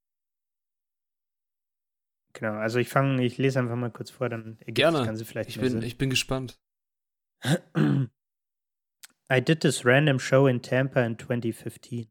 genau, 2.40 2.54
also 2.54 2.78
ich 2.78 2.88
fange, 2.88 3.22
ich 3.24 3.38
lese 3.38 3.58
einfach 3.60 3.76
mal 3.76 3.90
kurz 3.90 4.10
vor, 4.10 4.28
dann 4.28 4.56
ergibt 4.60 4.76
Gerne. 4.76 4.98
das 4.98 5.06
Ganze 5.06 5.24
vielleicht 5.24 5.50
Ich 5.50 5.60
bin, 5.60 5.72
Sinn. 5.72 5.82
ich 5.82 5.98
bin 5.98 6.10
gespannt. 6.10 6.58
I 9.32 9.40
did 9.40 9.60
this 9.60 9.84
random 9.84 10.18
show 10.18 10.46
in 10.48 10.60
Tampa 10.60 11.02
in 11.02 11.16
2015. 11.16 12.08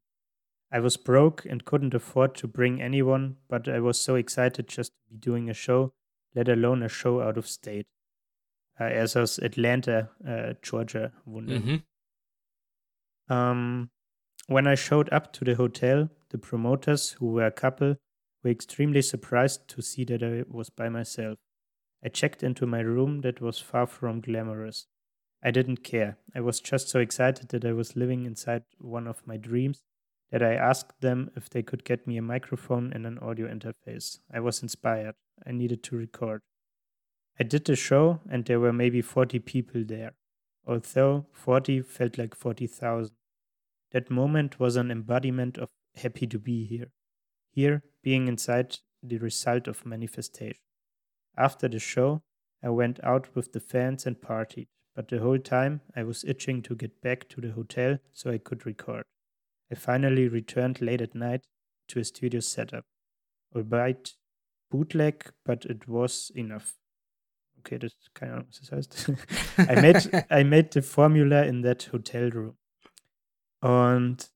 I 0.72 0.80
was 0.84 0.98
broke 0.98 1.50
and 1.50 1.66
couldn't 1.66 1.96
afford 1.96 2.38
to 2.38 2.48
bring 2.48 2.80
anyone, 2.82 3.38
but 3.48 3.68
I 3.68 3.82
was 3.82 4.02
so 4.02 4.16
excited 4.16 4.68
just 4.70 4.94
to 4.94 5.00
be 5.10 5.18
doing 5.18 5.50
a 5.50 5.54
show, 5.54 5.94
let 6.36 6.48
alone 6.48 6.84
a 6.84 6.90
show 6.90 7.22
out 7.22 7.38
of 7.38 7.48
state. 7.48 7.88
Äh, 8.80 8.94
er 8.96 9.04
ist 9.04 9.18
aus 9.18 9.40
Atlanta, 9.40 10.12
äh, 10.24 10.56
Georgia, 10.62 11.12
Wunder. 11.26 11.60
Mhm. 11.60 11.84
Um, 13.30 13.90
when 14.48 14.68
I 14.68 14.76
showed 14.76 15.12
up 15.12 15.34
to 15.34 15.44
the 15.44 15.56
hotel, 15.58 16.10
the 16.30 16.38
promoters, 16.38 17.18
who 17.20 17.34
were 17.34 17.46
a 17.48 17.52
couple, 17.52 17.98
were 18.44 18.52
extremely 18.52 19.02
surprised 19.02 19.68
to 19.70 19.82
see 19.82 20.04
that 20.06 20.24
I 20.24 20.44
was 20.50 20.70
by 20.70 20.90
myself. 20.90 21.38
I 22.04 22.10
checked 22.10 22.44
into 22.44 22.66
my 22.66 22.80
room 22.80 23.22
that 23.22 23.42
was 23.42 23.60
far 23.60 23.86
from 23.86 24.22
glamorous. 24.22 24.88
I 25.44 25.52
didn't 25.52 25.84
care. 25.84 26.18
I 26.36 26.42
was 26.42 26.60
just 26.60 26.90
so 26.90 27.00
excited 27.00 27.50
that 27.50 27.66
I 27.66 27.74
was 27.74 27.96
living 27.96 28.26
inside 28.26 28.64
one 28.78 29.08
of 29.08 29.26
my 29.26 29.38
dreams 29.38 29.82
that 30.32 30.44
I 30.44 30.54
asked 30.54 31.02
them 31.02 31.32
if 31.36 31.50
they 31.50 31.64
could 31.64 31.84
get 31.84 32.06
me 32.06 32.18
a 32.18 32.22
microphone 32.22 32.92
and 32.94 33.06
an 33.06 33.18
audio 33.20 33.48
interface. 33.48 34.20
I 34.32 34.40
was 34.40 34.62
inspired. 34.62 35.16
I 35.46 35.52
needed 35.52 35.84
to 35.84 35.96
record. 35.96 36.42
I 37.40 37.44
did 37.44 37.66
the 37.66 37.76
show, 37.76 38.20
and 38.30 38.46
there 38.46 38.60
were 38.60 38.74
maybe 38.74 39.02
40 39.02 39.40
people 39.40 39.84
there, 39.86 40.12
although 40.68 41.26
40 41.32 41.82
felt 41.82 42.18
like 42.18 42.36
40,000. 42.36 43.12
That 43.92 44.12
moment 44.12 44.60
was 44.60 44.76
an 44.76 44.92
embodiment 44.92 45.58
of 45.58 45.70
happy 45.96 46.28
to 46.28 46.38
be 46.38 46.66
here. 46.66 46.92
Here, 47.52 47.84
being 48.04 48.28
inside 48.28 48.78
the 49.02 49.18
result 49.18 49.68
of 49.68 49.86
manifestation. 49.86 50.62
After 51.38 51.68
the 51.68 51.80
show, 51.80 52.22
I 52.64 52.70
went 52.70 53.00
out 53.04 53.36
with 53.36 53.54
the 53.54 53.60
fans 53.60 54.06
and 54.06 54.20
partied, 54.20 54.68
but 54.96 55.08
the 55.08 55.20
whole 55.20 55.40
time 55.40 55.82
I 55.96 56.04
was 56.04 56.26
itching 56.26 56.62
to 56.64 56.76
get 56.76 57.02
back 57.02 57.30
to 57.30 57.42
the 57.42 57.52
hotel 57.52 58.00
so 58.12 58.32
I 58.32 58.38
could 58.38 58.66
record. 58.66 59.04
I 59.72 59.76
finally 59.76 60.28
returned 60.28 60.82
late 60.82 61.02
at 61.02 61.16
night 61.16 61.46
to 61.90 62.00
a 62.00 62.04
studio 62.04 62.40
setup. 62.40 62.86
Albeit 63.56 64.16
bootleg, 64.72 65.32
but 65.46 65.66
it 65.66 65.88
was 65.88 66.32
enough. 66.36 66.76
Okay, 67.60 67.78
das 67.78 67.94
keine 68.14 68.34
Ahnung, 68.34 68.48
was 68.48 68.60
das 68.60 68.72
heißt. 68.72 69.10
I 69.58 69.82
made 69.82 70.26
I 70.30 70.44
made 70.44 70.70
the 70.74 70.82
formula 70.82 71.44
in 71.44 71.62
that 71.64 71.92
hotel 71.92 72.30
room. 72.30 72.58
Und 73.62 74.32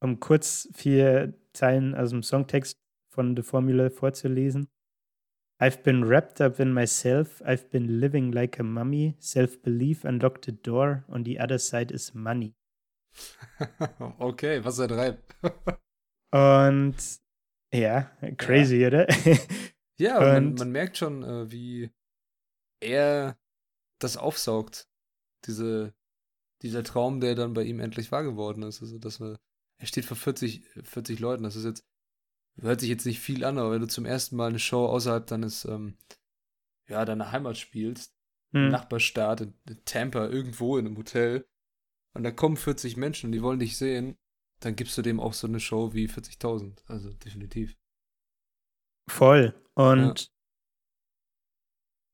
um 0.00 0.20
kurz 0.20 0.68
vier 0.74 1.34
Zeilen 1.58 1.94
aus 1.94 2.10
dem 2.10 2.22
Songtext 2.22 2.78
von 3.12 3.36
The 3.36 3.42
Formula 3.42 3.90
vorzulesen. 3.90 4.68
I've 5.60 5.82
been 5.82 6.04
wrapped 6.04 6.40
up 6.40 6.60
in 6.60 6.72
myself. 6.72 7.42
I've 7.42 7.68
been 7.70 7.98
living 7.98 8.30
like 8.30 8.60
a 8.60 8.62
mummy. 8.62 9.16
Self 9.18 9.60
belief 9.60 10.04
unlocked 10.04 10.44
the 10.44 10.52
door. 10.52 11.04
On 11.08 11.24
the 11.24 11.40
other 11.40 11.58
side 11.58 11.92
is 11.92 12.14
money. 12.14 12.54
okay, 14.20 14.64
was 14.64 14.78
ein 14.78 14.90
Reim. 14.90 15.16
Und 16.30 16.96
ja, 17.72 18.10
crazy, 18.36 18.86
oder? 18.86 19.06
Ja, 20.00 20.20
man, 20.20 20.54
man 20.54 20.70
merkt 20.70 20.96
schon, 20.96 21.24
äh, 21.24 21.50
wie 21.50 21.90
er 22.80 23.36
das 23.98 24.16
aufsaugt. 24.16 24.88
Diese, 25.44 25.92
dieser 26.62 26.84
Traum, 26.84 27.18
der 27.18 27.34
dann 27.34 27.52
bei 27.52 27.64
ihm 27.64 27.80
endlich 27.80 28.12
wahr 28.12 28.22
geworden 28.22 28.62
ist. 28.62 28.80
Also, 28.80 28.98
dass 28.98 29.20
er, 29.20 29.40
er 29.78 29.86
steht 29.86 30.04
vor 30.04 30.16
40, 30.16 30.62
40 30.82 31.18
Leuten. 31.20 31.44
Das 31.44 31.56
ist 31.56 31.64
jetzt, 31.64 31.84
hört 32.60 32.80
sich 32.80 32.88
jetzt 32.88 33.06
nicht 33.06 33.20
viel 33.20 33.44
an, 33.44 33.58
aber 33.58 33.72
wenn 33.72 33.80
du 33.80 33.88
zum 33.88 34.04
ersten 34.04 34.36
Mal 34.36 34.48
eine 34.48 34.58
Show 34.58 34.86
außerhalb 34.86 35.26
deines, 35.26 35.64
ähm, 35.64 35.96
ja, 36.88 37.04
deine 37.04 37.32
Heimat 37.32 37.56
spielst, 37.56 38.14
hm. 38.52 38.64
im 38.64 38.68
Nachbarstaat, 38.70 39.40
in, 39.40 39.54
in 39.68 39.84
Tampa, 39.84 40.26
irgendwo 40.26 40.76
in 40.78 40.86
einem 40.86 40.96
Hotel, 40.96 41.46
und 42.14 42.24
da 42.24 42.30
kommen 42.30 42.56
40 42.56 42.96
Menschen 42.96 43.26
und 43.26 43.32
die 43.32 43.42
wollen 43.42 43.60
dich 43.60 43.76
sehen, 43.76 44.16
dann 44.60 44.74
gibst 44.74 44.98
du 44.98 45.02
dem 45.02 45.20
auch 45.20 45.34
so 45.34 45.46
eine 45.46 45.60
Show 45.60 45.94
wie 45.94 46.08
40.000. 46.08 46.82
Also 46.86 47.12
definitiv. 47.12 47.76
Voll. 49.08 49.54
Und 49.74 50.20
ja. 50.22 50.38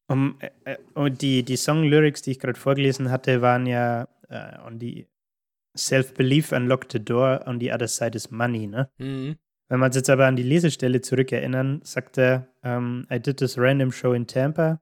Um, 0.07 0.39
äh, 0.41 0.51
äh, 0.65 0.79
und 0.93 1.23
die, 1.23 1.43
die 1.43 1.57
Song-Lyrics, 1.57 2.21
die 2.21 2.33
ich 2.33 2.39
gerade 2.39 2.61
vorgelesen 2.61 3.11
hatte, 3.11 3.41
waren 3.41 3.65
ja 3.65 4.07
äh, 4.29 4.59
on 4.59 4.79
the 4.79 5.09
Self-Belief 5.77 6.53
unlocked 6.53 6.93
the 6.93 7.01
door, 7.01 7.47
on 7.47 7.59
the 7.61 7.73
other 7.73 7.89
side 7.89 8.17
is 8.17 8.31
money, 8.31 8.67
ne? 8.67 8.91
Mhm. 8.99 9.37
Wenn 9.69 9.81
wir 9.81 9.87
uns 9.87 9.97
jetzt 9.97 10.11
aber 10.11 10.27
an 10.27 10.37
die 10.37 10.43
Lesestelle 10.43 11.01
zurückerinnern, 11.01 11.81
sagt 11.85 12.19
er, 12.19 12.49
um, 12.63 13.07
I 13.11 13.19
did 13.19 13.39
this 13.39 13.59
random 13.59 13.91
show 13.91 14.13
in 14.13 14.27
Tampa. 14.27 14.81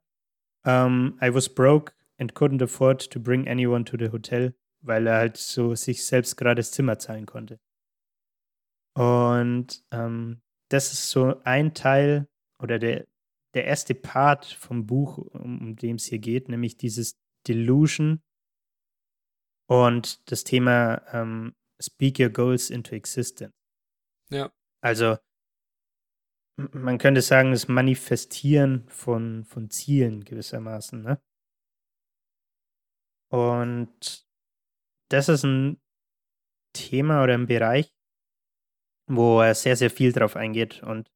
Um, 0.64 1.18
I 1.22 1.33
was 1.33 1.48
broke 1.48 1.92
and 2.18 2.35
couldn't 2.35 2.62
afford 2.62 3.11
to 3.11 3.20
bring 3.20 3.48
anyone 3.48 3.85
to 3.85 3.96
the 3.96 4.11
hotel, 4.11 4.55
weil 4.81 5.07
er 5.07 5.16
halt 5.16 5.37
so 5.37 5.74
sich 5.74 6.05
selbst 6.05 6.37
gerade 6.37 6.57
das 6.57 6.72
Zimmer 6.72 6.98
zahlen 6.98 7.26
konnte. 7.26 7.61
Und 8.94 9.85
ähm, 9.92 10.42
das 10.68 10.92
ist 10.92 11.11
so 11.11 11.40
ein 11.44 11.74
Teil 11.74 12.28
oder 12.59 12.78
der, 12.78 13.07
der 13.55 13.64
erste 13.64 13.94
Part 13.94 14.46
vom 14.46 14.87
Buch, 14.87 15.18
um, 15.18 15.61
um 15.61 15.76
dem 15.76 15.96
es 15.96 16.07
hier 16.07 16.18
geht, 16.18 16.48
nämlich 16.48 16.76
dieses 16.76 17.18
Delusion 17.46 18.20
und 19.66 20.31
das 20.31 20.44
Thema 20.44 21.03
ähm, 21.12 21.55
Speak 21.81 22.18
Your 22.20 22.31
Goals 22.31 22.70
into 22.70 22.94
Existence. 22.94 23.53
Ja. 24.31 24.53
Also, 24.81 25.16
man 26.57 26.98
könnte 26.98 27.22
sagen, 27.22 27.53
das 27.53 27.68
Manifestieren 27.68 28.87
von, 28.88 29.44
von 29.44 29.70
Zielen 29.70 30.25
gewissermaßen, 30.25 31.03
ne? 31.03 31.20
Und 33.31 34.27
das 35.11 35.29
ist 35.29 35.44
ein 35.44 35.81
Thema 36.75 37.22
oder 37.22 37.35
ein 37.35 37.46
Bereich, 37.46 37.94
wo 39.09 39.40
er 39.40 39.55
sehr, 39.55 39.77
sehr 39.77 39.90
viel 39.90 40.12
drauf 40.12 40.37
eingeht 40.37 40.83
und 40.83 41.11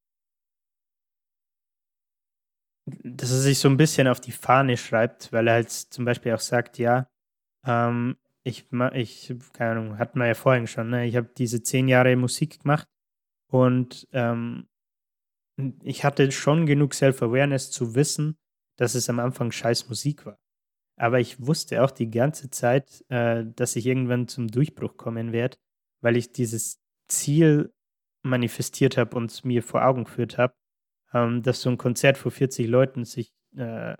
dass 2.86 3.30
er 3.30 3.40
sich 3.40 3.58
so 3.58 3.68
ein 3.68 3.76
bisschen 3.76 4.06
auf 4.06 4.20
die 4.20 4.32
Fahne 4.32 4.76
schreibt, 4.76 5.32
weil 5.32 5.48
er 5.48 5.54
halt 5.54 5.70
zum 5.70 6.04
Beispiel 6.04 6.32
auch 6.32 6.40
sagt, 6.40 6.78
ja, 6.78 7.10
ähm, 7.66 8.16
ich, 8.46 8.64
ich, 8.92 9.34
keine 9.52 9.72
Ahnung, 9.72 9.98
hatten 9.98 10.20
wir 10.20 10.26
ja 10.28 10.34
vorhin 10.34 10.68
schon, 10.68 10.90
ne? 10.90 11.04
ich 11.04 11.16
habe 11.16 11.28
diese 11.36 11.62
zehn 11.62 11.88
Jahre 11.88 12.14
Musik 12.14 12.62
gemacht 12.62 12.88
und 13.50 14.06
ähm, 14.12 14.68
ich 15.82 16.04
hatte 16.04 16.30
schon 16.30 16.64
genug 16.66 16.94
Self-Awareness 16.94 17.72
zu 17.72 17.96
wissen, 17.96 18.38
dass 18.78 18.94
es 18.94 19.10
am 19.10 19.18
Anfang 19.18 19.50
scheiß 19.50 19.88
Musik 19.88 20.26
war. 20.26 20.38
Aber 20.98 21.18
ich 21.18 21.44
wusste 21.44 21.82
auch 21.82 21.90
die 21.90 22.08
ganze 22.08 22.48
Zeit, 22.50 23.04
äh, 23.08 23.44
dass 23.44 23.74
ich 23.74 23.84
irgendwann 23.84 24.28
zum 24.28 24.48
Durchbruch 24.48 24.96
kommen 24.96 25.32
werde, 25.32 25.56
weil 26.00 26.16
ich 26.16 26.32
dieses 26.32 26.80
Ziel 27.08 27.74
manifestiert 28.22 28.96
habe 28.96 29.16
und 29.16 29.44
mir 29.44 29.62
vor 29.62 29.84
Augen 29.84 30.04
geführt 30.04 30.38
habe, 30.38 30.54
ähm, 31.12 31.42
dass 31.42 31.62
so 31.62 31.70
ein 31.70 31.78
Konzert 31.78 32.16
vor 32.16 32.30
40 32.30 32.68
Leuten 32.68 33.04
sich 33.04 33.32
äh, 33.56 33.96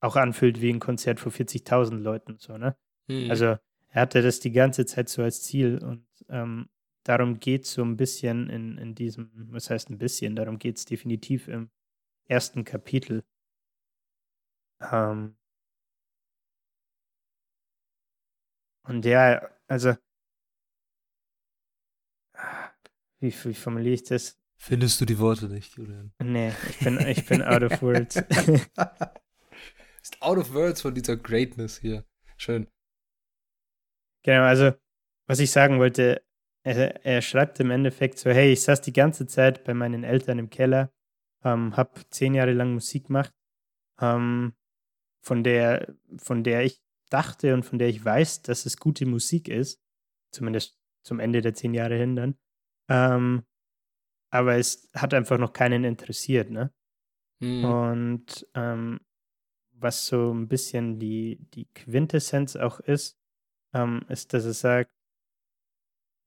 auch 0.00 0.16
anfühlt 0.16 0.60
wie 0.60 0.70
ein 0.70 0.80
Konzert 0.80 1.18
vor 1.18 1.32
40.000 1.32 1.98
Leuten. 1.98 2.36
So, 2.38 2.56
ne? 2.56 2.76
Mhm. 3.08 3.30
Also 3.30 3.56
er 3.90 4.02
hatte 4.02 4.22
das 4.22 4.40
die 4.40 4.52
ganze 4.52 4.86
Zeit 4.86 5.08
so 5.08 5.22
als 5.22 5.42
Ziel 5.42 5.78
und 5.82 6.06
ähm, 6.28 6.68
darum 7.04 7.40
geht 7.40 7.64
es 7.64 7.72
so 7.72 7.82
ein 7.82 7.96
bisschen 7.96 8.48
in, 8.48 8.78
in 8.78 8.94
diesem, 8.94 9.30
was 9.52 9.70
heißt 9.70 9.90
ein 9.90 9.98
bisschen, 9.98 10.36
darum 10.36 10.58
geht 10.58 10.78
es 10.78 10.84
definitiv 10.84 11.48
im 11.48 11.70
ersten 12.28 12.64
Kapitel. 12.64 13.24
Ähm, 14.80 15.36
und 18.84 19.04
ja, 19.04 19.48
also 19.66 19.94
wie, 23.20 23.34
wie 23.44 23.54
formuliere 23.54 23.94
ich 23.94 24.04
das? 24.04 24.40
Findest 24.56 25.00
du 25.00 25.04
die 25.04 25.18
Worte 25.18 25.48
nicht, 25.48 25.76
Julian? 25.76 26.12
Nee, 26.22 26.52
ich 26.68 26.78
bin, 26.78 26.98
ich 27.06 27.26
bin 27.26 27.42
out 27.42 27.62
of 27.62 27.82
words. 27.82 28.16
Ist 30.02 30.20
out 30.22 30.38
of 30.38 30.52
words 30.54 30.80
von 30.82 30.94
dieser 30.94 31.16
Greatness 31.16 31.78
hier. 31.78 32.04
Schön. 32.36 32.66
Genau, 34.22 34.42
also, 34.42 34.72
was 35.26 35.38
ich 35.38 35.50
sagen 35.50 35.78
wollte, 35.78 36.22
er, 36.62 37.04
er, 37.04 37.22
schreibt 37.22 37.60
im 37.60 37.70
Endeffekt 37.70 38.18
so: 38.18 38.30
Hey, 38.30 38.52
ich 38.52 38.62
saß 38.62 38.80
die 38.82 38.92
ganze 38.92 39.26
Zeit 39.26 39.64
bei 39.64 39.74
meinen 39.74 40.04
Eltern 40.04 40.38
im 40.38 40.50
Keller, 40.50 40.92
ähm, 41.44 41.76
hab 41.76 42.00
zehn 42.12 42.34
Jahre 42.34 42.52
lang 42.52 42.74
Musik 42.74 43.06
gemacht, 43.06 43.32
ähm, 44.00 44.54
von, 45.22 45.42
der, 45.42 45.94
von 46.16 46.44
der 46.44 46.64
ich 46.64 46.82
dachte 47.08 47.54
und 47.54 47.64
von 47.64 47.78
der 47.78 47.88
ich 47.88 48.04
weiß, 48.04 48.42
dass 48.42 48.66
es 48.66 48.76
gute 48.76 49.06
Musik 49.06 49.48
ist. 49.48 49.80
Zumindest 50.32 50.78
zum 51.02 51.18
Ende 51.18 51.40
der 51.40 51.54
zehn 51.54 51.74
Jahre 51.74 51.96
hin 51.96 52.16
dann. 52.16 52.38
Ähm, 52.88 53.44
aber 54.30 54.56
es 54.56 54.88
hat 54.94 55.12
einfach 55.12 55.38
noch 55.38 55.52
keinen 55.52 55.84
interessiert, 55.84 56.50
ne? 56.50 56.72
Mhm. 57.40 57.64
Und 57.64 58.46
ähm, 58.54 59.00
was 59.72 60.06
so 60.06 60.32
ein 60.32 60.46
bisschen 60.46 60.98
die, 60.98 61.38
die 61.54 61.66
Quintessenz 61.74 62.54
auch 62.56 62.80
ist, 62.80 63.19
ähm, 63.74 64.02
ist, 64.08 64.32
dass 64.34 64.44
es 64.44 64.60
sagt, 64.60 64.90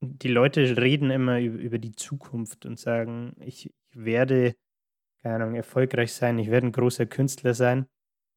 die 0.01 0.27
Leute 0.27 0.77
reden 0.77 1.11
immer 1.11 1.39
über, 1.39 1.77
die 1.77 1.93
Zukunft 1.93 2.65
und 2.65 2.77
sagen, 2.77 3.35
ich, 3.39 3.67
ich 3.67 4.05
werde, 4.05 4.55
keine 5.21 5.35
Ahnung, 5.35 5.55
erfolgreich 5.55 6.13
sein, 6.13 6.39
ich 6.39 6.51
werde 6.51 6.67
ein 6.67 6.71
großer 6.73 7.05
Künstler 7.05 7.53
sein. 7.53 7.87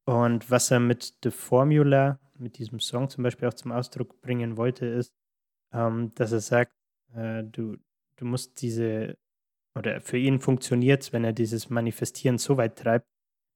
Und 0.05 0.51
was 0.51 0.71
er 0.71 0.79
mit 0.79 1.15
The 1.25 1.33
Formula, 1.33 2.21
mit 2.35 2.59
diesem 2.59 2.79
Song 2.79 3.11
zum 3.11 3.25
Beispiel 3.25 3.49
auch 3.49 3.55
zum 3.55 3.73
Ausdruck 3.73 4.21
bringen 4.21 4.57
wollte, 4.57 4.87
ist, 4.87 5.13
ähm, 5.73 6.13
dass 6.15 6.31
er 6.31 6.41
sagt, 6.41 6.73
äh, 7.15 7.43
du, 7.43 7.77
du 8.17 8.25
musst 8.25 8.63
diese 8.63 9.19
oder 9.77 10.01
für 10.01 10.17
ihn 10.17 10.41
funktioniert 10.41 11.03
es, 11.03 11.13
wenn 11.13 11.25
er 11.25 11.35
dieses 11.35 11.69
Manifestieren 11.69 12.39
so 12.39 12.57
weit 12.57 12.79
treibt, 12.79 13.07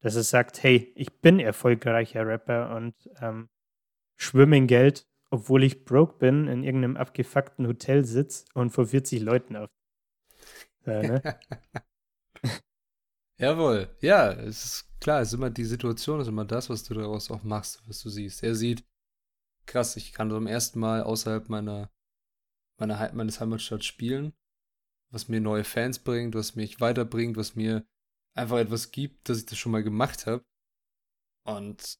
dass 0.00 0.16
er 0.16 0.22
sagt, 0.22 0.62
hey, 0.62 0.92
ich 0.94 1.20
bin 1.20 1.40
erfolgreicher 1.40 2.26
Rapper 2.26 2.76
und 2.76 2.94
ähm, 3.20 3.48
schwimme 4.16 4.58
in 4.58 4.66
Geld, 4.66 5.08
obwohl 5.30 5.64
ich 5.64 5.84
broke 5.84 6.18
bin, 6.18 6.48
in 6.48 6.64
irgendeinem 6.64 6.96
abgefuckten 6.96 7.66
Hotel 7.66 8.04
sitze 8.04 8.44
und 8.54 8.70
vor 8.70 8.86
40 8.86 9.20
Leuten 9.20 9.56
auf. 9.56 9.68
Ja, 10.86 11.02
ne? 11.02 11.38
Jawohl, 13.38 13.94
ja, 14.00 14.32
es 14.32 14.64
ist 14.64 15.00
klar, 15.00 15.20
es 15.20 15.28
ist 15.28 15.34
immer 15.34 15.50
die 15.50 15.64
Situation, 15.64 16.20
es 16.20 16.26
ist 16.26 16.32
immer 16.32 16.46
das, 16.46 16.70
was 16.70 16.84
du 16.84 16.94
daraus 16.94 17.30
auch 17.30 17.42
machst, 17.42 17.82
was 17.86 18.00
du 18.00 18.08
siehst. 18.08 18.42
Er 18.42 18.54
sieht, 18.54 18.82
krass, 19.66 19.96
ich 19.96 20.14
kann 20.14 20.30
zum 20.30 20.46
ersten 20.46 20.80
Mal 20.80 21.02
außerhalb 21.02 21.50
meiner, 21.50 21.90
meiner 22.78 23.12
meines 23.12 23.40
Heimatstadt 23.40 23.84
spielen 23.84 24.32
was 25.10 25.28
mir 25.28 25.40
neue 25.40 25.64
Fans 25.64 25.98
bringt, 25.98 26.34
was 26.34 26.54
mich 26.54 26.80
weiterbringt, 26.80 27.36
was 27.36 27.56
mir 27.56 27.84
einfach 28.34 28.58
etwas 28.58 28.90
gibt, 28.92 29.28
dass 29.28 29.38
ich 29.38 29.46
das 29.46 29.58
schon 29.58 29.72
mal 29.72 29.82
gemacht 29.82 30.26
habe. 30.26 30.44
Und 31.44 31.98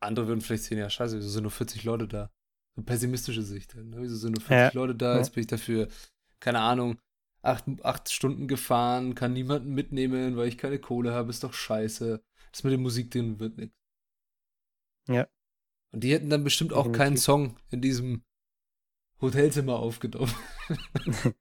andere 0.00 0.28
würden 0.28 0.40
vielleicht 0.40 0.64
sehen, 0.64 0.78
ja, 0.78 0.88
scheiße, 0.88 1.16
wieso 1.16 1.28
sind 1.28 1.42
nur 1.42 1.50
40 1.50 1.84
Leute 1.84 2.06
da? 2.06 2.30
So 2.76 2.82
pessimistische 2.82 3.42
Sicht. 3.42 3.74
Ne? 3.74 3.96
Wieso 3.98 4.16
sind 4.16 4.32
nur 4.36 4.42
40 4.42 4.74
ja. 4.74 4.80
Leute 4.80 4.94
da? 4.94 5.16
Jetzt 5.16 5.32
bin 5.32 5.40
ich 5.40 5.46
dafür, 5.46 5.88
keine 6.40 6.60
Ahnung, 6.60 7.00
acht, 7.42 7.64
acht 7.82 8.10
Stunden 8.10 8.48
gefahren, 8.48 9.14
kann 9.14 9.32
niemanden 9.32 9.72
mitnehmen, 9.74 10.36
weil 10.36 10.48
ich 10.48 10.58
keine 10.58 10.78
Kohle 10.78 11.12
habe, 11.12 11.30
ist 11.30 11.42
doch 11.42 11.54
scheiße. 11.54 12.22
Das 12.52 12.64
mit 12.64 12.72
der 12.72 12.78
Musik, 12.78 13.10
denen 13.10 13.40
wird 13.40 13.56
nichts. 13.56 13.74
Ja. 15.08 15.26
Und 15.92 16.04
die 16.04 16.12
hätten 16.12 16.28
dann 16.28 16.44
bestimmt 16.44 16.72
auch 16.72 16.84
Definitiv. 16.84 16.98
keinen 16.98 17.16
Song 17.16 17.56
in 17.70 17.80
diesem 17.80 18.22
Hotelzimmer 19.20 19.76
aufgenommen. 19.76 20.34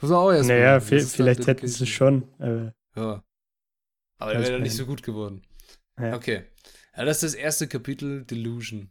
Muss 0.00 0.10
auch 0.10 0.32
erst 0.32 0.48
naja, 0.48 0.80
vielleicht 0.80 1.46
hätten 1.46 1.68
sie 1.68 1.86
schon. 1.86 2.22
Äh, 2.40 2.72
ja. 2.96 3.22
Aber 4.18 4.32
er 4.32 4.40
wäre 4.40 4.52
dann 4.52 4.62
nicht 4.62 4.76
so 4.76 4.86
gut 4.86 5.02
geworden. 5.02 5.42
Ja. 5.98 6.16
Okay. 6.16 6.44
Ja, 6.96 7.04
das 7.04 7.22
ist 7.22 7.34
das 7.34 7.40
erste 7.40 7.68
Kapitel, 7.68 8.24
Delusion. 8.24 8.90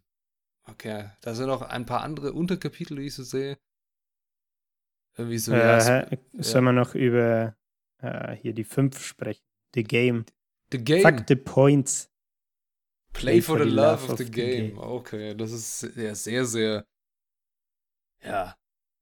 Okay. 0.71 1.09
Da 1.21 1.33
sind 1.33 1.47
noch 1.47 1.61
ein 1.61 1.85
paar 1.85 2.01
andere 2.01 2.33
Unterkapitel, 2.33 2.97
wie 2.97 3.07
ich 3.07 3.15
so 3.15 3.23
sehe. 3.23 3.57
Irgendwie 5.17 5.37
so, 5.37 5.53
äh, 5.53 5.57
ja, 5.57 6.07
Sollen 6.37 6.63
wir 6.65 6.73
noch 6.73 6.95
über 6.95 7.55
äh, 7.97 8.35
hier 8.35 8.53
die 8.53 8.63
fünf 8.63 9.03
sprechen? 9.03 9.43
The 9.75 9.83
Game. 9.83 10.25
The 10.71 10.83
Game. 10.83 11.01
Fuck 11.01 11.25
the 11.27 11.35
Points. 11.35 12.09
Play, 13.13 13.33
Play 13.33 13.41
for, 13.41 13.57
for, 13.57 13.65
the, 13.65 13.71
love, 13.71 14.01
love 14.03 14.11
of, 14.13 14.17
the, 14.17 14.25
the 14.25 14.31
game. 14.31 14.69
game. 14.69 14.77
Okay, 14.77 15.35
das 15.35 15.51
ist 15.51 15.95
ja 15.95 16.13
sehr, 16.15 16.45
sehr. 16.45 16.85
Ja, 18.23 18.55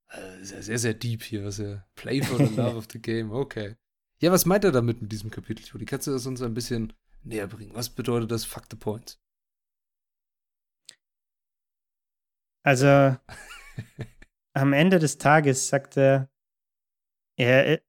äh, 0.09 0.43
sehr, 0.43 0.63
sehr, 0.63 0.79
sehr 0.79 0.93
deep 0.93 1.23
hier, 1.23 1.43
was 1.43 1.59
er. 1.59 1.85
Play 1.95 2.21
for 2.21 2.37
the 2.37 2.55
love 2.55 2.77
of 2.77 2.87
the 2.91 2.99
game, 2.99 3.31
okay. 3.31 3.75
Ja, 4.19 4.31
was 4.31 4.45
meint 4.45 4.63
er 4.63 4.71
damit 4.71 5.01
mit 5.01 5.11
diesem 5.11 5.29
Kapitel, 5.29 5.63
Juli? 5.65 5.85
Kannst 5.85 6.07
du 6.07 6.11
das 6.11 6.25
uns 6.25 6.41
ein 6.41 6.53
bisschen 6.53 6.93
näher 7.23 7.47
bringen? 7.47 7.75
Was 7.75 7.89
bedeutet 7.89 8.31
das 8.31 8.45
Fuck 8.45 8.65
the 8.71 8.77
Point? 8.77 9.19
Also, 12.67 13.15
am 14.53 14.73
Ende 14.73 14.99
des 14.99 15.17
Tages 15.17 15.69
sagt 15.69 15.95
er, 15.95 16.29
er, 17.37 17.79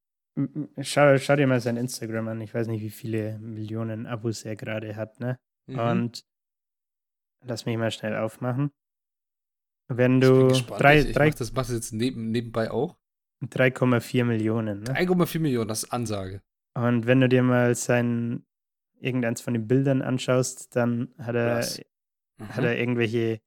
schau, 0.80 1.18
schau 1.18 1.34
dir 1.34 1.48
mal 1.48 1.60
sein 1.60 1.76
Instagram 1.76 2.28
an. 2.28 2.40
Ich 2.42 2.54
weiß 2.54 2.68
nicht, 2.68 2.82
wie 2.82 2.90
viele 2.90 3.40
Millionen 3.40 4.06
Abos 4.06 4.44
er 4.44 4.54
gerade 4.54 4.94
hat, 4.94 5.18
ne? 5.18 5.40
Mhm. 5.66 5.78
Und 5.80 6.26
lass 7.44 7.66
mich 7.66 7.76
mal 7.76 7.90
schnell 7.90 8.16
aufmachen. 8.16 8.70
Wenn 9.88 10.20
du 10.20 10.46
gespannt. 10.48 10.80
drei- 10.80 10.98
ich, 11.00 11.06
ich 11.08 11.12
drei- 11.16 11.28
mach 11.30 11.34
das 11.34 11.52
machst 11.52 11.70
du 11.70 11.74
jetzt 11.74 11.92
neben, 11.92 12.30
nebenbei 12.30 12.70
auch. 12.70 12.96
3,4 13.42 14.24
Millionen, 14.24 14.84
ne? 14.84 14.94
1,4 14.94 15.40
Millionen, 15.40 15.66
das 15.68 15.82
ist 15.84 15.92
Ansage. 15.92 16.40
Und 16.76 17.06
wenn 17.06 17.20
du 17.20 17.28
dir 17.28 17.42
mal 17.42 17.74
sein 17.74 18.46
irgendeins 19.00 19.40
von 19.40 19.54
den 19.54 19.66
Bildern 19.66 20.02
anschaust, 20.02 20.76
dann 20.76 21.12
hat 21.18 21.34
er, 21.34 21.56
Krass. 21.56 21.80
hat 22.50 22.64
er 22.64 22.78
irgendwelche 22.78 23.40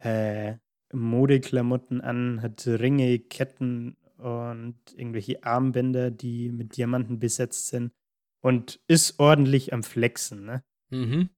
äh, 0.00 0.56
Modeklamotten 0.92 2.00
an, 2.00 2.42
hat 2.42 2.66
Ringe, 2.66 3.18
Ketten 3.18 3.96
und 4.16 4.76
irgendwelche 4.96 5.42
Armbänder, 5.44 6.10
die 6.10 6.50
mit 6.50 6.76
Diamanten 6.76 7.18
besetzt 7.18 7.68
sind 7.68 7.92
und 8.40 8.80
ist 8.88 9.18
ordentlich 9.20 9.72
am 9.72 9.82
Flexen, 9.82 10.44
ne? 10.44 10.64
Mhm. 10.90 11.28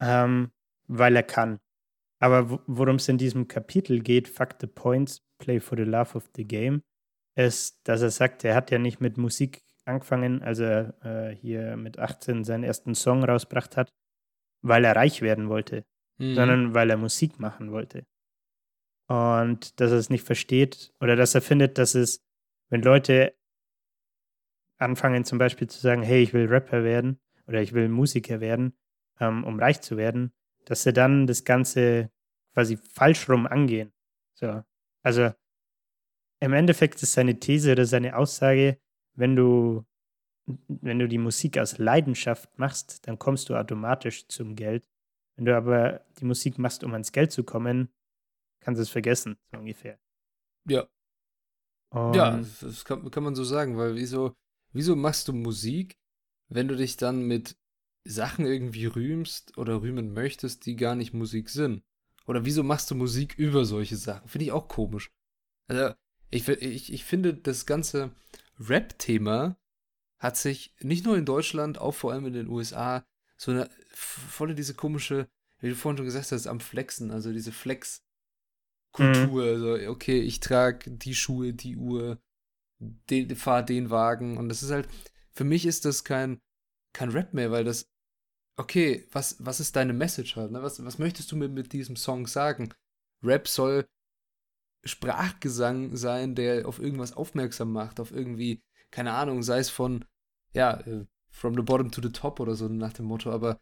ähm, 0.00 0.50
weil 0.86 1.16
er 1.16 1.22
kann. 1.22 1.58
Aber 2.20 2.50
wo- 2.50 2.60
worum 2.66 2.96
es 2.96 3.08
in 3.08 3.18
diesem 3.18 3.48
Kapitel 3.48 4.00
geht, 4.00 4.28
Fuck 4.28 4.56
the 4.60 4.66
Points, 4.66 5.22
Play 5.38 5.60
for 5.60 5.76
the 5.78 5.84
Love 5.84 6.16
of 6.16 6.28
the 6.36 6.44
Game, 6.44 6.82
ist, 7.36 7.80
dass 7.84 8.02
er 8.02 8.10
sagt, 8.10 8.44
er 8.44 8.54
hat 8.54 8.70
ja 8.70 8.78
nicht 8.78 9.00
mit 9.00 9.16
Musik 9.16 9.62
angefangen, 9.84 10.42
als 10.42 10.58
er 10.58 10.94
äh, 11.04 11.34
hier 11.36 11.76
mit 11.76 11.98
18 11.98 12.44
seinen 12.44 12.64
ersten 12.64 12.94
Song 12.94 13.24
rausgebracht 13.24 13.76
hat, 13.76 13.90
weil 14.62 14.84
er 14.84 14.96
reich 14.96 15.22
werden 15.22 15.48
wollte, 15.48 15.84
Mhm. 16.18 16.34
sondern 16.34 16.74
weil 16.74 16.90
er 16.90 16.96
Musik 16.96 17.38
machen 17.38 17.72
wollte. 17.72 18.06
Und 19.06 19.80
dass 19.80 19.90
er 19.90 19.98
es 19.98 20.10
nicht 20.10 20.24
versteht 20.24 20.92
oder 21.00 21.16
dass 21.16 21.34
er 21.34 21.40
findet, 21.40 21.78
dass 21.78 21.94
es, 21.94 22.22
wenn 22.68 22.82
Leute 22.82 23.34
anfangen 24.76 25.24
zum 25.24 25.38
Beispiel 25.38 25.68
zu 25.68 25.80
sagen, 25.80 26.02
hey, 26.02 26.22
ich 26.22 26.32
will 26.32 26.46
Rapper 26.46 26.84
werden 26.84 27.18
oder 27.46 27.62
ich 27.62 27.72
will 27.72 27.88
Musiker 27.88 28.40
werden, 28.40 28.76
ähm, 29.18 29.44
um 29.44 29.58
reich 29.58 29.80
zu 29.80 29.96
werden, 29.96 30.32
dass 30.66 30.82
sie 30.82 30.92
dann 30.92 31.26
das 31.26 31.44
Ganze 31.44 32.10
quasi 32.52 32.76
falsch 32.76 33.28
rum 33.28 33.46
angehen. 33.46 33.92
So. 34.34 34.62
Also 35.02 35.30
im 36.40 36.52
Endeffekt 36.52 37.02
ist 37.02 37.12
seine 37.12 37.40
These 37.40 37.72
oder 37.72 37.84
seine 37.84 38.16
Aussage, 38.16 38.78
wenn 39.14 39.34
du, 39.34 39.84
wenn 40.68 40.98
du 40.98 41.08
die 41.08 41.18
Musik 41.18 41.58
aus 41.58 41.78
Leidenschaft 41.78 42.58
machst, 42.58 43.06
dann 43.08 43.18
kommst 43.18 43.48
du 43.48 43.56
automatisch 43.56 44.28
zum 44.28 44.54
Geld. 44.54 44.84
Wenn 45.38 45.46
du 45.46 45.56
aber 45.56 46.04
die 46.20 46.26
Musik 46.26 46.58
machst, 46.58 46.84
um 46.84 46.92
ans 46.94 47.12
Geld 47.12 47.32
zu 47.32 47.44
kommen, 47.44 47.90
kannst 48.60 48.80
du 48.80 48.82
es 48.82 48.90
vergessen, 48.90 49.38
so 49.52 49.58
ungefähr. 49.58 50.00
Ja. 50.66 50.88
Und 51.90 52.14
Ja, 52.14 52.36
das 52.60 52.84
kann, 52.84 53.10
kann 53.10 53.22
man 53.24 53.34
so 53.34 53.44
sagen, 53.44 53.76
weil 53.78 53.94
wieso, 53.94 54.34
wieso 54.72 54.96
machst 54.96 55.28
du 55.28 55.32
Musik, 55.32 55.96
wenn 56.48 56.68
du 56.68 56.76
dich 56.76 56.96
dann 56.96 57.22
mit 57.22 57.56
Sachen 58.04 58.46
irgendwie 58.46 58.86
rühmst 58.86 59.56
oder 59.58 59.82
rühmen 59.82 60.12
möchtest, 60.12 60.66
die 60.66 60.76
gar 60.76 60.96
nicht 60.96 61.14
Musik 61.14 61.50
sind? 61.50 61.84
Oder 62.26 62.44
wieso 62.44 62.62
machst 62.62 62.90
du 62.90 62.96
Musik 62.96 63.36
über 63.38 63.64
solche 63.64 63.96
Sachen? 63.96 64.28
Finde 64.28 64.46
ich 64.46 64.52
auch 64.52 64.68
komisch. 64.68 65.10
Also, 65.68 65.94
ich, 66.30 66.48
ich, 66.48 66.92
ich 66.92 67.04
finde, 67.04 67.34
das 67.34 67.64
ganze 67.66 68.12
Rap-Thema 68.60 69.56
hat 70.18 70.36
sich 70.36 70.74
nicht 70.80 71.06
nur 71.06 71.16
in 71.16 71.24
Deutschland, 71.24 71.78
auch 71.78 71.94
vor 71.94 72.12
allem 72.12 72.26
in 72.26 72.34
den 72.34 72.48
USA, 72.48 73.06
so 73.38 73.52
eine 73.52 73.70
voll 73.98 74.50
in 74.50 74.56
diese 74.56 74.74
komische, 74.74 75.28
wie 75.60 75.70
du 75.70 75.74
vorhin 75.74 75.96
schon 75.96 76.06
gesagt 76.06 76.30
hast, 76.32 76.46
am 76.46 76.60
Flexen, 76.60 77.10
also 77.10 77.32
diese 77.32 77.52
Flex-Kultur. 77.52 79.42
Also, 79.42 79.90
okay, 79.90 80.20
ich 80.20 80.40
trage 80.40 80.90
die 80.90 81.14
Schuhe, 81.14 81.52
die 81.52 81.76
Uhr, 81.76 82.20
den, 82.78 83.34
fahr 83.34 83.62
den 83.62 83.90
Wagen. 83.90 84.36
Und 84.36 84.48
das 84.48 84.62
ist 84.62 84.70
halt, 84.70 84.88
für 85.32 85.44
mich 85.44 85.66
ist 85.66 85.84
das 85.84 86.04
kein, 86.04 86.40
kein 86.92 87.10
Rap 87.10 87.34
mehr, 87.34 87.50
weil 87.50 87.64
das, 87.64 87.90
okay, 88.56 89.06
was, 89.12 89.36
was 89.44 89.60
ist 89.60 89.74
deine 89.74 89.92
Message 89.92 90.36
halt? 90.36 90.52
Ne? 90.52 90.62
Was, 90.62 90.84
was 90.84 90.98
möchtest 90.98 91.32
du 91.32 91.36
mir 91.36 91.48
mit 91.48 91.72
diesem 91.72 91.96
Song 91.96 92.26
sagen? 92.26 92.72
Rap 93.22 93.48
soll 93.48 93.88
Sprachgesang 94.84 95.96
sein, 95.96 96.36
der 96.36 96.68
auf 96.68 96.78
irgendwas 96.78 97.12
aufmerksam 97.12 97.72
macht, 97.72 97.98
auf 97.98 98.12
irgendwie, 98.12 98.62
keine 98.92 99.12
Ahnung, 99.12 99.42
sei 99.42 99.58
es 99.58 99.70
von, 99.70 100.04
ja, 100.52 100.78
äh, 100.80 101.04
from 101.30 101.54
the 101.54 101.62
bottom 101.62 101.90
to 101.90 102.00
the 102.00 102.12
top 102.12 102.38
oder 102.38 102.54
so 102.54 102.68
nach 102.68 102.92
dem 102.92 103.06
Motto, 103.06 103.32
aber 103.32 103.60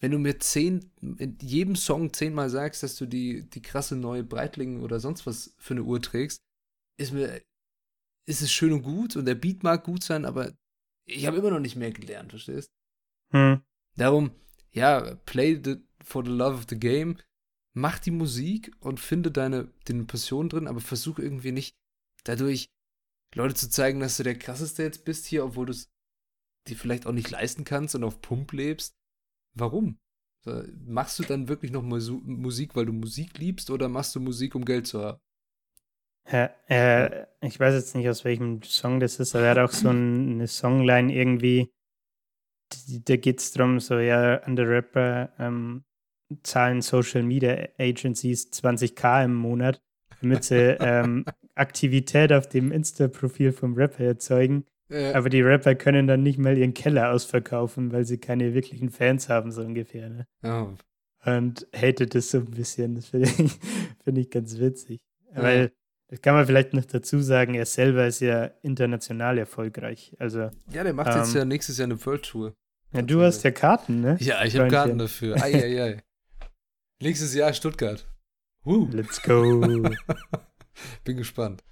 wenn 0.00 0.12
du 0.12 0.18
mir 0.18 0.38
zehn, 0.38 0.90
in 1.00 1.38
jedem 1.40 1.76
Song 1.76 2.12
zehnmal 2.12 2.50
sagst, 2.50 2.82
dass 2.82 2.96
du 2.96 3.06
die, 3.06 3.48
die 3.48 3.62
krasse 3.62 3.96
neue 3.96 4.24
Breitling 4.24 4.82
oder 4.82 5.00
sonst 5.00 5.26
was 5.26 5.54
für 5.58 5.74
eine 5.74 5.84
Uhr 5.84 6.02
trägst, 6.02 6.42
ist 6.98 7.12
mir, 7.12 7.42
ist 8.28 8.42
es 8.42 8.52
schön 8.52 8.72
und 8.72 8.82
gut 8.82 9.16
und 9.16 9.24
der 9.24 9.34
Beat 9.34 9.62
mag 9.62 9.84
gut 9.84 10.02
sein, 10.02 10.24
aber 10.24 10.52
ich 11.06 11.26
habe 11.26 11.36
immer 11.38 11.50
noch 11.50 11.60
nicht 11.60 11.76
mehr 11.76 11.92
gelernt, 11.92 12.30
verstehst? 12.30 12.70
hm, 13.32 13.62
Darum, 13.96 14.32
ja, 14.72 15.14
play 15.26 15.60
the, 15.62 15.76
for 16.04 16.24
the 16.24 16.30
love 16.30 16.56
of 16.56 16.66
the 16.68 16.78
game, 16.78 17.18
mach 17.74 17.98
die 17.98 18.10
Musik 18.10 18.74
und 18.80 19.00
finde 19.00 19.30
deine, 19.30 19.72
deine 19.84 20.04
Passion 20.04 20.48
drin, 20.48 20.66
aber 20.66 20.80
versuch 20.80 21.18
irgendwie 21.18 21.52
nicht 21.52 21.76
dadurch 22.24 22.68
Leute 23.34 23.54
zu 23.54 23.70
zeigen, 23.70 24.00
dass 24.00 24.16
du 24.16 24.22
der 24.22 24.38
krasseste 24.38 24.82
jetzt 24.82 25.04
bist 25.04 25.26
hier, 25.26 25.44
obwohl 25.44 25.66
du 25.66 25.72
es 25.72 25.90
dir 26.68 26.76
vielleicht 26.76 27.06
auch 27.06 27.12
nicht 27.12 27.30
leisten 27.30 27.64
kannst 27.64 27.94
und 27.94 28.04
auf 28.04 28.20
Pump 28.20 28.52
lebst. 28.52 28.94
Warum? 29.56 29.98
Machst 30.86 31.18
du 31.18 31.24
dann 31.24 31.48
wirklich 31.48 31.72
noch 31.72 31.82
Musu- 31.82 32.22
Musik, 32.24 32.76
weil 32.76 32.86
du 32.86 32.92
Musik 32.92 33.38
liebst, 33.38 33.70
oder 33.70 33.88
machst 33.88 34.14
du 34.14 34.20
Musik, 34.20 34.54
um 34.54 34.64
Geld 34.64 34.86
zu 34.86 35.02
haben? 35.02 35.18
Ja, 36.30 36.50
äh, 36.68 37.26
ich 37.40 37.58
weiß 37.58 37.74
jetzt 37.74 37.94
nicht, 37.94 38.08
aus 38.08 38.24
welchem 38.24 38.62
Song 38.62 39.00
das 39.00 39.20
ist, 39.20 39.34
aber 39.34 39.46
er 39.46 39.50
hat 39.52 39.58
auch 39.58 39.72
so 39.72 39.88
ein, 39.90 40.32
eine 40.32 40.48
Songline 40.48 41.12
irgendwie, 41.12 41.72
da 43.04 43.16
geht 43.16 43.40
es 43.40 43.52
darum, 43.52 43.80
so, 43.80 43.98
ja, 43.98 44.38
andere 44.42 44.68
Rapper 44.68 45.32
ähm, 45.38 45.84
zahlen 46.42 46.82
Social 46.82 47.22
Media 47.22 47.68
Agencies 47.78 48.50
20k 48.52 49.24
im 49.24 49.34
Monat, 49.34 49.80
damit 50.20 50.44
sie 50.44 50.56
ähm, 50.80 51.26
Aktivität 51.54 52.32
auf 52.32 52.48
dem 52.48 52.72
Insta-Profil 52.72 53.52
vom 53.52 53.74
Rapper 53.74 54.04
erzeugen. 54.04 54.64
Äh, 54.88 55.12
Aber 55.14 55.28
die 55.28 55.40
Rapper 55.42 55.74
können 55.74 56.06
dann 56.06 56.22
nicht 56.22 56.38
mal 56.38 56.56
ihren 56.56 56.74
Keller 56.74 57.10
ausverkaufen, 57.12 57.92
weil 57.92 58.04
sie 58.04 58.18
keine 58.18 58.54
wirklichen 58.54 58.90
Fans 58.90 59.28
haben, 59.28 59.50
so 59.52 59.62
ungefähr. 59.62 60.08
Ne? 60.08 60.26
ja, 60.42 60.74
und 61.24 61.66
hatet 61.74 62.14
das 62.14 62.30
so 62.30 62.38
ein 62.38 62.50
bisschen. 62.52 62.94
Das 62.94 63.06
finde 63.08 63.28
ich, 63.28 63.36
find 64.04 64.18
ich 64.18 64.30
ganz 64.30 64.58
witzig. 64.58 65.00
Ja. 65.34 65.42
Weil, 65.42 65.72
das 66.08 66.20
kann 66.22 66.34
man 66.34 66.46
vielleicht 66.46 66.72
noch 66.72 66.84
dazu 66.84 67.18
sagen, 67.18 67.54
er 67.54 67.66
selber 67.66 68.06
ist 68.06 68.20
ja 68.20 68.44
international 68.62 69.38
erfolgreich. 69.38 70.14
Also, 70.20 70.50
ja, 70.70 70.84
der 70.84 70.92
macht 70.92 71.12
jetzt 71.16 71.32
Ähm, 71.32 71.38
ja 71.38 71.44
nächstes 71.44 71.78
Jahr 71.78 71.86
eine 71.86 72.06
World 72.06 72.22
Tour. 72.22 72.54
ja, 72.92 73.02
du 73.02 73.22
hast 73.22 73.42
ja 73.42 73.50
Karten, 73.50 74.00
ne? 74.02 74.16
Ja, 74.20 74.44
ich 74.44 74.56
habe. 74.56 74.68
Karten 74.70 74.98
dafür. 74.98 75.34
Eieiei. 75.42 76.00
Nächstes 77.02 77.34
Jahr 77.34 77.52
Stuttgart. 77.52 78.06
Woo. 78.62 78.88
Let's 78.92 79.20
go. 79.20 79.60
Bin 81.04 81.16
gespannt. 81.16 81.64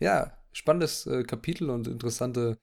Ja, 0.00 0.36
spannendes 0.52 1.06
äh, 1.06 1.24
Kapitel 1.24 1.70
und 1.70 1.88
interessante, 1.88 2.58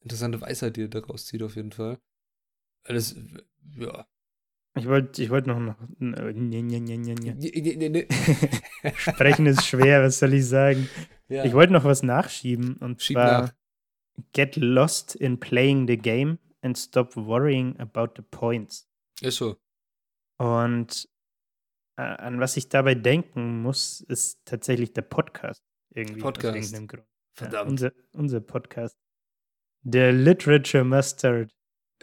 interessante 0.00 0.40
Weisheit, 0.40 0.76
die 0.76 0.82
er 0.82 0.88
daraus 0.88 1.26
zieht, 1.26 1.42
auf 1.42 1.56
jeden 1.56 1.72
Fall. 1.72 1.98
Alles, 2.84 3.16
ja. 3.76 4.06
Ich 4.74 4.86
wollte 4.86 5.22
ich 5.22 5.28
wollt 5.28 5.46
noch, 5.46 5.58
noch 5.58 5.76
nee. 5.98 6.62
Nee, 6.62 6.62
nee, 6.62 6.80
nee, 6.80 7.88
nee. 7.88 8.08
Sprechen 8.96 9.44
ist 9.46 9.66
schwer, 9.66 10.02
was 10.02 10.18
soll 10.18 10.32
ich 10.32 10.46
sagen? 10.46 10.88
ja. 11.28 11.44
Ich 11.44 11.52
wollte 11.52 11.74
noch 11.74 11.84
was 11.84 12.02
nachschieben 12.02 12.76
und 12.78 13.02
Schieb 13.02 13.16
zwar 13.16 13.42
nach. 13.42 13.52
get 14.32 14.56
lost 14.56 15.14
in 15.14 15.38
playing 15.38 15.86
the 15.86 15.98
game 15.98 16.38
and 16.62 16.78
stop 16.78 17.14
worrying 17.16 17.78
about 17.78 18.14
the 18.16 18.22
points. 18.22 18.88
Ist 19.20 19.36
so. 19.36 19.56
Und 20.38 21.06
äh, 21.96 22.02
an 22.02 22.40
was 22.40 22.56
ich 22.56 22.68
dabei 22.68 22.94
denken 22.94 23.60
muss, 23.60 24.00
ist 24.00 24.40
tatsächlich 24.46 24.92
der 24.94 25.02
Podcast. 25.02 25.62
Irgendwie. 25.94 26.20
Podcast. 26.20 26.56
Aus 26.56 26.72
irgendeinem 26.72 26.88
Grund. 26.88 27.11
Ja, 27.38 27.46
Verdammt. 27.48 27.70
unser, 27.70 27.92
unser 28.12 28.40
Podcast. 28.40 28.96
Der 29.82 30.12
Literature 30.12 30.84
Mustard. 30.84 31.50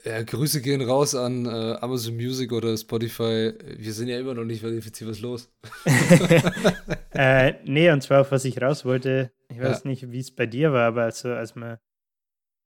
Ja, 0.06 0.24
Grüße 0.24 0.62
gehen 0.62 0.82
raus 0.82 1.14
an 1.14 1.46
äh, 1.46 1.50
Amazon 1.82 2.16
Music 2.16 2.52
oder 2.54 2.76
Spotify. 2.78 3.54
Wir 3.78 3.94
sind 3.94 4.08
ja 4.08 4.18
immer 4.20 4.34
noch 4.34 4.46
nicht 4.46 4.62
verifiziert, 4.62 5.10
was 5.10 5.20
los? 5.20 5.52
äh, 7.12 7.54
nee, 7.66 7.92
und 7.92 8.02
zwar 8.02 8.22
auf 8.22 8.32
was 8.32 8.46
ich 8.46 8.62
raus 8.62 8.86
wollte. 8.86 9.32
Ich 9.50 9.60
weiß 9.60 9.84
Ja. 9.84 9.90
nicht, 9.90 10.12
wie 10.12 10.20
es 10.20 10.32
bei 10.32 10.46
dir 10.46 10.72
war, 10.74 10.88
aber 10.88 11.04
also, 11.04 11.30
als 11.34 11.56
wir 11.56 11.80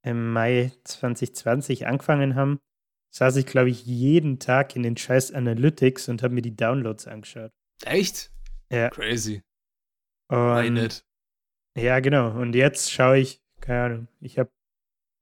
im 0.04 0.32
Mai 0.32 0.72
2020 0.84 1.86
angefangen 1.86 2.34
haben, 2.34 2.60
saß 3.10 3.36
ich, 3.36 3.46
glaube 3.46 3.70
ich, 3.70 3.84
jeden 3.84 4.38
Tag 4.38 4.76
in 4.76 4.82
den 4.82 4.96
scheiß 4.96 5.32
Analytics 5.32 6.08
und 6.08 6.22
habe 6.22 6.34
mir 6.34 6.42
die 6.42 6.54
Downloads 6.56 7.06
angeschaut. 7.06 7.52
Echt? 7.84 8.30
Ja. 8.70 8.90
Crazy. 8.90 9.42
Und 10.28 10.38
Why 10.38 10.70
not? 10.70 11.04
Ja, 11.76 12.00
genau. 12.00 12.30
Und 12.40 12.54
jetzt 12.54 12.92
schaue 12.92 13.18
ich, 13.18 13.42
keine 13.60 13.82
Ahnung, 13.82 14.08
ich 14.20 14.38
habe 14.38 14.50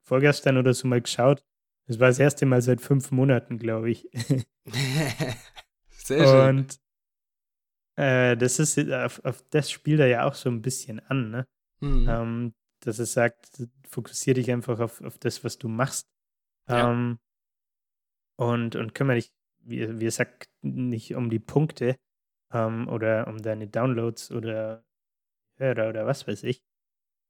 vorgestern 0.07 0.57
oder 0.59 0.75
so 0.75 0.87
mal 0.87 1.01
geschaut. 1.01 1.45
Das 1.87 1.99
war 1.99 2.09
das 2.09 2.19
erste 2.19 2.47
Mal 2.47 2.63
seit 2.63 2.81
fünf 2.81 3.11
Monaten, 3.11 3.59
glaube 3.59 3.91
ich. 3.91 4.09
Sehr 5.91 6.27
schön. 6.27 6.59
Und 6.59 6.81
äh, 7.97 8.37
das 8.37 8.59
ist 8.59 8.79
auf, 8.91 9.25
auf 9.25 9.43
das 9.51 9.71
spielt 9.71 10.01
er 10.01 10.07
ja 10.07 10.25
auch 10.27 10.35
so 10.35 10.49
ein 10.49 10.63
bisschen 10.63 11.01
an, 11.01 11.31
ne? 11.31 11.47
Mhm. 11.81 12.09
Ähm, 12.09 12.55
dass 12.81 12.99
es 12.99 13.13
sagt, 13.13 13.63
fokussiere 13.89 14.35
dich 14.35 14.51
einfach 14.51 14.81
auf, 14.81 15.01
auf 15.03 15.19
das, 15.19 15.45
was 15.45 15.59
du 15.59 15.69
machst. 15.69 16.09
Ja. 16.69 16.91
Ähm, 16.91 17.19
und, 18.37 18.77
und 18.77 18.95
kümmere 18.95 19.17
dich, 19.17 19.33
wie, 19.61 20.01
wie 20.01 20.07
er 20.07 20.11
sagt, 20.11 20.49
nicht 20.63 21.15
um 21.15 21.31
die 21.31 21.39
Punkte 21.39 21.97
ähm, 22.53 22.89
oder 22.89 23.27
um 23.29 23.39
deine 23.39 23.69
Downloads 23.69 24.33
oder 24.33 24.85
Hörer 25.63 25.89
oder 25.89 26.07
was 26.07 26.27
weiß 26.27 26.43
ich. 26.45 26.63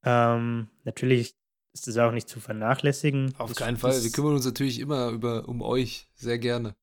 Ähm, 0.05 0.69
natürlich 0.85 1.37
ist 1.75 1.87
das 1.87 1.97
auch 1.99 2.13
nicht 2.13 2.29
zu 2.29 2.41
vernachlässigen. 2.41 3.35
Auf 3.39 3.51
Das- 3.51 3.59
keinen 3.59 3.77
Fall. 3.77 4.03
Wir 4.03 4.11
kümmern 4.11 4.35
uns 4.35 4.45
natürlich 4.45 4.79
immer 4.81 5.09
über, 5.11 5.49
um 5.49 5.63
euch. 5.63 6.09
Sehr 6.15 6.39
gerne. 6.39 6.75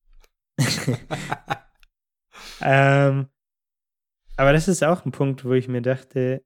ähm, 2.62 3.28
aber 4.38 4.54
das 4.54 4.68
ist 4.68 4.84
auch 4.84 5.06
ein 5.06 5.12
Punkt, 5.12 5.43
wo 5.45 5.54
ich 5.54 5.68
mir 5.68 5.82
dachte, 5.82 6.43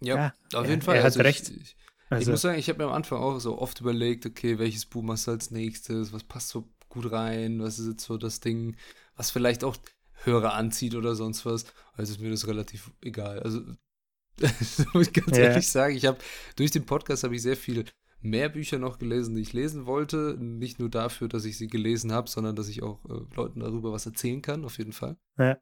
Ja, 0.00 0.16
Ja, 0.16 0.58
auf 0.58 0.64
er- 0.64 0.70
jeden 0.70 0.82
Fall. 0.82 0.96
er 0.96 1.00
hat 1.00 1.06
Also 1.06 1.20
ich- 1.20 1.26
recht. 1.26 1.48
Ich, 1.50 1.60
ich 1.72 1.76
also, 2.10 2.30
muss 2.32 2.42
sagen, 2.42 2.58
ich 2.58 2.68
habe 2.68 2.78
mir 2.78 2.84
am 2.84 2.92
Anfang 2.92 3.18
auch 3.18 3.38
so 3.38 3.58
oft 3.58 3.80
überlegt, 3.80 4.26
okay, 4.26 4.58
welches 4.58 4.84
Buch 4.86 5.02
machst 5.02 5.26
du 5.26 5.30
als 5.32 5.50
nächstes? 5.50 6.12
Was 6.12 6.22
passt 6.22 6.50
so 6.50 6.68
gut 6.88 7.10
rein? 7.10 7.60
Was 7.62 7.78
ist 7.78 7.88
jetzt 7.88 8.04
so 8.04 8.18
das 8.18 8.40
Ding, 8.40 8.76
was 9.16 9.30
vielleicht 9.30 9.64
auch 9.64 9.76
Hörer 10.24 10.54
anzieht 10.54 10.94
oder 10.94 11.14
sonst 11.14 11.44
was? 11.46 11.66
Also 11.94 12.12
ist 12.12 12.20
mir 12.20 12.30
das 12.30 12.46
relativ 12.46 12.90
egal. 13.00 13.40
Also 13.40 13.60
das 14.36 14.84
muss 14.92 15.08
ich 15.08 15.12
ganz 15.12 15.36
Ja. 15.36 15.44
ehrlich 15.44 15.68
sagen, 15.68 15.96
ich 15.96 16.04
habe 16.06 16.18
durch 16.56 16.70
den 16.70 16.84
Podcast 16.86 17.24
habe 17.24 17.34
ich 17.34 17.42
sehr 17.42 17.56
viel 17.56 17.84
mehr 18.20 18.48
Bücher 18.48 18.78
noch 18.78 18.98
gelesen, 18.98 19.34
die 19.34 19.42
ich 19.42 19.52
lesen 19.52 19.86
wollte. 19.86 20.36
Nicht 20.38 20.78
nur 20.78 20.90
dafür, 20.90 21.28
dass 21.28 21.44
ich 21.44 21.56
sie 21.56 21.68
gelesen 21.68 22.12
habe, 22.12 22.28
sondern 22.28 22.56
dass 22.56 22.68
ich 22.68 22.82
auch 22.82 23.04
äh, 23.06 23.34
Leuten 23.34 23.60
darüber 23.60 23.92
was 23.92 24.06
erzählen 24.06 24.42
kann, 24.42 24.64
auf 24.64 24.78
jeden 24.78 24.92
Fall. 24.92 25.16
Ja. 25.38 25.58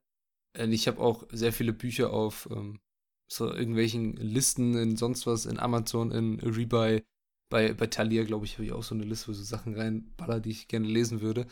Und 0.58 0.72
ich 0.72 0.86
habe 0.88 1.00
auch 1.00 1.24
sehr 1.30 1.52
viele 1.52 1.72
Bücher 1.72 2.12
auf 2.12 2.48
ähm, 2.50 2.80
so 3.26 3.52
irgendwelchen 3.52 4.16
Listen 4.16 4.76
in 4.76 4.96
sonst 4.96 5.26
was, 5.26 5.46
in 5.46 5.58
Amazon, 5.58 6.12
in 6.12 6.38
Rebuy, 6.40 7.02
bei, 7.50 7.72
bei 7.74 7.86
Thalia, 7.86 8.24
glaube 8.24 8.46
ich, 8.46 8.54
habe 8.54 8.64
ich 8.64 8.72
auch 8.72 8.82
so 8.82 8.94
eine 8.94 9.04
Liste, 9.04 9.28
wo 9.28 9.32
so 9.32 9.42
Sachen 9.42 9.74
reinballer, 9.74 10.40
die 10.40 10.50
ich 10.50 10.68
gerne 10.68 10.86
lesen 10.86 11.20
würde. 11.20 11.46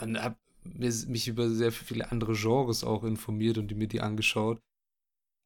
Und 0.00 0.20
habe 0.22 0.36
mich 0.78 1.28
über 1.28 1.48
sehr 1.50 1.72
viele 1.72 2.10
andere 2.10 2.34
Genres 2.34 2.84
auch 2.84 3.04
informiert 3.04 3.58
und 3.58 3.68
die 3.68 3.74
mir 3.74 3.88
die 3.88 4.00
angeschaut. 4.00 4.62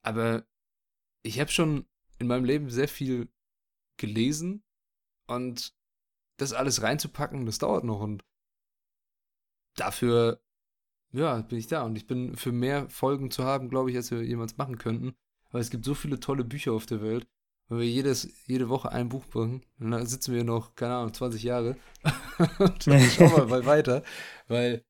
Aber 0.03 0.47
ich 1.23 1.41
habe 1.41 1.51
schon 1.51 1.87
in 2.19 2.27
meinem 2.27 2.45
Leben 2.45 2.71
sehr 2.71 2.89
viel 2.89 3.29
gelesen 3.97 4.63
und 5.27 5.75
das 6.37 6.53
alles 6.53 6.83
reinzupacken, 6.83 7.47
das 7.47 7.59
dauert 7.59 7.85
noch 7.85 8.01
und 8.01 8.25
dafür, 9.77 10.43
ja, 11.13 11.41
bin 11.43 11.59
ich 11.59 11.69
da 11.69 11.83
und 11.83 11.97
ich 11.97 12.07
bin 12.07 12.37
für 12.37 12.53
mehr 12.53 12.89
Folgen 12.91 13.31
zu 13.31 13.45
haben, 13.45 13.69
glaube 13.69 13.91
ich, 13.91 13.97
als 13.97 14.11
wir 14.11 14.23
jemals 14.23 14.57
machen 14.57 14.79
könnten, 14.79 15.15
weil 15.51 15.61
es 15.61 15.71
gibt 15.71 15.85
so 15.85 15.95
viele 15.95 16.21
tolle 16.21 16.45
Bücher 16.45 16.73
auf 16.73 16.87
der 16.87 17.03
Welt. 17.03 17.29
Wenn 17.69 17.79
wir 17.79 17.89
jedes, 17.89 18.47
jede 18.47 18.69
Woche 18.69 18.93
ein 18.93 19.09
Buch 19.09 19.25
bringen, 19.27 19.65
dann 19.79 20.07
sitzen 20.07 20.35
wir 20.35 20.45
noch, 20.45 20.75
keine 20.75 20.97
Ahnung, 20.97 21.15
20 21.15 21.43
Jahre 21.43 21.77
und 22.59 22.87
dann 22.87 23.01
schauen 23.01 23.37
wir 23.37 23.47
mal 23.49 23.65
weiter, 23.65 24.03
weil 24.49 24.85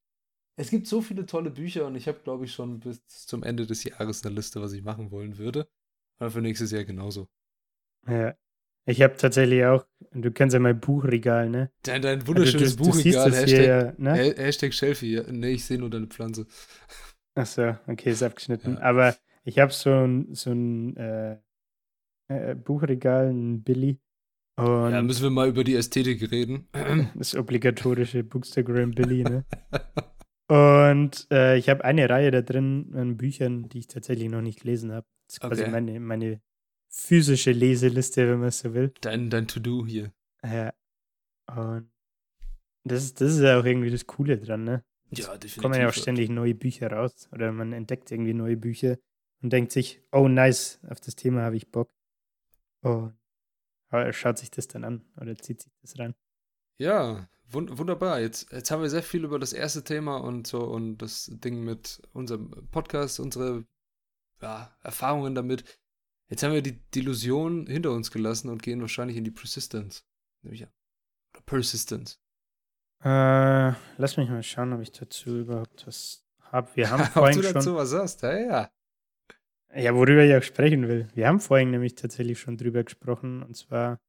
es 0.57 0.71
gibt 0.71 0.87
so 0.87 1.01
viele 1.03 1.27
tolle 1.27 1.51
Bücher 1.51 1.87
und 1.87 1.95
ich 1.97 2.07
habe, 2.09 2.21
glaube 2.23 2.45
ich, 2.45 2.53
schon 2.53 2.81
bis 2.81 3.05
zum 3.07 3.43
Ende 3.43 3.67
des 3.67 3.85
Jahres 3.85 4.25
eine 4.25 4.35
Liste, 4.35 4.61
was 4.61 4.73
ich 4.73 4.83
machen 4.83 5.11
wollen 5.11 5.39
würde. 5.39 5.69
Und 6.21 6.31
für 6.31 6.41
nächstes 6.41 6.71
Jahr 6.71 6.85
genauso. 6.85 7.29
ja. 8.09 8.35
Ich 8.87 9.01
habe 9.01 9.17
tatsächlich 9.17 9.65
auch, 9.65 9.87
du 10.13 10.31
kennst 10.31 10.53
ja 10.53 10.61
mein 10.61 10.79
Buchregal, 10.79 11.49
ne? 11.49 11.73
Dein, 11.85 12.03
dein 12.03 12.17
Also 12.19 12.27
wunderschönes 12.27 12.77
du, 12.77 12.85
du 12.85 12.91
Buchregal, 12.91 13.31
das 13.31 13.41
Hashtag, 13.41 13.59
hier, 13.61 13.67
ja, 13.67 13.95
ne? 13.97 14.11
Ha- 14.13 14.37
Hashtag 14.43 14.75
Shelfie. 14.75 15.23
Nee, 15.31 15.53
ich 15.53 15.65
sehe 15.65 15.79
nur 15.79 15.89
deine 15.89 16.07
Pflanze. 16.07 16.47
Achso, 17.35 17.77
okay, 17.87 18.11
ist 18.11 18.23
abgeschnitten. 18.23 18.75
Ja. 18.75 18.81
Aber 18.83 19.17
ich 19.45 19.59
habe 19.59 19.73
so 19.73 19.89
ein, 19.91 20.35
so 20.35 20.51
ein 20.53 20.95
äh, 20.99 21.39
äh, 22.29 22.55
Buchregal, 22.55 23.31
ein 23.31 23.63
Billy. 23.63 23.99
Und 24.57 24.93
Ja, 24.93 25.01
müssen 25.01 25.23
wir 25.23 25.31
mal 25.31 25.49
über 25.49 25.65
die 25.65 25.77
Ästhetik 25.77 26.31
reden. 26.31 26.69
das 27.15 27.35
obligatorische 27.35 28.23
Bookstagram 28.23 28.91
Billy, 28.91 29.25
ne? 29.25 29.47
Und 30.49 31.27
äh, 31.31 31.57
ich 31.57 31.69
habe 31.69 31.85
eine 31.85 32.09
Reihe 32.09 32.31
da 32.31 32.43
drin 32.43 32.93
an 32.95 33.17
Büchern, 33.17 33.69
die 33.69 33.79
ich 33.79 33.87
tatsächlich 33.87 34.29
noch 34.29 34.43
nicht 34.43 34.61
gelesen 34.61 34.93
habe. 34.93 35.07
Das 35.27 35.37
ist 35.37 35.41
quasi 35.41 35.63
Okay. 35.63 35.71
meine, 35.71 36.01
meine 36.01 36.41
physische 36.89 37.53
Leseliste, 37.53 38.29
wenn 38.29 38.41
man 38.41 38.51
so 38.51 38.75
will. 38.75 38.93
Dein, 39.01 39.31
dein 39.31 39.49
To-Do 39.49 39.87
hier. 39.87 40.13
Ja. 40.45 40.73
Und 41.47 41.91
das, 42.85 43.05
ist- 43.05 43.21
das 43.21 43.33
ist 43.35 43.41
ja 43.41 43.59
auch 43.59 43.65
irgendwie 43.65 43.91
das 43.91 44.07
Coole 44.07 44.39
dran, 44.39 44.65
ne? 44.65 44.85
Ja, 45.11 45.29
definitiv. 45.37 45.63
kommen 45.63 45.81
ja 45.81 45.89
auch 45.89 45.93
ständig 45.93 46.29
neue 46.29 46.55
Bücher 46.55 46.91
raus 46.91 47.29
oder 47.33 47.53
man 47.53 47.73
entdeckt 47.73 48.11
irgendwie 48.11 48.35
neue 48.35 48.57
Bücher 48.57 48.99
und 49.43 49.53
denkt 49.53 49.71
sich, 49.73 50.03
oh 50.13 50.29
nice, 50.29 50.81
auf 50.89 51.01
das 51.01 51.15
Thema 51.15 51.43
habe 51.43 51.57
ich 51.57 51.71
Bock. 51.71 51.91
Und 52.83 53.15
er 53.91 54.13
schaut 54.13 54.39
sich 54.39 54.51
das 54.51 54.67
dann 54.67 54.83
an 54.85 55.05
oder 55.21 55.37
zieht 55.37 55.63
sich 55.63 55.73
das 55.83 55.99
rein. 55.99 56.15
Ja, 56.79 57.29
wun 57.51 57.79
wunderbar. 57.79 58.21
Jetzt, 58.21 58.51
jetzt 58.53 58.71
haben 58.71 58.83
wir 58.83 58.91
sehr 58.91 59.03
viel 59.03 59.25
über 59.25 59.39
das 59.39 59.53
erste 59.53 59.85
Thema 59.85 60.17
und 60.17 60.47
so 60.47 60.63
und 60.65 60.99
das 60.99 61.31
Ding 61.33 61.65
mit 61.65 62.03
unserem 62.13 62.51
Podcast, 62.71 63.21
unsere 63.21 63.65
ja, 64.41 64.77
Erfahrungen 64.83 65.35
damit. 65.35 65.65
Jetzt 66.29 66.43
haben 66.43 66.53
wir 66.53 66.63
die 66.63 66.81
Delusion 66.91 67.67
hinter 67.67 67.93
uns 67.93 68.11
gelassen 68.11 68.49
und 68.49 68.63
gehen 68.63 68.81
wahrscheinlich 68.81 69.17
in 69.17 69.25
die 69.25 69.31
Persistence. 69.31 70.05
Nehme 70.43 70.55
ich 70.55 70.65
an. 70.65 70.73
Oder 71.35 71.43
Persistence. 71.45 72.21
Äh, 73.03 73.75
lass 73.99 74.17
mich 74.17 74.31
mal 74.31 74.43
schauen, 74.43 74.73
ob 74.73 74.81
ich 74.81 74.93
dazu 74.93 75.39
überhaupt 75.41 75.87
was 75.87 76.25
habe. 76.41 76.71
Wir 76.75 76.91
haben 76.91 77.05
vorhin 77.05 77.41
du 77.41 77.53
dazu 77.53 77.71
schon, 77.71 77.77
was 77.77 77.91
sagst, 77.91 78.23
ja, 78.23 78.39
ja. 78.39 78.71
ja, 79.75 79.95
worüber 79.95 80.25
ich 80.25 80.35
auch 80.35 80.43
sprechen 80.43 80.89
will. 80.89 81.09
Wir 81.15 81.29
haben 81.29 81.41
vorhin 81.41 81.71
nämlich 81.71 81.95
tatsächlich 81.95 82.39
schon 82.39 82.57
drüber 82.57 82.83
gesprochen 82.83 83.43
und 83.43 83.57
zwar 83.57 84.01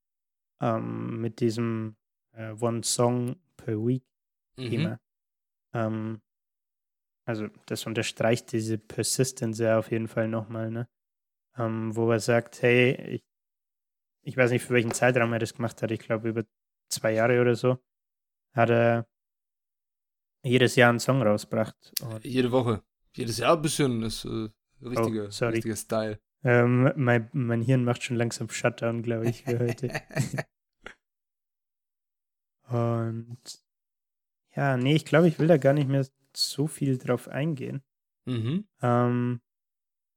ähm, 0.62 1.20
mit 1.20 1.42
diesem 1.42 1.98
äh, 2.36 2.52
One 2.60 2.84
Song 2.84 3.36
per 3.58 3.76
Week 3.86 4.04
Mhm. 4.58 4.70
Thema. 4.70 5.00
Ähm, 5.74 6.22
also 7.28 7.48
das 7.66 7.86
unterstreicht 7.86 8.52
diese 8.54 8.78
Persistence 8.78 9.60
ja 9.60 9.78
auf 9.80 9.92
jeden 9.92 10.08
Fall 10.08 10.28
nochmal, 10.30 10.72
ne? 10.72 10.88
Ähm, 11.58 11.96
wo 11.96 12.10
er 12.12 12.20
sagt, 12.20 12.62
hey, 12.62 12.94
ich, 13.16 13.24
ich 14.24 14.38
weiß 14.38 14.52
nicht, 14.52 14.64
für 14.64 14.74
welchen 14.74 14.92
Zeitraum 14.94 15.34
er 15.34 15.40
das 15.40 15.54
gemacht 15.54 15.82
hat, 15.82 15.92
ich 15.92 16.00
glaube 16.00 16.30
über 16.30 16.46
zwei 16.90 17.14
Jahre 17.14 17.42
oder 17.42 17.56
so, 17.56 17.78
hat 18.54 18.70
er 18.70 19.08
jedes 20.44 20.76
Jahr 20.76 20.90
einen 20.90 21.00
Song 21.00 21.22
rausgebracht. 21.22 21.92
Jede 22.24 22.52
Woche. 22.52 22.84
Jedes 23.16 23.38
Jahr 23.38 23.56
ein 23.56 23.62
bisschen 23.62 24.04
ist 24.04 24.26
äh, 24.26 24.50
richtiger, 24.82 25.26
Oh, 25.26 25.32
sorry. 25.32 25.56
richtiger 25.56 25.76
Style. 25.76 26.20
ähm, 26.44 26.92
mein, 26.96 27.30
mein 27.34 27.62
Hirn 27.62 27.84
macht 27.84 28.04
schon 28.04 28.18
langsam 28.18 28.50
Shutdown, 28.50 29.02
glaube 29.04 29.30
ich, 29.30 29.44
für 29.44 29.60
heute. 29.60 29.90
Und 32.68 33.40
ja, 34.56 34.78
nee, 34.78 34.96
ich 34.96 35.06
glaube, 35.06 35.28
ich 35.28 35.40
will 35.40 35.48
da 35.48 35.58
gar 35.58 35.74
nicht 35.74 35.90
mehr 35.90 36.06
so 36.36 36.68
viel 36.68 36.98
drauf 36.98 37.28
eingehen. 37.28 37.84
mhm. 38.26 38.68
Ähm, 38.82 39.42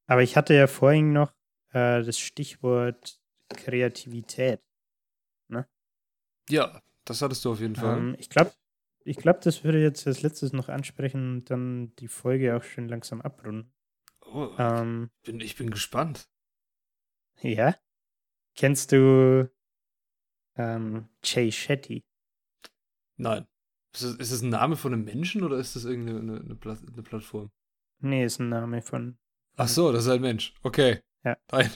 aber 0.07 0.22
ich 0.22 0.36
hatte 0.36 0.55
ja 0.55 0.66
vorhin 0.66 1.12
noch 1.12 1.32
äh, 1.72 2.03
das 2.03 2.18
Stichwort 2.18 3.20
Kreativität. 3.51 4.62
Ja, 6.49 6.82
das 7.05 7.22
hattest 7.22 7.44
du 7.44 7.53
auf 7.53 7.61
jeden 7.61 7.76
Fall. 7.76 7.99
Ähm, 7.99 8.16
ich 8.18 8.30
glaube, 8.30 8.53
ich 9.05 9.16
glaub, 9.16 9.40
das 9.40 9.64
würde 9.64 9.80
jetzt 9.82 10.07
als 10.07 10.22
letztes 10.22 10.53
noch 10.53 10.68
ansprechen 10.68 11.36
und 11.36 11.51
dann 11.51 11.94
die 11.96 12.09
Folge 12.09 12.57
auch 12.57 12.62
schön 12.62 12.88
langsam 12.88 13.20
abrunden. 13.20 13.72
oh, 14.26 14.51
Ähm, 14.59 15.11
ich, 15.20 15.26
bin, 15.26 15.40
ich 15.40 15.57
bin 15.57 15.70
gespannt. 15.70 16.28
ja. 17.42 17.74
Kennst 18.55 18.92
du 18.92 19.51
ähm, 20.57 21.09
Jay 21.22 21.53
Shetty? 21.53 22.07
Nein. 23.18 23.46
Ist 23.94 24.04
das, 24.04 24.14
ist 24.14 24.32
das 24.32 24.42
ein 24.42 24.48
Name 24.50 24.76
von 24.76 24.92
einem 24.92 25.04
Menschen 25.04 25.42
oder 25.42 25.58
ist 25.58 25.76
das 25.76 25.84
irgendeine 25.84 26.20
eine, 26.20 26.40
eine, 26.40 26.54
Pla 26.54 26.72
eine 26.92 27.02
Plattform? 27.02 27.50
Nee, 28.00 28.24
ist 28.24 28.38
ein 28.38 28.48
Name 28.48 28.80
von. 28.82 29.18
Ach 29.56 29.68
so, 29.68 29.92
das 29.92 30.04
ist 30.04 30.10
ein 30.10 30.20
Mensch. 30.20 30.54
Okay. 30.62 31.00
Ja. 31.24 31.36
Nein. 31.52 31.70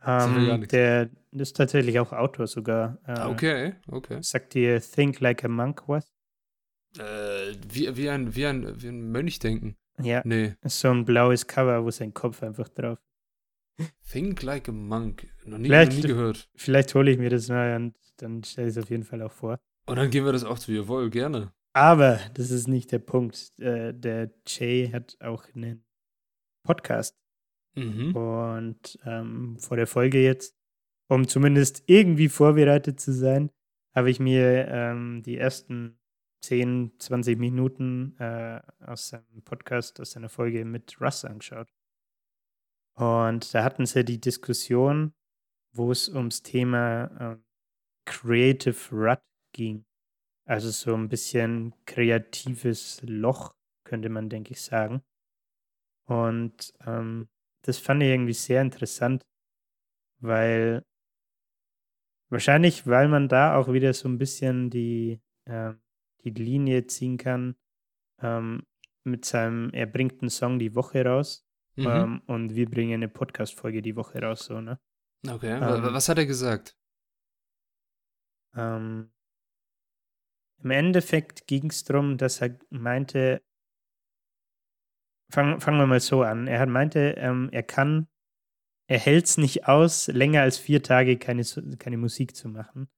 Gar 0.00 0.36
Ähm, 0.36 0.66
der 0.68 1.10
ist 1.30 1.56
tatsächlich 1.56 1.98
auch 2.00 2.12
Autor 2.12 2.46
sogar. 2.46 2.98
Äh, 3.06 3.12
Ah, 3.12 3.28
Okay, 3.30 3.74
okay. 3.88 4.18
Sagt 4.22 4.54
dir 4.54 4.80
Think 4.80 5.20
Like 5.20 5.44
a 5.44 5.48
Monk 5.48 5.82
was? 5.86 6.12
Äh, 6.98 7.54
wie, 7.68 7.96
wie, 7.96 8.08
ein, 8.10 8.34
wie, 8.34 8.46
ein, 8.46 8.82
wie 8.82 8.88
ein 8.88 9.10
Mönch 9.10 9.38
denken. 9.38 9.76
Ja, 9.98 10.22
Nee. 10.24 10.54
so 10.64 10.90
ein 10.90 11.04
blaues 11.04 11.46
Cover, 11.46 11.84
wo 11.84 11.90
sein 11.90 12.12
Kopf 12.14 12.42
einfach 12.42 12.68
drauf 12.68 12.98
Think 14.10 14.42
like 14.42 14.68
a 14.68 14.72
monk. 14.72 15.26
Noch 15.44 15.58
nie, 15.58 15.68
noch 15.68 15.88
nie 15.88 16.02
gehört. 16.02 16.48
Vielleicht 16.54 16.94
hole 16.94 17.10
ich 17.10 17.18
mir 17.18 17.30
das 17.30 17.48
mal 17.48 17.74
und 17.76 17.96
dann 18.18 18.44
stelle 18.44 18.68
ich 18.68 18.76
es 18.76 18.82
auf 18.82 18.90
jeden 18.90 19.04
Fall 19.04 19.22
auch 19.22 19.32
vor. 19.32 19.58
Und 19.86 19.96
dann 19.96 20.10
gehen 20.10 20.24
wir 20.24 20.32
das 20.32 20.44
auch 20.44 20.58
zu 20.58 20.72
Jawohl, 20.72 21.10
gerne. 21.10 21.52
Aber 21.74 22.20
das 22.34 22.50
ist 22.50 22.68
nicht 22.68 22.92
der 22.92 22.98
Punkt. 22.98 23.58
Äh, 23.58 23.94
der 23.94 24.30
Jay 24.46 24.90
hat 24.92 25.16
auch 25.20 25.44
einen 25.54 25.84
Podcast. 26.64 27.18
Mhm. 27.74 28.14
Und 28.14 28.98
ähm, 29.04 29.58
vor 29.58 29.76
der 29.76 29.86
Folge 29.86 30.22
jetzt, 30.22 30.54
um 31.08 31.26
zumindest 31.26 31.82
irgendwie 31.86 32.28
vorbereitet 32.28 33.00
zu 33.00 33.12
sein, 33.12 33.50
habe 33.94 34.10
ich 34.10 34.20
mir 34.20 34.68
ähm, 34.68 35.22
die 35.22 35.36
ersten 35.36 35.98
10, 36.42 36.92
20 36.98 37.38
Minuten 37.38 38.16
äh, 38.18 38.60
aus 38.80 39.08
seinem 39.08 39.42
Podcast, 39.44 40.00
aus 40.00 40.12
seiner 40.12 40.28
Folge 40.28 40.64
mit 40.64 41.00
Russ 41.00 41.24
angeschaut. 41.24 41.68
Und 42.94 43.54
da 43.54 43.64
hatten 43.64 43.86
sie 43.86 44.04
die 44.04 44.20
Diskussion, 44.20 45.14
wo 45.72 45.90
es 45.90 46.08
ums 46.08 46.42
Thema 46.42 47.32
äh, 47.34 47.36
Creative 48.04 48.76
Rut 48.90 49.22
ging. 49.52 49.84
Also 50.44 50.70
so 50.70 50.94
ein 50.94 51.08
bisschen 51.08 51.74
kreatives 51.86 53.00
Loch, 53.02 53.54
könnte 53.84 54.08
man, 54.08 54.28
denke 54.28 54.52
ich, 54.52 54.62
sagen. 54.62 55.02
Und 56.06 56.74
ähm, 56.84 57.28
das 57.62 57.78
fand 57.78 58.02
ich 58.02 58.08
irgendwie 58.08 58.32
sehr 58.32 58.60
interessant, 58.60 59.24
weil 60.20 60.84
wahrscheinlich, 62.28 62.86
weil 62.86 63.08
man 63.08 63.28
da 63.28 63.56
auch 63.56 63.72
wieder 63.72 63.94
so 63.94 64.08
ein 64.08 64.18
bisschen 64.18 64.70
die, 64.70 65.20
äh, 65.44 65.74
die 66.24 66.30
Linie 66.30 66.86
ziehen 66.86 67.18
kann 67.18 67.56
ähm, 68.20 68.66
mit 69.04 69.24
seinem, 69.24 69.70
er 69.70 69.86
bringt 69.86 70.22
einen 70.22 70.30
Song 70.30 70.58
die 70.58 70.74
Woche 70.74 71.04
raus 71.04 71.46
mhm. 71.76 71.86
ähm, 71.86 72.22
und 72.26 72.54
wir 72.54 72.68
bringen 72.68 72.94
eine 72.94 73.08
Podcast-Folge 73.08 73.82
die 73.82 73.96
Woche 73.96 74.20
raus, 74.20 74.46
so, 74.46 74.60
ne? 74.60 74.80
Okay, 75.28 75.52
ähm, 75.52 75.94
was 75.94 76.08
hat 76.08 76.18
er 76.18 76.26
gesagt? 76.26 76.76
Ähm, 78.54 79.11
Im 80.62 80.70
Endeffekt 80.70 81.46
ging 81.46 81.70
es 81.70 81.84
darum, 81.84 82.16
dass 82.18 82.40
er 82.40 82.58
meinte, 82.70 83.42
fangen 85.30 85.60
fang 85.60 85.76
wir 85.78 85.86
mal 85.86 86.00
so 86.00 86.22
an, 86.22 86.46
er 86.46 86.60
hat 86.60 86.68
meinte, 86.68 87.14
ähm, 87.18 87.48
er 87.52 87.62
kann 87.62 88.08
er 88.92 88.98
hält 88.98 89.24
es 89.24 89.38
nicht 89.38 89.68
aus, 89.68 90.08
länger 90.08 90.42
als 90.42 90.58
vier 90.58 90.82
Tage 90.82 91.16
keine, 91.16 91.44
keine 91.78 91.96
Musik 91.96 92.36
zu 92.36 92.48
machen 92.48 92.88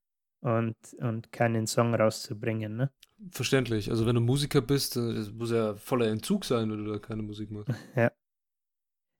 und, 0.41 0.75
und 0.99 1.31
keinen 1.31 1.69
Song 1.69 1.95
rauszubringen. 1.95 2.77
Ne? 2.77 2.91
Verständlich. 3.31 3.91
Also 3.91 4.05
wenn 4.05 4.17
du 4.17 4.21
Musiker 4.21 4.61
bist, 4.61 4.97
muss 4.97 5.53
ja 5.53 5.77
voller 5.77 6.09
Entzug 6.09 6.45
sein, 6.45 6.69
wenn 6.71 6.85
du 6.85 6.93
da 6.93 6.99
keine 6.99 7.23
Musik 7.23 7.51
machst. 7.51 7.69
Ja. 7.97 8.11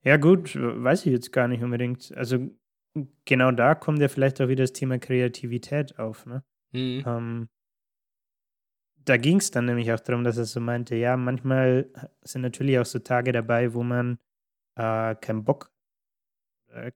Ja, 0.03 0.17
gut, 0.17 0.55
weiß 0.55 1.07
ich 1.07 1.13
jetzt 1.13 1.31
gar 1.31 1.47
nicht 1.47 1.63
unbedingt. 1.63 2.13
Also 2.15 2.51
genau 3.23 3.51
da 3.51 3.73
kommt 3.73 3.99
ja 3.99 4.07
vielleicht 4.07 4.39
auch 4.39 4.47
wieder 4.49 4.63
das 4.63 4.73
Thema 4.73 4.99
Kreativität 4.99 5.97
auf, 5.97 6.27
ne? 6.27 6.43
Mhm. 6.73 7.03
Ähm, 7.07 7.49
da 9.05 9.17
ging 9.17 9.37
es 9.37 9.51
dann 9.51 9.65
nämlich 9.65 9.91
auch 9.91 9.99
darum, 9.99 10.23
dass 10.23 10.37
er 10.37 10.45
so 10.45 10.59
meinte, 10.59 10.95
ja, 10.95 11.15
manchmal 11.15 11.89
sind 12.21 12.41
natürlich 12.41 12.79
auch 12.79 12.85
so 12.85 12.99
Tage 12.99 13.31
dabei, 13.31 13.73
wo 13.73 13.83
man 13.83 14.19
äh, 14.75 15.15
keinen 15.15 15.43
Bock 15.43 15.71
äh, 16.69 16.91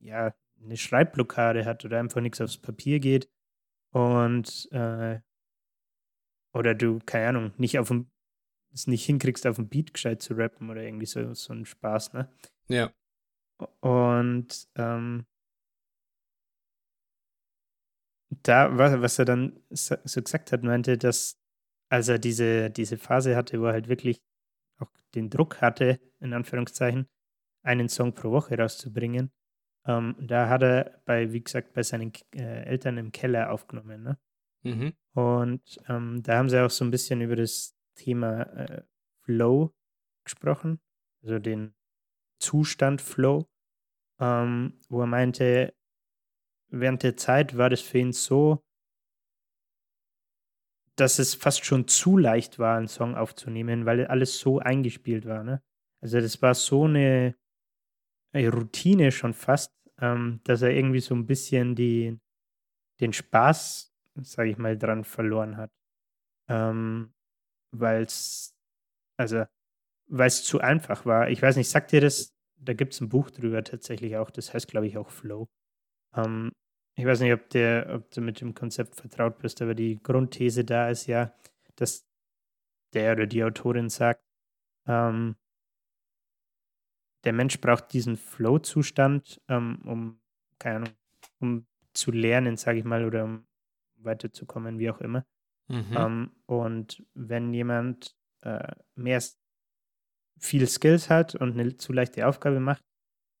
ja, 0.00 0.34
eine 0.62 0.76
Schreibblockade 0.76 1.64
hat 1.64 1.84
oder 1.84 2.00
einfach 2.00 2.20
nichts 2.20 2.40
aufs 2.40 2.58
Papier 2.58 2.98
geht 3.00 3.28
und 3.90 4.68
äh, 4.72 5.20
oder 6.52 6.74
du, 6.74 7.00
keine 7.04 7.28
Ahnung, 7.28 7.52
nicht 7.58 7.78
auf 7.78 7.88
dem, 7.88 8.10
es 8.72 8.86
nicht 8.86 9.04
hinkriegst, 9.04 9.46
auf 9.46 9.56
dem 9.56 9.68
Beat 9.68 9.92
gescheit 9.92 10.22
zu 10.22 10.34
rappen 10.34 10.70
oder 10.70 10.82
irgendwie 10.82 11.06
so, 11.06 11.34
so 11.34 11.52
ein 11.52 11.66
Spaß, 11.66 12.14
ne? 12.14 12.30
Ja. 12.68 12.92
Und 13.80 14.68
ähm, 14.74 15.26
da, 18.30 18.76
was, 18.76 19.18
er 19.18 19.24
dann 19.24 19.60
so 19.70 20.22
gesagt 20.22 20.52
hat, 20.52 20.62
meinte, 20.62 20.98
dass 20.98 21.38
als 21.88 22.08
er 22.08 22.18
diese, 22.18 22.70
diese 22.70 22.98
Phase 22.98 23.36
hatte, 23.36 23.60
wo 23.60 23.66
er 23.66 23.72
halt 23.72 23.88
wirklich 23.88 24.22
auch 24.78 24.90
den 25.14 25.30
Druck 25.30 25.60
hatte, 25.60 26.00
in 26.20 26.32
Anführungszeichen, 26.32 27.08
einen 27.62 27.88
Song 27.88 28.14
pro 28.14 28.30
Woche 28.30 28.58
rauszubringen. 28.58 29.32
Ähm, 29.86 30.16
da 30.20 30.48
hat 30.48 30.62
er 30.62 31.00
bei, 31.04 31.32
wie 31.32 31.42
gesagt, 31.42 31.72
bei 31.72 31.82
seinen 31.82 32.12
äh, 32.34 32.64
Eltern 32.64 32.98
im 32.98 33.12
Keller 33.12 33.52
aufgenommen. 33.52 34.02
Ne? 34.02 34.18
Mhm. 34.62 34.92
Und 35.14 35.78
ähm, 35.88 36.22
da 36.22 36.38
haben 36.38 36.48
sie 36.48 36.64
auch 36.64 36.70
so 36.70 36.84
ein 36.84 36.90
bisschen 36.90 37.20
über 37.20 37.36
das 37.36 37.76
Thema 37.94 38.42
äh, 38.42 38.82
Flow 39.22 39.74
gesprochen, 40.24 40.80
also 41.22 41.38
den 41.38 41.74
Zustand 42.40 43.00
Flow, 43.00 43.48
ähm, 44.20 44.78
wo 44.88 45.00
er 45.00 45.06
meinte, 45.06 45.74
während 46.80 47.02
der 47.02 47.16
Zeit 47.16 47.56
war 47.56 47.70
das 47.70 47.80
für 47.80 47.98
ihn 47.98 48.12
so, 48.12 48.62
dass 50.96 51.18
es 51.18 51.34
fast 51.34 51.64
schon 51.64 51.88
zu 51.88 52.16
leicht 52.16 52.58
war, 52.58 52.78
einen 52.78 52.88
Song 52.88 53.14
aufzunehmen, 53.14 53.84
weil 53.84 54.06
alles 54.06 54.38
so 54.38 54.58
eingespielt 54.58 55.26
war. 55.26 55.44
Ne? 55.44 55.62
Also 56.00 56.20
das 56.20 56.40
war 56.40 56.54
so 56.54 56.84
eine 56.84 57.36
äh, 58.32 58.46
Routine 58.46 59.12
schon 59.12 59.34
fast, 59.34 59.72
ähm, 60.00 60.40
dass 60.44 60.62
er 60.62 60.70
irgendwie 60.70 61.00
so 61.00 61.14
ein 61.14 61.26
bisschen 61.26 61.74
die, 61.74 62.18
den 63.00 63.12
Spaß, 63.12 63.94
sage 64.22 64.50
ich 64.50 64.58
mal, 64.58 64.78
dran 64.78 65.04
verloren 65.04 65.56
hat. 65.56 65.70
Ähm, 66.48 67.12
weil 67.72 68.02
es, 68.02 68.54
also, 69.18 69.44
weil 70.08 70.30
zu 70.30 70.60
einfach 70.60 71.04
war. 71.04 71.28
Ich 71.30 71.42
weiß 71.42 71.56
nicht, 71.56 71.68
sagt 71.68 71.92
ihr 71.92 72.00
das? 72.00 72.32
Da 72.58 72.72
gibt 72.72 72.94
es 72.94 73.00
ein 73.00 73.08
Buch 73.08 73.30
drüber 73.30 73.62
tatsächlich 73.64 74.16
auch, 74.16 74.30
das 74.30 74.54
heißt, 74.54 74.68
glaube 74.68 74.86
ich, 74.86 74.96
auch 74.96 75.10
Flow. 75.10 75.48
Ähm, 76.14 76.52
ich 76.96 77.04
weiß 77.04 77.20
nicht, 77.20 77.32
ob, 77.32 77.48
der, 77.50 77.90
ob 77.94 78.10
du 78.10 78.20
mit 78.22 78.40
dem 78.40 78.54
Konzept 78.54 78.96
vertraut 78.96 79.38
bist, 79.38 79.60
aber 79.60 79.74
die 79.74 80.02
Grundthese 80.02 80.64
da 80.64 80.88
ist 80.88 81.06
ja, 81.06 81.32
dass 81.76 82.06
der 82.94 83.12
oder 83.12 83.26
die 83.26 83.44
Autorin 83.44 83.90
sagt, 83.90 84.24
ähm, 84.86 85.36
der 87.24 87.32
Mensch 87.32 87.60
braucht 87.60 87.92
diesen 87.92 88.16
Flow-Zustand, 88.16 89.42
ähm, 89.48 89.82
um, 89.84 90.20
keine 90.58 90.76
Ahnung, 90.76 90.94
um 91.40 91.66
zu 91.92 92.12
lernen, 92.12 92.56
sage 92.56 92.78
ich 92.78 92.84
mal, 92.84 93.04
oder 93.04 93.24
um 93.24 93.46
weiterzukommen, 93.96 94.78
wie 94.78 94.90
auch 94.90 95.00
immer. 95.00 95.26
Mhm. 95.68 95.96
Ähm, 95.96 96.30
und 96.46 97.04
wenn 97.14 97.52
jemand 97.52 98.16
äh, 98.42 98.72
mehr 98.94 99.22
viel 100.38 100.66
Skills 100.66 101.10
hat 101.10 101.34
und 101.34 101.58
eine 101.58 101.76
zu 101.76 101.92
leichte 101.92 102.26
Aufgabe 102.26 102.60
macht, 102.60 102.84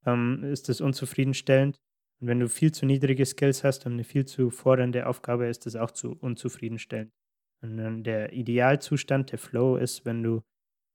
ähm, 0.04 0.42
ist 0.44 0.68
das 0.68 0.80
unzufriedenstellend. 0.80 1.80
Und 2.20 2.28
wenn 2.28 2.40
du 2.40 2.48
viel 2.48 2.72
zu 2.72 2.86
niedrige 2.86 3.26
Skills 3.26 3.64
hast 3.64 3.86
und 3.86 3.92
eine 3.92 4.04
viel 4.04 4.24
zu 4.24 4.50
fordernde 4.50 5.06
Aufgabe, 5.06 5.46
ist 5.46 5.66
das 5.66 5.76
auch 5.76 5.90
zu 5.90 6.16
unzufriedenstellend. 6.18 7.12
Und 7.62 7.76
dann 7.76 8.04
der 8.04 8.32
Idealzustand, 8.32 9.32
der 9.32 9.38
Flow, 9.38 9.76
ist, 9.76 10.04
wenn 10.04 10.22
du 10.22 10.42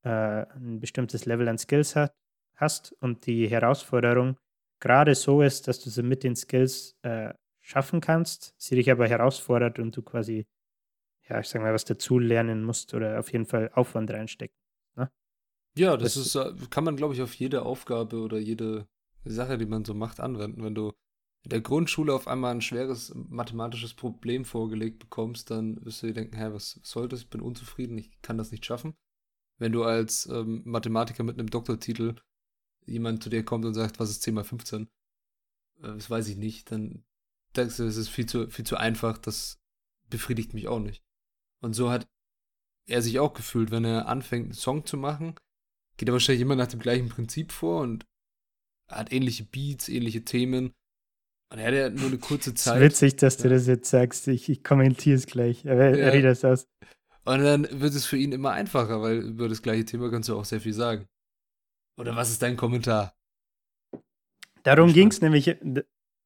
äh, 0.04 0.46
ein 0.54 0.80
bestimmtes 0.80 1.26
Level 1.26 1.48
an 1.48 1.58
Skills 1.58 1.96
hast 1.96 2.12
hast 2.62 2.92
und 3.00 3.26
die 3.26 3.48
Herausforderung 3.48 4.38
gerade 4.80 5.14
so 5.14 5.42
ist, 5.42 5.68
dass 5.68 5.80
du 5.80 5.90
sie 5.90 6.02
mit 6.02 6.22
den 6.22 6.36
Skills 6.36 6.96
äh, 7.02 7.34
schaffen 7.60 8.00
kannst, 8.00 8.54
sie 8.56 8.76
dich 8.76 8.90
aber 8.90 9.06
herausfordert 9.06 9.78
und 9.78 9.96
du 9.96 10.02
quasi, 10.02 10.46
ja, 11.28 11.40
ich 11.40 11.48
sag 11.48 11.60
mal, 11.60 11.74
was 11.74 11.84
dazu 11.84 12.18
lernen 12.18 12.64
musst 12.64 12.94
oder 12.94 13.18
auf 13.20 13.30
jeden 13.32 13.46
Fall 13.46 13.70
Aufwand 13.74 14.10
reinstecken. 14.10 14.56
Ne? 14.96 15.10
Ja, 15.76 15.96
das, 15.96 16.14
das 16.14 16.26
ist, 16.26 16.34
äh, 16.34 16.52
kann 16.70 16.84
man, 16.84 16.96
glaube 16.96 17.14
ich, 17.14 17.22
auf 17.22 17.34
jede 17.34 17.62
Aufgabe 17.62 18.16
oder 18.20 18.38
jede 18.38 18.88
Sache, 19.24 19.58
die 19.58 19.66
man 19.66 19.84
so 19.84 19.94
macht, 19.94 20.18
anwenden. 20.18 20.64
Wenn 20.64 20.74
du 20.74 20.92
der 21.44 21.60
Grundschule 21.60 22.14
auf 22.14 22.28
einmal 22.28 22.54
ein 22.54 22.60
schweres 22.60 23.12
mathematisches 23.14 23.94
Problem 23.94 24.44
vorgelegt 24.44 25.00
bekommst, 25.00 25.50
dann 25.50 25.84
wirst 25.84 26.02
du 26.02 26.06
dir 26.06 26.14
denken, 26.14 26.36
hä, 26.36 26.48
was 26.52 26.80
soll 26.82 27.08
das? 27.08 27.22
Ich 27.22 27.30
bin 27.30 27.40
unzufrieden, 27.40 27.98
ich 27.98 28.22
kann 28.22 28.38
das 28.38 28.52
nicht 28.52 28.64
schaffen. 28.64 28.94
Wenn 29.58 29.72
du 29.72 29.84
als 29.84 30.26
ähm, 30.26 30.62
Mathematiker 30.64 31.24
mit 31.24 31.38
einem 31.38 31.50
Doktortitel 31.50 32.16
jemand 32.86 33.22
zu 33.22 33.30
dir 33.30 33.44
kommt 33.44 33.64
und 33.64 33.74
sagt, 33.74 33.98
was 33.98 34.10
ist 34.10 34.22
10 34.22 34.34
mal 34.34 34.44
15? 34.44 34.82
Äh, 34.82 34.88
das 35.82 36.08
weiß 36.08 36.28
ich 36.28 36.36
nicht, 36.36 36.70
dann 36.70 37.04
denkst 37.56 37.76
du, 37.76 37.84
das 37.84 37.96
ist 37.96 38.08
viel 38.08 38.26
zu, 38.26 38.48
viel 38.48 38.64
zu 38.64 38.76
einfach, 38.76 39.18
das 39.18 39.60
befriedigt 40.08 40.54
mich 40.54 40.68
auch 40.68 40.80
nicht. 40.80 41.02
Und 41.60 41.74
so 41.74 41.90
hat 41.90 42.08
er 42.86 43.02
sich 43.02 43.18
auch 43.18 43.34
gefühlt, 43.34 43.70
wenn 43.70 43.84
er 43.84 44.08
anfängt, 44.08 44.46
einen 44.46 44.54
Song 44.54 44.84
zu 44.86 44.96
machen, 44.96 45.34
geht 45.96 46.08
er 46.08 46.12
wahrscheinlich 46.12 46.42
immer 46.42 46.56
nach 46.56 46.66
dem 46.66 46.80
gleichen 46.80 47.08
Prinzip 47.08 47.52
vor 47.52 47.82
und 47.82 48.04
hat 48.88 49.12
ähnliche 49.12 49.44
Beats, 49.44 49.88
ähnliche 49.88 50.24
Themen. 50.24 50.72
Und 51.52 51.58
er 51.58 51.66
hat 51.66 51.74
ja 51.74 51.90
nur 51.90 52.06
eine 52.06 52.18
kurze 52.18 52.54
Zeit. 52.54 52.76
Es 52.76 52.82
ist 52.82 53.02
witzig, 53.02 53.16
dass 53.16 53.36
du 53.36 53.50
das 53.50 53.66
jetzt 53.66 53.90
sagst. 53.90 54.26
Ich, 54.28 54.48
ich 54.48 54.64
kommentiere 54.64 55.16
es 55.16 55.26
gleich. 55.26 55.66
Er, 55.66 55.94
ja. 55.94 56.08
redet 56.08 56.32
es 56.32 56.44
aus. 56.46 56.66
Und 57.24 57.42
dann 57.42 57.68
wird 57.70 57.94
es 57.94 58.06
für 58.06 58.16
ihn 58.16 58.32
immer 58.32 58.52
einfacher, 58.52 59.02
weil 59.02 59.18
über 59.18 59.50
das 59.50 59.60
gleiche 59.60 59.84
Thema 59.84 60.10
kannst 60.10 60.30
du 60.30 60.36
auch 60.38 60.46
sehr 60.46 60.62
viel 60.62 60.72
sagen. 60.72 61.06
Oder 62.00 62.16
was 62.16 62.30
ist 62.30 62.40
dein 62.40 62.56
Kommentar? 62.56 63.14
Darum 64.62 64.94
ging 64.94 65.08
es 65.08 65.20
nämlich. 65.20 65.44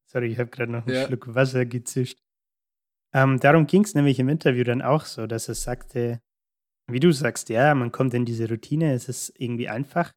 Sorry, 0.08 0.28
ich 0.28 0.38
habe 0.38 0.50
gerade 0.50 0.70
noch 0.70 0.86
einen 0.86 0.94
ja. 0.94 1.06
Schluck 1.06 1.34
Wasser 1.34 1.66
gezischt. 1.66 2.22
Ähm, 3.12 3.40
darum 3.40 3.66
ging 3.66 3.82
es 3.82 3.94
nämlich 3.94 4.20
im 4.20 4.28
Interview 4.28 4.62
dann 4.62 4.80
auch 4.80 5.04
so, 5.06 5.26
dass 5.26 5.48
er 5.48 5.54
sagte, 5.56 6.20
wie 6.88 7.00
du 7.00 7.10
sagst, 7.10 7.48
ja, 7.48 7.74
man 7.74 7.90
kommt 7.90 8.14
in 8.14 8.24
diese 8.24 8.48
Routine, 8.48 8.92
es 8.92 9.08
ist 9.08 9.32
irgendwie 9.40 9.68
einfach. 9.68 10.12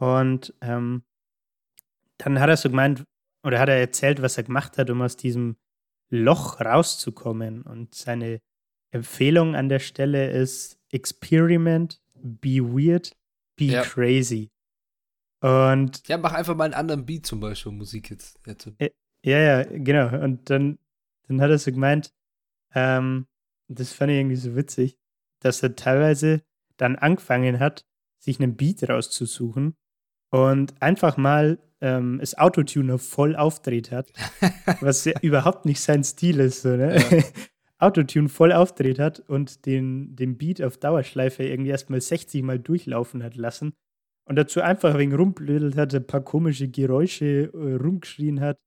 Und 0.00 0.54
ähm, 0.62 1.04
dann 2.16 2.40
hat 2.40 2.48
er 2.48 2.56
so 2.56 2.70
gemeint, 2.70 3.04
oder 3.42 3.58
hat 3.58 3.68
er 3.68 3.76
erzählt, 3.76 4.22
was 4.22 4.36
er 4.36 4.44
gemacht 4.44 4.78
hat, 4.78 4.90
um 4.90 5.02
aus 5.02 5.16
diesem 5.16 5.56
Loch 6.10 6.60
rauszukommen. 6.60 7.62
Und 7.62 7.94
seine 7.94 8.40
Empfehlung 8.90 9.54
an 9.54 9.68
der 9.68 9.78
Stelle 9.78 10.30
ist: 10.30 10.78
Experiment, 10.90 12.02
be 12.14 12.60
weird, 12.60 13.16
be 13.56 13.66
ja. 13.66 13.82
crazy. 13.82 14.50
Und 15.40 16.06
ja, 16.06 16.18
mach 16.18 16.34
einfach 16.34 16.54
mal 16.54 16.64
einen 16.64 16.74
anderen 16.74 17.06
Beat 17.06 17.24
zum 17.26 17.40
Beispiel, 17.40 17.72
Musik 17.72 18.10
jetzt. 18.10 18.38
Ja, 19.24 19.38
ja, 19.38 19.62
genau. 19.64 20.22
Und 20.22 20.50
dann, 20.50 20.78
dann 21.28 21.40
hat 21.40 21.50
er 21.50 21.58
so 21.58 21.70
gemeint, 21.70 22.12
ähm, 22.74 23.26
das 23.68 23.92
fand 23.92 24.10
ich 24.10 24.18
irgendwie 24.18 24.36
so 24.36 24.54
witzig, 24.56 24.98
dass 25.40 25.62
er 25.62 25.76
teilweise 25.76 26.42
dann 26.76 26.96
angefangen 26.96 27.58
hat, 27.58 27.86
sich 28.18 28.40
einen 28.40 28.56
Beat 28.56 28.88
rauszusuchen 28.88 29.76
und 30.30 30.80
einfach 30.82 31.16
mal 31.16 31.58
ähm, 31.80 32.18
das 32.20 32.36
Autotuner 32.36 32.98
voll 32.98 33.36
aufdreht 33.36 33.90
hat, 33.90 34.12
was 34.80 35.04
ja 35.04 35.14
überhaupt 35.22 35.64
nicht 35.64 35.80
sein 35.80 36.04
Stil 36.04 36.40
ist. 36.40 36.62
So, 36.62 36.76
ne? 36.76 36.96
Ja. 36.98 37.22
Autotune 37.78 38.28
voll 38.28 38.52
aufdreht 38.52 38.98
hat 38.98 39.20
und 39.20 39.64
den, 39.64 40.14
den 40.14 40.36
Beat 40.36 40.62
auf 40.62 40.76
Dauerschleife 40.76 41.44
irgendwie 41.44 41.70
erstmal 41.70 42.00
60 42.00 42.42
Mal 42.42 42.58
durchlaufen 42.58 43.22
hat 43.22 43.36
lassen 43.36 43.72
und 44.28 44.36
dazu 44.36 44.60
einfach 44.60 44.94
ein 44.94 44.98
wenig 45.00 45.18
rumblödelt 45.18 45.76
hat, 45.76 45.94
ein 45.94 46.06
paar 46.06 46.20
komische 46.20 46.68
Geräusche 46.68 47.50
äh, 47.54 47.74
rumgeschrien 47.74 48.40
hat, 48.40 48.58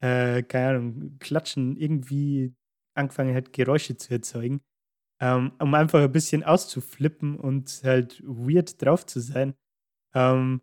äh, 0.00 0.42
keine 0.42 0.68
Ahnung, 0.68 1.18
klatschen, 1.18 1.76
irgendwie 1.76 2.54
angefangen 2.94 3.34
hat, 3.34 3.52
Geräusche 3.52 3.96
zu 3.96 4.12
erzeugen, 4.14 4.60
ähm, 5.20 5.52
um 5.58 5.74
einfach 5.74 6.00
ein 6.00 6.12
bisschen 6.12 6.42
auszuflippen 6.42 7.36
und 7.36 7.82
halt 7.84 8.22
weird 8.24 8.82
drauf 8.82 9.04
zu 9.04 9.20
sein. 9.20 9.54
Ähm, 10.14 10.62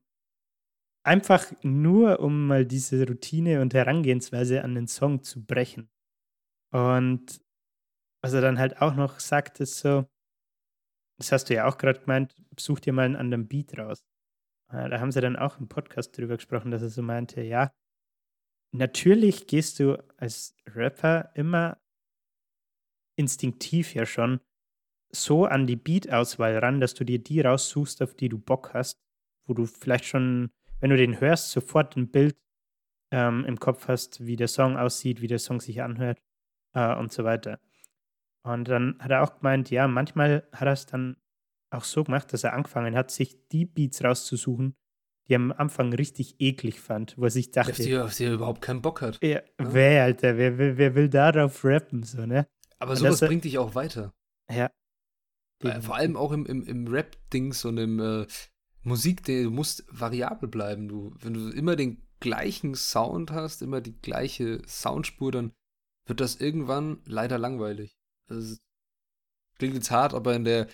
einfach 1.03 1.51
nur, 1.63 2.19
um 2.19 2.47
mal 2.47 2.65
diese 2.65 3.07
Routine 3.07 3.61
und 3.61 3.73
Herangehensweise 3.73 4.63
an 4.63 4.75
den 4.75 4.87
Song 4.87 5.23
zu 5.23 5.43
brechen. 5.43 5.89
Und 6.71 7.41
was 8.23 8.33
er 8.33 8.41
dann 8.41 8.59
halt 8.59 8.81
auch 8.81 8.95
noch 8.95 9.19
sagt, 9.19 9.59
ist 9.59 9.79
so, 9.79 10.05
das 11.17 11.31
hast 11.31 11.49
du 11.49 11.55
ja 11.55 11.67
auch 11.67 11.77
gerade 11.77 11.99
gemeint, 11.99 12.35
such 12.57 12.79
dir 12.79 12.93
mal 12.93 13.05
einen 13.05 13.15
anderen 13.15 13.47
Beat 13.47 13.77
raus. 13.77 14.03
Äh, 14.71 14.89
da 14.89 14.99
haben 14.99 15.11
sie 15.11 15.21
dann 15.21 15.35
auch 15.35 15.59
im 15.59 15.67
Podcast 15.67 16.17
drüber 16.17 16.37
gesprochen, 16.37 16.71
dass 16.71 16.81
er 16.81 16.89
so 16.89 17.01
meinte, 17.01 17.41
ja, 17.41 17.71
natürlich 18.73 19.47
gehst 19.47 19.79
du 19.79 19.97
als 20.17 20.55
Rapper 20.67 21.31
immer 21.35 21.79
instinktiv 23.17 23.93
ja 23.93 24.05
schon 24.05 24.39
so 25.13 25.45
an 25.45 25.67
die 25.67 25.75
Beat-Auswahl 25.75 26.57
ran, 26.57 26.79
dass 26.79 26.93
du 26.93 27.03
dir 27.03 27.19
die 27.19 27.41
raussuchst, 27.41 28.01
auf 28.01 28.15
die 28.15 28.29
du 28.29 28.39
Bock 28.39 28.73
hast, 28.73 28.97
wo 29.45 29.53
du 29.53 29.65
vielleicht 29.65 30.05
schon, 30.05 30.51
wenn 30.81 30.89
du 30.89 30.97
den 30.97 31.21
hörst, 31.21 31.51
sofort 31.51 31.95
ein 31.95 32.11
Bild 32.11 32.35
ähm, 33.11 33.45
im 33.45 33.59
Kopf 33.59 33.87
hast, 33.87 34.25
wie 34.25 34.35
der 34.35 34.47
Song 34.47 34.77
aussieht, 34.77 35.21
wie 35.21 35.27
der 35.27 35.39
Song 35.39 35.61
sich 35.61 35.81
anhört 35.81 36.21
äh, 36.73 36.95
und 36.95 37.11
so 37.11 37.23
weiter. 37.23 37.59
Und 38.43 38.67
dann 38.67 38.97
hat 38.99 39.11
er 39.11 39.23
auch 39.23 39.37
gemeint, 39.37 39.69
ja, 39.69 39.87
manchmal 39.87 40.47
hat 40.51 40.67
er 40.67 40.73
es 40.73 40.87
dann 40.87 41.17
auch 41.69 41.83
so 41.83 42.03
gemacht, 42.03 42.33
dass 42.33 42.43
er 42.43 42.53
angefangen 42.53 42.95
hat, 42.95 43.11
sich 43.11 43.47
die 43.49 43.65
Beats 43.65 44.03
rauszusuchen, 44.03 44.75
die 45.27 45.33
er 45.33 45.37
am 45.37 45.51
Anfang 45.51 45.93
richtig 45.93 46.35
eklig 46.39 46.81
fand, 46.81 47.17
wo 47.17 47.25
er 47.25 47.29
sich 47.29 47.51
dachte, 47.51 47.71
auf 47.71 47.77
die, 47.77 47.97
auf 47.97 48.15
die 48.15 48.25
er 48.25 48.33
überhaupt 48.33 48.61
keinen 48.61 48.81
Bock 48.81 49.01
hat. 49.01 49.19
Ja, 49.21 49.29
ja. 49.29 49.41
Wer, 49.57 50.03
Alter, 50.03 50.37
wer, 50.37 50.57
wer, 50.57 50.77
wer, 50.77 50.95
will 50.95 51.09
darauf 51.09 51.63
rappen, 51.63 52.03
so, 52.03 52.25
ne? 52.25 52.47
Aber 52.79 52.95
sowas 52.95 53.19
bringt 53.19 53.43
dich 53.43 53.59
auch 53.59 53.75
weiter. 53.75 54.13
Ja. 54.51 54.71
Vor 55.81 55.95
allem 55.95 56.17
auch 56.17 56.31
im, 56.31 56.47
im, 56.47 56.63
im 56.63 56.87
Rap-Dings 56.87 57.65
und 57.65 57.77
im 57.77 57.99
äh, 57.99 58.25
Musik, 58.83 59.23
du 59.23 59.49
musst 59.49 59.85
variabel 59.87 60.49
bleiben. 60.49 60.87
Du, 60.87 61.13
wenn 61.19 61.33
du 61.33 61.49
immer 61.49 61.75
den 61.75 62.01
gleichen 62.19 62.75
Sound 62.75 63.31
hast, 63.31 63.61
immer 63.61 63.81
die 63.81 63.99
gleiche 63.99 64.61
Soundspur, 64.67 65.31
dann 65.31 65.53
wird 66.05 66.19
das 66.19 66.35
irgendwann 66.35 67.01
leider 67.05 67.37
langweilig. 67.37 67.97
Das 68.27 68.59
klingt 69.57 69.75
jetzt 69.75 69.91
hart, 69.91 70.13
aber 70.13 70.35
in 70.35 70.45
der 70.45 70.67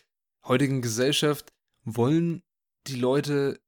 heutigen 0.46 0.82
Gesellschaft 0.82 1.52
wollen 1.84 2.44
die 2.88 2.96
Leute 2.96 3.60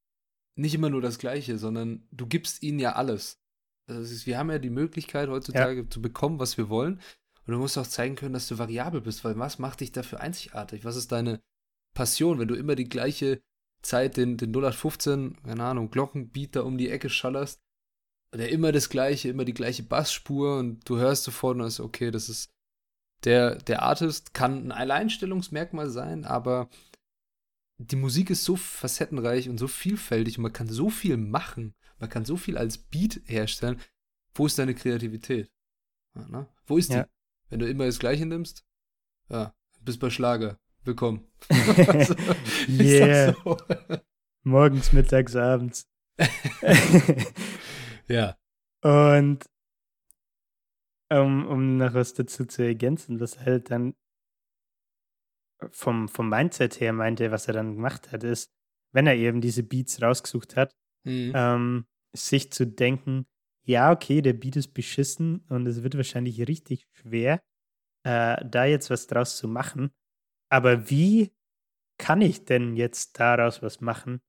nicht 0.56 0.76
immer 0.76 0.90
nur 0.90 1.02
das 1.02 1.20
Gleiche, 1.20 1.58
sondern 1.58 2.08
du 2.12 2.28
gibst 2.28 2.64
ihnen 2.64 2.80
ja 2.80 2.94
alles. 2.94 3.40
Also 3.88 4.02
ist, 4.02 4.26
wir 4.26 4.38
haben 4.38 4.52
ja 4.52 4.60
die 4.60 4.70
Möglichkeit 4.70 5.30
heutzutage 5.30 5.82
ja. 5.82 5.90
zu 5.90 6.02
bekommen, 6.02 6.40
was 6.40 6.58
wir 6.58 6.70
wollen. 6.70 7.02
Und 7.46 7.54
du 7.54 7.60
musst 7.60 7.78
auch 7.78 7.88
zeigen 7.88 8.16
können, 8.16 8.34
dass 8.34 8.48
du 8.48 8.58
variabel 8.58 9.02
bist, 9.02 9.24
weil 9.24 9.40
was 9.40 9.58
macht 9.58 9.80
dich 9.80 9.92
dafür 9.92 10.20
einzigartig? 10.20 10.86
Was 10.86 10.96
ist 10.96 11.12
deine 11.12 11.42
Passion, 11.96 12.40
wenn 12.40 12.48
du 12.48 12.56
immer 12.56 12.76
die 12.76 12.90
gleiche 12.90 13.42
Zeit, 13.82 14.18
den, 14.18 14.38
den 14.38 14.52
0815, 14.52 15.38
keine 15.44 15.64
Ahnung, 15.64 15.90
Glockenbeat 15.90 16.56
da 16.56 16.62
um 16.62 16.78
die 16.78 16.90
Ecke 16.90 17.10
schallerst, 17.10 17.62
der 18.34 18.50
immer 18.50 18.72
das 18.72 18.90
gleiche, 18.90 19.30
immer 19.30 19.46
die 19.46 19.54
gleiche 19.54 19.84
Bassspur 19.84 20.58
und 20.58 20.88
du 20.88 20.98
hörst 20.98 21.24
sofort 21.24 21.58
und 21.58 21.64
ist 21.64 21.80
okay, 21.80 22.12
das 22.12 22.30
ist 22.30 22.52
der, 23.24 23.56
der 23.56 23.82
Artist 23.82 24.34
kann 24.34 24.66
ein 24.66 24.72
Alleinstellungsmerkmal 24.72 25.90
sein, 25.90 26.26
aber 26.26 26.70
die 27.78 27.96
Musik 27.96 28.30
ist 28.30 28.44
so 28.44 28.56
facettenreich 28.56 29.50
und 29.50 29.58
so 29.58 29.68
vielfältig 29.68 30.38
und 30.38 30.44
man 30.44 30.54
kann 30.54 30.68
so 30.68 30.90
viel 30.90 31.18
machen. 31.18 31.74
Man 31.98 32.10
kann 32.10 32.26
so 32.26 32.38
viel 32.38 32.58
als 32.58 32.78
Beat 32.78 33.22
herstellen. 33.26 33.80
Wo 34.34 34.46
ist 34.46 34.60
deine 34.60 34.76
Kreativität? 34.76 35.52
Ja, 36.16 36.28
ne? 36.28 36.48
Wo 36.66 36.78
ist 36.78 36.92
die? 36.92 37.04
Wenn 37.50 37.60
du 37.60 37.68
immer 37.68 37.86
das 37.86 38.00
Gleiche 38.00 38.26
nimmst, 38.26 38.66
ja, 39.30 39.54
bist 39.82 40.00
bei 40.00 40.10
Schlager. 40.10 40.60
Willkommen. 40.90 41.24
also, 41.88 42.16
yeah. 42.68 43.36
So. 43.44 43.58
Morgens, 44.44 44.92
mittags, 44.92 45.36
abends. 45.36 45.88
ja. 48.08 48.36
Und 48.82 49.46
um, 51.12 51.46
um 51.46 51.78
noch 51.78 51.94
was 51.94 52.16
dazu 52.16 52.44
zu 52.46 52.64
ergänzen, 52.64 53.20
was 53.20 53.36
er 53.36 53.46
halt 53.46 53.70
dann 53.70 53.94
vom, 55.70 56.10
vom 56.10 56.28
Mindset 56.28 56.80
her 56.80 56.92
meinte, 56.92 57.30
was 57.30 57.48
er 57.48 57.54
dann 57.54 57.76
gemacht 57.76 58.12
hat, 58.12 58.24
ist, 58.24 58.50
wenn 58.92 59.06
er 59.06 59.16
eben 59.16 59.42
diese 59.42 59.62
Beats 59.62 60.02
rausgesucht 60.02 60.56
hat, 60.56 60.74
mhm. 61.04 61.34
ähm, 61.36 61.86
sich 62.18 62.52
zu 62.52 62.66
denken, 62.66 63.28
ja, 63.64 63.92
okay, 63.92 64.24
der 64.24 64.34
Beat 64.34 64.56
ist 64.56 64.74
beschissen 64.74 65.46
und 65.50 65.68
es 65.68 65.84
wird 65.84 65.96
wahrscheinlich 65.96 66.48
richtig 66.48 66.88
schwer, 66.94 67.44
äh, 68.04 68.44
da 68.44 68.66
jetzt 68.66 68.90
was 68.90 69.06
draus 69.06 69.38
zu 69.38 69.48
machen. 69.48 69.92
Aber 70.50 70.90
wie 70.90 71.32
kann 71.98 72.22
ich 72.22 72.46
denn 72.46 72.76
jetzt 72.76 73.20
daraus 73.20 73.62
was 73.62 73.82
machen? 73.82 74.22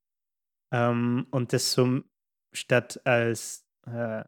Ähm, 0.72 1.26
und 1.30 1.52
das 1.52 1.72
so 1.72 2.02
statt 2.52 3.00
als 3.04 3.66
äh, 3.86 4.24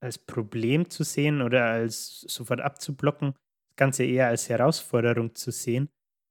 als 0.00 0.18
Problem 0.18 0.90
zu 0.90 1.02
sehen 1.04 1.42
oder 1.42 1.64
als 1.66 2.20
sofort 2.22 2.60
abzublocken, 2.60 3.34
das 3.68 3.76
Ganze 3.76 4.04
eher 4.04 4.28
als 4.28 4.48
Herausforderung 4.48 5.34
zu 5.34 5.50
sehen 5.50 5.88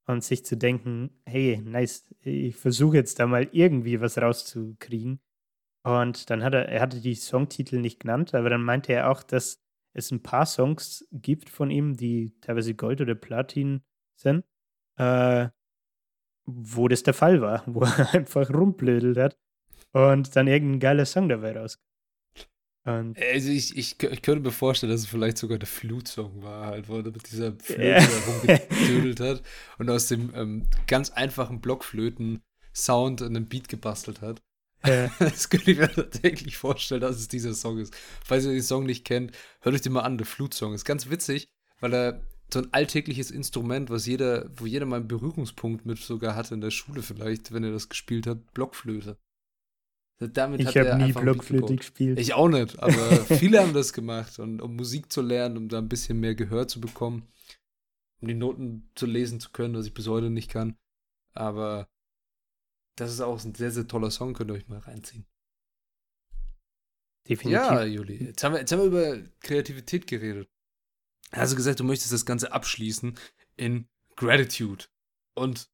und 0.07 0.23
sich 0.23 0.45
zu 0.45 0.57
denken, 0.57 1.21
hey, 1.25 1.61
nice, 1.63 2.13
ich 2.21 2.55
versuche 2.55 2.97
jetzt 2.97 3.19
da 3.19 3.27
mal 3.27 3.49
irgendwie 3.51 3.99
was 3.99 4.17
rauszukriegen. 4.17 5.19
Und 5.83 6.29
dann 6.29 6.43
hat 6.43 6.53
er, 6.53 6.67
er 6.69 6.81
hatte 6.81 7.01
die 7.01 7.15
Songtitel 7.15 7.79
nicht 7.79 7.99
genannt, 8.01 8.33
aber 8.33 8.49
dann 8.49 8.63
meinte 8.63 8.93
er 8.93 9.09
auch, 9.09 9.23
dass 9.23 9.61
es 9.93 10.11
ein 10.11 10.23
paar 10.23 10.45
Songs 10.45 11.07
gibt 11.11 11.49
von 11.49 11.71
ihm, 11.71 11.95
die 11.95 12.37
teilweise 12.41 12.75
Gold 12.75 13.01
oder 13.01 13.15
Platin 13.15 13.83
sind, 14.15 14.45
äh, 14.97 15.49
wo 16.45 16.87
das 16.87 17.03
der 17.03 17.13
Fall 17.13 17.41
war, 17.41 17.63
wo 17.65 17.81
er 17.83 18.13
einfach 18.13 18.49
rumblödelt 18.49 19.17
hat 19.17 19.37
und 19.91 20.35
dann 20.35 20.47
irgendein 20.47 20.79
geiler 20.79 21.05
Song 21.05 21.29
dabei 21.29 21.57
rauskam. 21.57 21.83
Und 22.87 23.21
also 23.21 23.49
ich, 23.49 23.77
ich, 23.77 24.01
ich 24.01 24.21
könnte 24.21 24.39
mir 24.39 24.51
vorstellen, 24.51 24.93
dass 24.93 25.01
es 25.01 25.07
vielleicht 25.07 25.37
sogar 25.37 25.57
der 25.57 25.67
Flutsong 25.67 26.41
war, 26.41 26.67
halt, 26.67 26.87
wo 26.87 26.95
er 26.95 27.03
mit 27.03 27.29
dieser 27.29 27.51
Flöte 27.59 27.83
yeah. 27.83 28.07
rumgedödelt 28.25 29.19
hat 29.19 29.43
und 29.77 29.89
aus 29.89 30.07
dem 30.07 30.31
ähm, 30.33 30.67
ganz 30.87 31.09
einfachen 31.09 31.59
Blockflöten-Sound 31.59 33.21
einen 33.23 33.49
Beat 33.49 33.67
gebastelt 33.67 34.21
hat. 34.21 34.41
Yeah. 34.85 35.11
Das 35.19 35.49
könnte 35.49 35.71
ich 35.71 35.79
mir 35.79 35.91
tatsächlich 35.91 36.55
vorstellen, 36.55 37.01
dass 37.01 37.17
es 37.17 37.27
dieser 37.27 37.53
Song 37.53 37.77
ist. 37.77 37.93
Falls 38.23 38.45
ihr 38.45 38.51
den 38.51 38.61
Song 38.61 38.85
nicht 38.85 39.03
kennt, 39.03 39.33
hört 39.59 39.75
euch 39.75 39.81
den 39.81 39.91
mal 39.91 40.01
an, 40.03 40.17
der 40.17 40.27
Flutsong. 40.27 40.73
Ist 40.73 40.85
ganz 40.85 41.09
witzig, 41.09 41.49
weil 41.81 41.93
er 41.93 42.21
so 42.51 42.59
ein 42.59 42.73
alltägliches 42.73 43.31
Instrument, 43.31 43.89
was 43.89 44.05
jeder, 44.05 44.49
wo 44.55 44.65
jeder 44.65 44.85
mal 44.85 44.97
einen 44.97 45.07
Berührungspunkt 45.07 45.85
mit 45.85 45.97
sogar 45.99 46.35
hatte 46.35 46.53
in 46.53 46.61
der 46.61 46.71
Schule 46.71 47.01
vielleicht, 47.01 47.51
wenn 47.51 47.63
er 47.63 47.71
das 47.71 47.89
gespielt 47.89 48.25
hat, 48.25 48.53
Blockflöte. 48.53 49.17
Damit 50.19 50.61
ich 50.61 50.75
habe 50.75 50.97
nie 50.97 51.11
Blockflöte 51.11 51.75
gespielt. 51.75 52.19
Ich 52.19 52.33
auch 52.33 52.47
nicht, 52.47 52.79
aber 52.79 52.91
viele 53.37 53.61
haben 53.61 53.73
das 53.73 53.93
gemacht, 53.93 54.39
und, 54.39 54.61
um 54.61 54.75
Musik 54.75 55.11
zu 55.11 55.21
lernen, 55.21 55.57
um 55.57 55.69
da 55.69 55.77
ein 55.77 55.89
bisschen 55.89 56.19
mehr 56.19 56.35
Gehör 56.35 56.67
zu 56.67 56.81
bekommen, 56.81 57.27
um 58.21 58.27
die 58.27 58.33
Noten 58.33 58.89
zu 58.95 59.05
lesen 59.05 59.39
zu 59.39 59.51
können, 59.51 59.75
was 59.75 59.85
ich 59.85 59.93
bis 59.93 60.07
heute 60.07 60.29
nicht 60.29 60.49
kann. 60.49 60.75
Aber 61.33 61.87
das 62.95 63.11
ist 63.11 63.21
auch 63.21 63.43
ein 63.43 63.53
sehr, 63.53 63.71
sehr 63.71 63.87
toller 63.87 64.09
Song, 64.09 64.33
könnt 64.33 64.49
ihr 64.49 64.55
euch 64.55 64.67
mal 64.67 64.79
reinziehen. 64.79 65.25
Definitiv. 67.27 67.51
Ja, 67.51 67.83
Juli, 67.83 68.15
jetzt 68.23 68.43
haben 68.43 68.53
wir, 68.53 68.61
jetzt 68.61 68.71
haben 68.71 68.79
wir 68.79 68.85
über 68.85 69.29
Kreativität 69.41 70.07
geredet. 70.07 70.49
Also 71.31 71.55
gesagt, 71.55 71.79
du 71.79 71.83
möchtest 71.83 72.13
das 72.13 72.25
Ganze 72.25 72.51
abschließen 72.51 73.17
in 73.57 73.87
Gratitude. 74.15 74.85
Und 75.35 75.69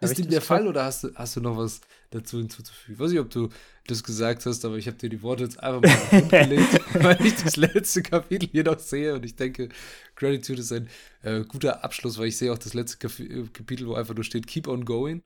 ist 0.00 0.18
dem 0.18 0.30
der 0.30 0.42
Fall 0.42 0.68
oder 0.68 0.84
hast 0.84 1.02
du, 1.04 1.14
hast 1.16 1.34
du 1.34 1.40
noch 1.40 1.56
was 1.56 1.80
dazu 2.10 2.38
hinzuzufügen? 2.38 2.94
Ich 2.94 3.00
weiß 3.00 3.10
nicht, 3.10 3.20
ob 3.20 3.30
du 3.30 3.48
das 3.86 4.04
gesagt 4.04 4.46
hast, 4.46 4.64
aber 4.64 4.76
ich 4.76 4.86
habe 4.86 4.96
dir 4.96 5.08
die 5.08 5.22
Worte 5.22 5.42
jetzt 5.42 5.60
einfach 5.60 5.82
mal 5.82 6.28
gelegt, 6.28 6.80
weil 7.02 7.26
ich 7.26 7.34
das 7.42 7.56
letzte 7.56 8.02
Kapitel 8.02 8.48
hier 8.48 8.62
noch 8.62 8.78
sehe 8.78 9.14
und 9.14 9.24
ich 9.24 9.34
denke, 9.34 9.70
Gratitude 10.14 10.60
ist 10.60 10.72
ein 10.72 10.88
äh, 11.22 11.40
guter 11.40 11.82
Abschluss, 11.82 12.16
weil 12.16 12.28
ich 12.28 12.36
sehe 12.36 12.52
auch 12.52 12.58
das 12.58 12.74
letzte 12.74 12.98
Kap 12.98 13.10
Kapitel, 13.52 13.88
wo 13.88 13.94
einfach 13.94 14.14
nur 14.14 14.24
steht, 14.24 14.46
keep 14.46 14.68
on 14.68 14.84
going. 14.84 15.22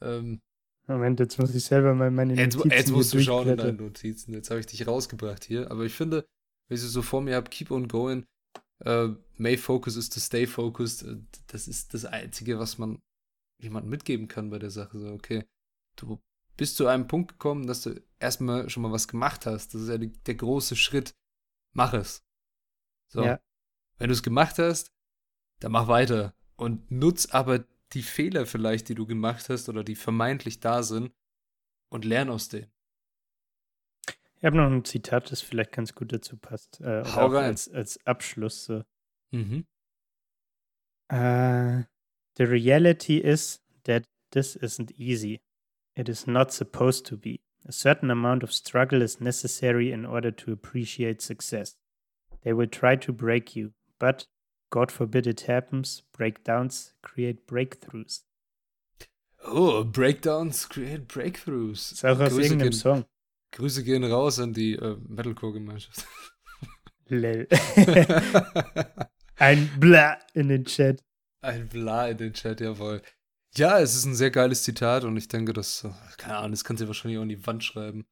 Ähm, 0.00 0.40
Moment, 0.86 1.18
jetzt 1.18 1.38
muss 1.38 1.54
ich 1.54 1.64
selber 1.64 1.94
mal 1.94 2.10
meine 2.10 2.34
Notizen 2.34 2.70
Jetzt, 2.70 2.78
jetzt 2.78 2.90
musst 2.92 3.14
du 3.14 3.20
schauen 3.20 3.48
in 3.48 3.56
deinen 3.56 3.78
Notizen. 3.78 4.34
Jetzt 4.34 4.50
habe 4.50 4.60
ich 4.60 4.66
dich 4.66 4.86
rausgebracht 4.86 5.42
hier. 5.42 5.70
Aber 5.70 5.84
ich 5.84 5.94
finde, 5.94 6.26
wenn 6.68 6.76
ich 6.76 6.84
es 6.84 6.92
so 6.92 7.00
vor 7.00 7.22
mir 7.22 7.36
habe, 7.36 7.48
keep 7.48 7.70
on 7.70 7.88
going, 7.88 8.26
äh, 8.84 9.08
May 9.36 9.56
focus 9.56 9.96
is 9.96 10.08
to 10.08 10.20
stay 10.20 10.46
focused. 10.46 11.02
Äh, 11.02 11.16
das 11.48 11.68
ist 11.68 11.94
das 11.94 12.04
Einzige, 12.04 12.58
was 12.58 12.78
man 12.78 13.02
jemandem 13.60 13.90
mitgeben 13.90 14.28
kann 14.28 14.50
bei 14.50 14.58
der 14.58 14.70
Sache. 14.70 14.98
So, 14.98 15.08
okay, 15.08 15.44
du 15.96 16.20
bist 16.56 16.76
zu 16.76 16.86
einem 16.86 17.08
Punkt 17.08 17.32
gekommen, 17.32 17.66
dass 17.66 17.82
du 17.82 18.00
erstmal 18.18 18.70
schon 18.70 18.82
mal 18.82 18.92
was 18.92 19.08
gemacht 19.08 19.46
hast. 19.46 19.74
Das 19.74 19.82
ist 19.82 19.88
ja 19.88 19.98
die, 19.98 20.12
der 20.24 20.34
große 20.34 20.76
Schritt. 20.76 21.14
Mach 21.72 21.92
es. 21.92 22.24
So. 23.12 23.24
Ja. 23.24 23.40
Wenn 23.98 24.08
du 24.08 24.14
es 24.14 24.22
gemacht 24.22 24.58
hast, 24.58 24.92
dann 25.60 25.72
mach 25.72 25.88
weiter. 25.88 26.34
Und 26.56 26.90
nutz 26.90 27.26
aber 27.26 27.64
die 27.92 28.02
Fehler 28.02 28.46
vielleicht, 28.46 28.88
die 28.88 28.94
du 28.94 29.06
gemacht 29.06 29.48
hast 29.48 29.68
oder 29.68 29.84
die 29.84 29.94
vermeintlich 29.94 30.60
da 30.60 30.82
sind 30.82 31.12
und 31.90 32.04
lern 32.04 32.28
aus 32.28 32.48
denen. 32.48 32.70
Ich 34.44 34.46
habe 34.46 34.58
noch 34.58 34.66
ein 34.66 34.84
Zitat, 34.84 35.32
das 35.32 35.40
vielleicht 35.40 35.72
ganz 35.72 35.94
gut 35.94 36.12
dazu 36.12 36.36
passt. 36.36 36.78
Äh, 36.82 37.02
Hau 37.02 37.28
rein. 37.28 37.44
als, 37.44 37.66
als 37.72 37.98
Abschluss. 38.04 38.66
So. 38.66 38.84
Mhm. 39.30 39.64
Uh, 41.10 41.84
the 42.36 42.44
reality 42.44 43.16
is 43.16 43.62
that 43.84 44.04
this 44.32 44.54
isn't 44.54 44.90
easy. 44.98 45.40
It 45.96 46.10
is 46.10 46.26
not 46.26 46.52
supposed 46.52 47.06
to 47.06 47.16
be. 47.16 47.40
A 47.66 47.72
certain 47.72 48.10
amount 48.10 48.44
of 48.44 48.52
struggle 48.52 49.00
is 49.00 49.18
necessary 49.18 49.90
in 49.90 50.04
order 50.04 50.30
to 50.30 50.52
appreciate 50.52 51.22
success. 51.22 51.78
They 52.42 52.52
will 52.52 52.68
try 52.68 52.96
to 52.96 53.14
break 53.14 53.56
you, 53.56 53.72
but 53.98 54.26
God 54.68 54.92
forbid 54.92 55.26
it 55.26 55.46
happens, 55.48 56.02
breakdowns 56.12 56.92
create 57.00 57.46
breakthroughs. 57.46 58.24
Oh, 59.42 59.84
Breakdowns 59.84 60.68
create 60.68 61.08
Breakthroughs. 61.08 61.92
Ist 61.92 62.04
auch 62.04 62.20
aus 62.20 62.32
Grüße 62.32 62.42
irgendeinem 62.42 62.70
gehen, 62.70 62.78
Song. 62.78 63.04
Grüße 63.54 63.84
gehen 63.84 64.02
raus 64.02 64.40
an 64.40 64.52
die 64.52 64.74
äh, 64.74 64.96
Metalcore-Gemeinschaft. 65.08 66.06
Lel. 67.06 67.46
Ein 69.36 69.70
Bla 69.78 70.18
in 70.32 70.48
den 70.48 70.64
Chat. 70.64 71.04
Ein 71.40 71.68
Bla 71.68 72.08
in 72.08 72.16
den 72.16 72.32
Chat, 72.32 72.60
jawohl. 72.60 73.00
Ja, 73.56 73.78
es 73.78 73.94
ist 73.94 74.06
ein 74.06 74.16
sehr 74.16 74.32
geiles 74.32 74.64
Zitat 74.64 75.04
und 75.04 75.16
ich 75.16 75.28
denke, 75.28 75.52
das, 75.52 75.84
äh, 75.84 75.90
keine 76.16 76.38
Ahnung, 76.38 76.50
das 76.50 76.64
kannst 76.64 76.82
du 76.82 76.88
wahrscheinlich 76.88 77.18
auch 77.18 77.22
an 77.22 77.28
die 77.28 77.46
Wand 77.46 77.62
schreiben. 77.62 78.06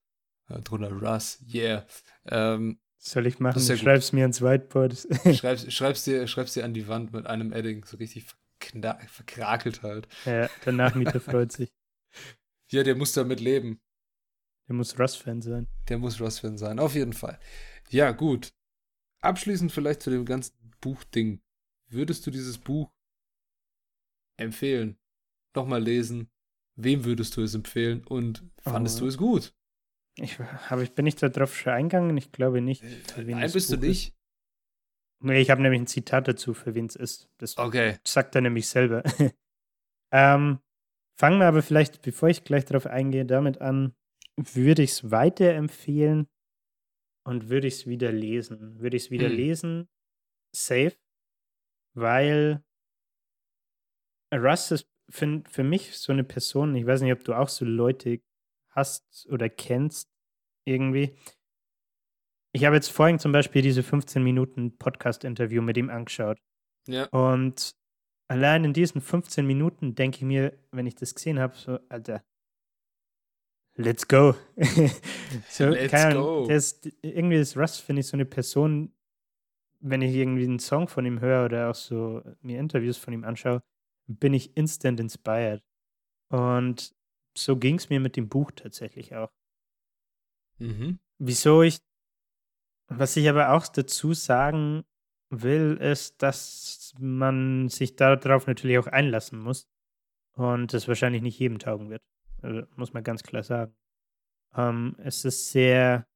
Äh, 0.49 0.61
drunter 0.61 0.93
Russ, 0.93 1.41
yeah. 1.53 1.85
Ähm, 2.27 2.79
Soll 2.99 3.27
ich 3.27 3.41
machen? 3.41 3.61
Ja 3.61 3.75
gut. 3.75 3.83
schreib's 3.83 4.13
mir 4.13 4.23
ans 4.23 4.43
Whiteboard. 4.43 5.09
schreib's, 5.37 5.73
schreib's, 5.73 6.05
dir, 6.05 6.29
schreib's 6.29 6.53
dir 6.53 6.65
an 6.65 6.75
die 6.75 6.87
Wand 6.87 7.13
mit 7.13 7.27
einem 7.27 7.53
Edding, 7.53 7.85
so 7.85 7.97
richtig 7.97 8.27
verkrakelt 8.61 9.83
halt. 9.83 10.07
ja, 10.25 10.49
der 10.65 10.73
Nachmieter 10.73 11.19
freut 11.19 11.51
sich. 11.51 11.73
Ja, 12.71 12.85
der 12.85 12.95
muss 12.95 13.13
damit 13.13 13.41
leben. 13.41 13.81
Der 14.73 14.79
muss 14.79 14.99
Russ-Fan 14.99 15.43
sein. 15.43 15.69
Der 15.91 15.99
muss 15.99 16.19
Russ-Fan 16.19 16.57
sein, 16.57 16.79
auf 16.79 16.95
jeden 16.95 17.13
Fall. 17.13 17.39
Ja, 17.91 18.11
gut. 18.13 18.55
Abschließend 19.21 19.71
vielleicht 19.71 20.01
zu 20.01 20.09
dem 20.09 20.25
ganzen 20.25 20.55
Buchding. 20.81 21.43
Würdest 21.91 22.27
du 22.27 22.31
dieses 22.31 22.57
Buch 22.57 22.91
empfehlen? 24.39 24.97
Nochmal 25.55 25.83
lesen? 25.83 26.31
Wem 26.77 27.05
würdest 27.05 27.37
du 27.37 27.43
es 27.43 27.55
empfehlen? 27.55 28.03
Und 28.05 28.43
fandest 28.63 28.97
Oh. 28.97 29.01
du 29.01 29.07
es 29.09 29.19
gut? 29.19 29.55
Ich, 30.17 30.39
hab 30.39 30.81
ich, 30.81 30.95
bin 30.95 31.07
ich 31.07 31.17
da 31.17 31.29
drauf 31.29 31.55
schon 31.55 31.75
eingegangen? 31.75 32.17
Ich 32.17 32.33
glaube 32.33 32.63
nicht. 32.63 32.83
Nein, 33.17 33.53
bist 33.53 33.71
du 33.71 33.77
Buch 33.77 33.83
ist. 33.83 33.89
nicht? 33.89 34.15
Nee, 35.21 35.41
ich 35.43 35.51
habe 35.51 35.61
nämlich 35.61 35.83
ein 35.83 35.87
Zitat 35.87 36.29
dazu, 36.29 36.55
für 36.55 36.75
wen 36.75 36.87
es 36.87 36.97
ist. 36.97 37.29
Das 37.37 37.59
Okay. 37.59 37.99
sagt 38.07 38.35
er 38.35 38.41
nämlich 38.41 38.67
selber. 38.69 39.03
ähm, 40.13 40.61
fangen 41.19 41.39
wir 41.41 41.47
aber 41.47 41.63
vielleicht, 41.63 42.01
bevor 42.01 42.31
ich 42.31 42.45
gleich 42.45 42.65
darauf 42.65 42.87
eingehe, 42.87 43.27
damit 43.27 43.61
an, 43.61 43.95
würde 44.37 44.83
ich 44.83 44.93
es 44.93 45.11
weiterempfehlen 45.11 46.29
und 47.27 47.49
würde 47.49 47.69
ich 47.69 47.75
es 47.75 47.87
wieder 47.87 48.11
lesen. 48.13 48.81
Würde 48.81 48.97
ich 48.97 49.05
es 49.05 49.11
wieder 49.11 49.29
Hm. 49.29 49.37
lesen, 49.37 49.89
safe, 50.55 50.97
weil 51.95 52.63
Russ 54.35 54.71
ist 54.71 54.89
für, 55.11 55.43
für 55.49 55.65
mich 55.65 55.97
so 55.99 56.13
eine 56.13 56.25
Person, 56.25 56.75
ich 56.75 56.87
weiß 56.87 57.03
nicht, 57.03 57.13
ob 57.13 57.25
du 57.25 57.35
auch 57.35 57.49
so 57.49 57.65
Leute 57.65 58.21
hast 58.71 59.27
oder 59.31 59.49
kennst 59.49 60.11
irgendwie. 60.67 61.15
Ich 62.55 62.65
habe 62.65 62.77
jetzt 62.77 62.91
vorhin 62.91 63.19
zum 63.19 63.33
Beispiel 63.33 63.63
diese 63.63 63.83
15 63.83 64.23
Minuten 64.23 64.77
Podcast-Interview 64.79 65.63
mit 65.63 65.77
ihm 65.77 65.91
angeschaut. 65.91 66.39
Ja. 66.87 67.07
Und 67.09 67.75
allein 68.29 68.65
in 68.65 68.73
diesen 68.73 69.01
15 69.01 69.47
Minuten 69.47 69.95
denke 69.95 70.19
ich 70.19 70.23
mir, 70.23 70.59
wenn 70.71 70.87
ich 70.87 70.95
das 70.95 71.15
gesehen 71.15 71.39
habe, 71.39 71.55
so, 71.57 71.79
Alter, 71.89 72.23
let's 73.77 74.07
go. 74.07 74.35
so, 75.49 75.67
Let's 75.67 75.93
go. 75.93 75.99
Ahnung, 75.99 76.49
der 76.49 76.57
ist, 76.57 76.89
irgendwie 77.03 77.37
ist 77.37 77.57
Russ, 77.57 77.79
finde 77.79 78.01
ich, 78.01 78.07
so 78.07 78.17
eine 78.17 78.25
Person, 78.25 78.93
wenn 79.81 80.03
ich 80.03 80.15
irgendwie 80.15 80.45
einen 80.45 80.59
Song 80.59 80.89
von 80.89 81.05
ihm 81.07 81.21
höre 81.21 81.45
oder 81.47 81.71
auch 81.71 81.75
so 81.75 82.23
mir 82.41 82.59
Interviews 82.61 82.97
von 82.97 83.13
ihm 83.13 83.25
anschaue, 83.25 83.63
bin 84.07 84.35
ich 84.35 84.57
instant 84.57 85.01
inspired. 85.01 85.63
Und 86.29 86.95
so 87.37 87.57
ging 87.57 87.77
es 87.77 87.89
mir 87.89 88.01
mit 88.01 88.17
dem 88.17 88.29
Buch 88.29 88.51
tatsächlich 88.53 89.15
auch. 89.15 89.31
Mhm. 90.59 90.99
Wieso 91.19 91.63
ich, 91.63 91.79
was 92.89 93.17
ich 93.17 93.29
aber 93.29 93.53
auch 93.53 93.67
dazu 93.67 94.13
sagen 94.13 94.85
will, 95.31 95.79
ist, 95.81 96.23
dass 96.23 96.95
man 96.99 97.69
sich 97.69 97.97
darauf 97.97 98.47
natürlich 98.47 98.79
auch 98.79 98.87
einlassen 98.87 99.39
muss 99.39 99.67
und 100.35 100.75
es 100.75 100.89
wahrscheinlich 100.89 101.23
nicht 101.23 101.39
jedem 101.39 101.59
taugen 101.59 101.91
wird. 101.91 102.03
Also, 102.43 102.67
muss 102.77 102.93
man 102.93 103.05
ganz 103.05 103.23
klar 103.23 103.43
sagen. 103.43 103.75
Ähm, 104.57 104.97
es 104.99 105.25
ist 105.25 105.51
sehr, 105.51 106.07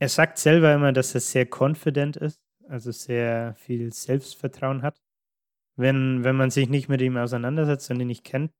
er 0.00 0.08
sagt 0.08 0.38
selber 0.38 0.74
immer, 0.74 0.92
dass 0.92 1.14
er 1.14 1.20
sehr 1.20 1.46
confident 1.46 2.16
ist, 2.16 2.40
also 2.68 2.90
sehr 2.92 3.54
viel 3.56 3.92
Selbstvertrauen 3.92 4.82
hat. 4.82 5.00
Wenn, 5.76 6.24
wenn 6.24 6.36
man 6.36 6.50
sich 6.50 6.68
nicht 6.68 6.88
mit 6.88 7.00
ihm 7.02 7.16
auseinandersetzt 7.16 7.90
und 7.90 8.00
ihn 8.00 8.08
nicht 8.08 8.24
kennt, 8.24 8.52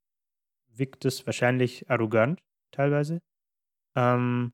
wirkt 0.69 1.05
es 1.05 1.27
wahrscheinlich 1.27 1.91
arrogant 1.91 2.43
teilweise. 2.73 3.21
Ähm, 3.97 4.53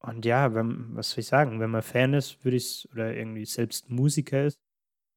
und 0.00 0.24
ja, 0.24 0.54
wenn, 0.54 0.94
was 0.96 1.10
soll 1.10 1.20
ich 1.20 1.26
sagen, 1.26 1.60
wenn 1.60 1.70
man 1.70 1.82
Fan 1.82 2.14
ist, 2.14 2.44
würde 2.44 2.56
ich 2.56 2.64
es, 2.64 2.88
oder 2.92 3.14
irgendwie 3.14 3.44
selbst 3.44 3.90
Musiker 3.90 4.44
ist, 4.44 4.60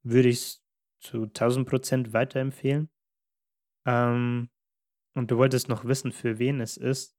würde 0.04 0.30
ich 0.30 0.38
es 0.40 0.64
zu 1.00 1.28
1000 1.28 1.68
Prozent 1.68 2.14
weiterempfehlen. 2.14 2.90
Ähm, 3.86 4.50
und 5.16 5.32
du 5.32 5.38
wolltest 5.38 5.70
noch 5.70 5.86
wissen, 5.86 6.12
für 6.12 6.40
wen 6.40 6.62
es 6.62 6.78
ist. 6.78 7.18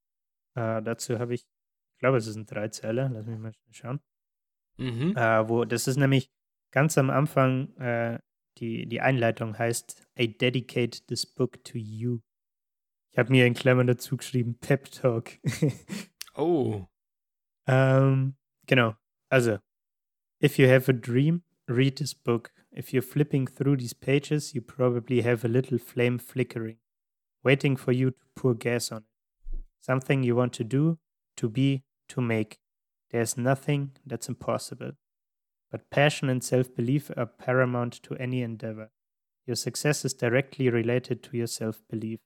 Äh, 0.55 0.83
dazu 0.83 1.19
habe 1.19 1.35
ich, 1.35 1.43
ich 1.43 1.99
glaube, 1.99 2.19
es 2.19 2.27
ist 2.27 2.37
ein 2.37 2.47
Dreizeiler, 2.47 3.09
lass 3.09 3.27
mich 3.27 3.39
mal 3.39 3.53
schauen. 3.71 4.01
Mhm. 4.79 5.17
Äh, 5.17 5.49
wo, 5.49 5.65
das 5.65 5.87
ist 5.87 5.97
nämlich 5.97 6.31
ganz 6.71 6.97
am 6.99 7.11
Anfang, 7.11 7.77
äh, 7.77 8.19
die, 8.59 8.87
die 8.87 9.01
Einleitung 9.01 9.59
heißt, 9.59 10.07
I 10.19 10.37
dedicate 10.37 11.07
this 11.07 11.27
book 11.27 11.63
to 11.65 11.79
you. 11.79 12.21
Ich 13.13 13.19
habe 13.19 13.31
mir 13.31 13.47
in 13.47 13.55
Klammern 13.55 13.87
dazu 13.87 14.17
geschrieben, 14.17 14.59
Pep 14.59 14.91
Talk. 14.91 15.39
Oh. 16.35 16.87
ähm, 17.67 18.39
genau. 18.67 18.97
Also, 19.29 19.59
if 20.43 20.59
you 20.59 20.67
have 20.67 20.91
a 20.91 20.95
dream, 20.95 21.45
read 21.69 21.97
this 21.97 22.15
book. 22.15 22.51
If 22.75 22.93
you're 22.93 23.03
flipping 23.03 23.47
through 23.47 23.77
these 23.77 23.93
pages, 23.93 24.55
you 24.55 24.63
probably 24.63 25.21
have 25.21 25.45
a 25.45 25.49
little 25.49 25.79
flame 25.79 26.19
flickering, 26.19 26.77
waiting 27.45 27.77
for 27.77 27.93
you 27.93 28.13
to 28.13 28.17
pour 28.35 28.55
gas 28.55 28.91
on 28.91 28.99
it. 28.99 29.59
Something 29.79 30.23
you 30.23 30.35
want 30.35 30.55
to 30.55 30.65
do, 30.65 30.99
to 31.37 31.49
be, 31.51 31.83
to 32.09 32.21
make. 32.23 32.59
There's 33.11 33.37
nothing 33.37 33.93
that's 34.07 34.29
impossible. 34.29 34.93
But 35.71 35.91
passion 35.91 36.29
and 36.31 36.43
self 36.43 36.75
belief 36.75 37.11
are 37.17 37.27
paramount 37.27 38.03
to 38.05 38.15
any 38.17 38.43
endeavor. 38.43 38.91
Your 39.47 39.57
success 39.57 40.05
is 40.05 40.15
directly 40.15 40.71
related 40.71 41.23
to 41.25 41.37
your 41.37 41.47
self 41.47 41.83
belief. 41.91 42.21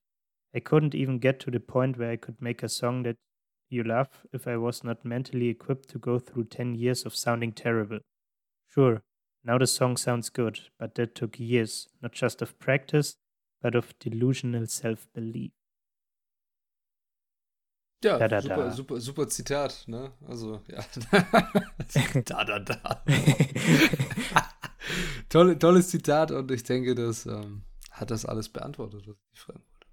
I 0.55 0.61
couldn't 0.61 0.95
even 0.95 1.19
get 1.19 1.41
to 1.41 1.51
the 1.51 1.61
point 1.61 1.99
where 1.99 2.11
I 2.11 2.17
could 2.17 2.41
make 2.41 2.63
a 2.63 2.69
song 2.69 3.03
that 3.03 3.17
you 3.69 3.83
love 3.83 4.09
if 4.33 4.47
I 4.47 4.57
was 4.57 4.85
not 4.85 5.05
mentally 5.05 5.49
equipped 5.49 5.89
to 5.91 5.99
go 5.99 6.19
through 6.19 6.45
10 6.45 6.77
years 6.77 7.05
of 7.05 7.17
sounding 7.17 7.53
terrible. 7.53 7.99
Sure, 8.69 9.03
now 9.47 9.59
the 9.59 9.67
song 9.67 9.97
sounds 9.97 10.31
good, 10.31 10.61
but 10.79 10.95
that 10.97 11.15
took 11.15 11.39
years, 11.39 11.89
not 12.03 12.13
just 12.13 12.43
of 12.43 12.59
practice, 12.59 13.17
but 13.63 13.75
of 13.75 13.95
delusional 13.99 14.67
self 14.67 15.07
belief. 15.13 15.53
Ja, 18.05 18.19
Da, 18.19 18.29
da, 18.29 18.41
super, 18.41 18.57
da. 18.57 18.71
super, 18.73 19.01
super 19.01 19.29
Zitat, 19.29 19.85
ne? 19.87 20.13
Also, 20.27 20.61
ja. 20.69 20.85
da, 22.25 22.45
da, 22.45 22.59
da. 22.59 23.05
Tolle, 25.29 25.59
tolles 25.59 25.89
Zitat 25.89 26.31
und 26.31 26.51
ich 26.51 26.63
denke, 26.63 26.95
das 26.95 27.27
ähm, 27.27 27.63
hat 27.91 28.11
das 28.11 28.25
alles 28.27 28.49
beantwortet, 28.49 29.07
was 29.09 29.17
ich 29.33 29.41
fragen 29.41 29.61
wollte. 29.61 29.87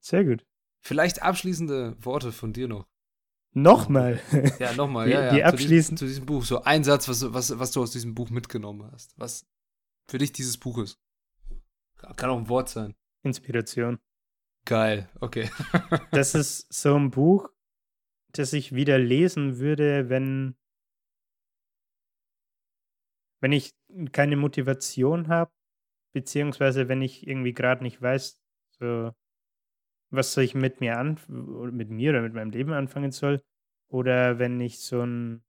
Sehr 0.00 0.24
gut. 0.24 0.44
Vielleicht 0.84 1.22
abschließende 1.22 1.96
Worte 2.04 2.32
von 2.32 2.52
dir 2.52 2.68
noch. 2.68 2.86
Nochmal. 3.56 4.20
Ja, 4.58 4.72
nochmal, 4.74 5.08
ja, 5.08 5.26
ja. 5.26 5.30
die 5.32 5.38
zu 5.38 5.46
abschließend- 5.64 5.68
Diesem, 5.68 5.96
zu 5.96 6.06
diesem 6.06 6.26
Buch. 6.26 6.44
So 6.44 6.62
ein 6.62 6.82
Satz, 6.84 7.08
was, 7.08 7.32
was, 7.32 7.56
was 7.58 7.70
du 7.70 7.82
aus 7.82 7.92
diesem 7.92 8.14
Buch 8.14 8.30
mitgenommen 8.30 8.90
hast. 8.92 9.16
Was 9.18 9.46
für 10.10 10.18
dich 10.18 10.32
dieses 10.32 10.58
Buch 10.58 10.78
ist. 10.78 11.00
Kann 12.16 12.30
auch 12.30 12.38
ein 12.38 12.48
Wort 12.48 12.68
sein. 12.68 12.94
Inspiration. 13.22 13.98
Geil, 14.66 15.08
okay. 15.20 15.50
Das 16.10 16.34
ist 16.34 16.66
so 16.72 16.94
ein 16.96 17.10
Buch, 17.10 17.48
das 18.32 18.52
ich 18.52 18.74
wieder 18.74 18.98
lesen 18.98 19.58
würde, 19.58 20.08
wenn, 20.08 20.56
wenn 23.40 23.52
ich 23.52 23.72
keine 24.12 24.36
Motivation 24.36 25.28
habe, 25.28 25.52
beziehungsweise 26.12 26.88
wenn 26.88 27.02
ich 27.02 27.26
irgendwie 27.26 27.52
gerade 27.52 27.82
nicht 27.82 28.00
weiß, 28.02 28.40
so 28.78 29.12
was 30.10 30.36
ich 30.36 30.54
mit 30.54 30.80
mir 30.80 30.98
an, 30.98 31.18
mit 31.28 31.90
mir 31.90 32.10
oder 32.10 32.22
mit 32.22 32.34
meinem 32.34 32.50
Leben 32.50 32.72
anfangen 32.72 33.10
soll. 33.12 33.42
Oder 33.88 34.38
wenn 34.38 34.60
ich 34.60 34.78
so 34.80 35.02
ein 35.02 35.42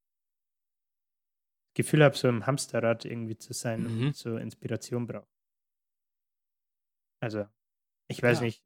Gefühl 1.75 2.03
habe, 2.03 2.15
so 2.17 2.27
im 2.27 2.45
Hamsterrad 2.45 3.05
irgendwie 3.05 3.37
zu 3.37 3.53
sein 3.53 3.83
Mhm. 3.83 4.07
und 4.07 4.15
so 4.15 4.37
Inspiration 4.37 5.07
brauche. 5.07 5.27
Also, 7.21 7.45
ich 8.07 8.21
weiß 8.21 8.39
Ja. 8.39 8.45
nicht. 8.45 8.63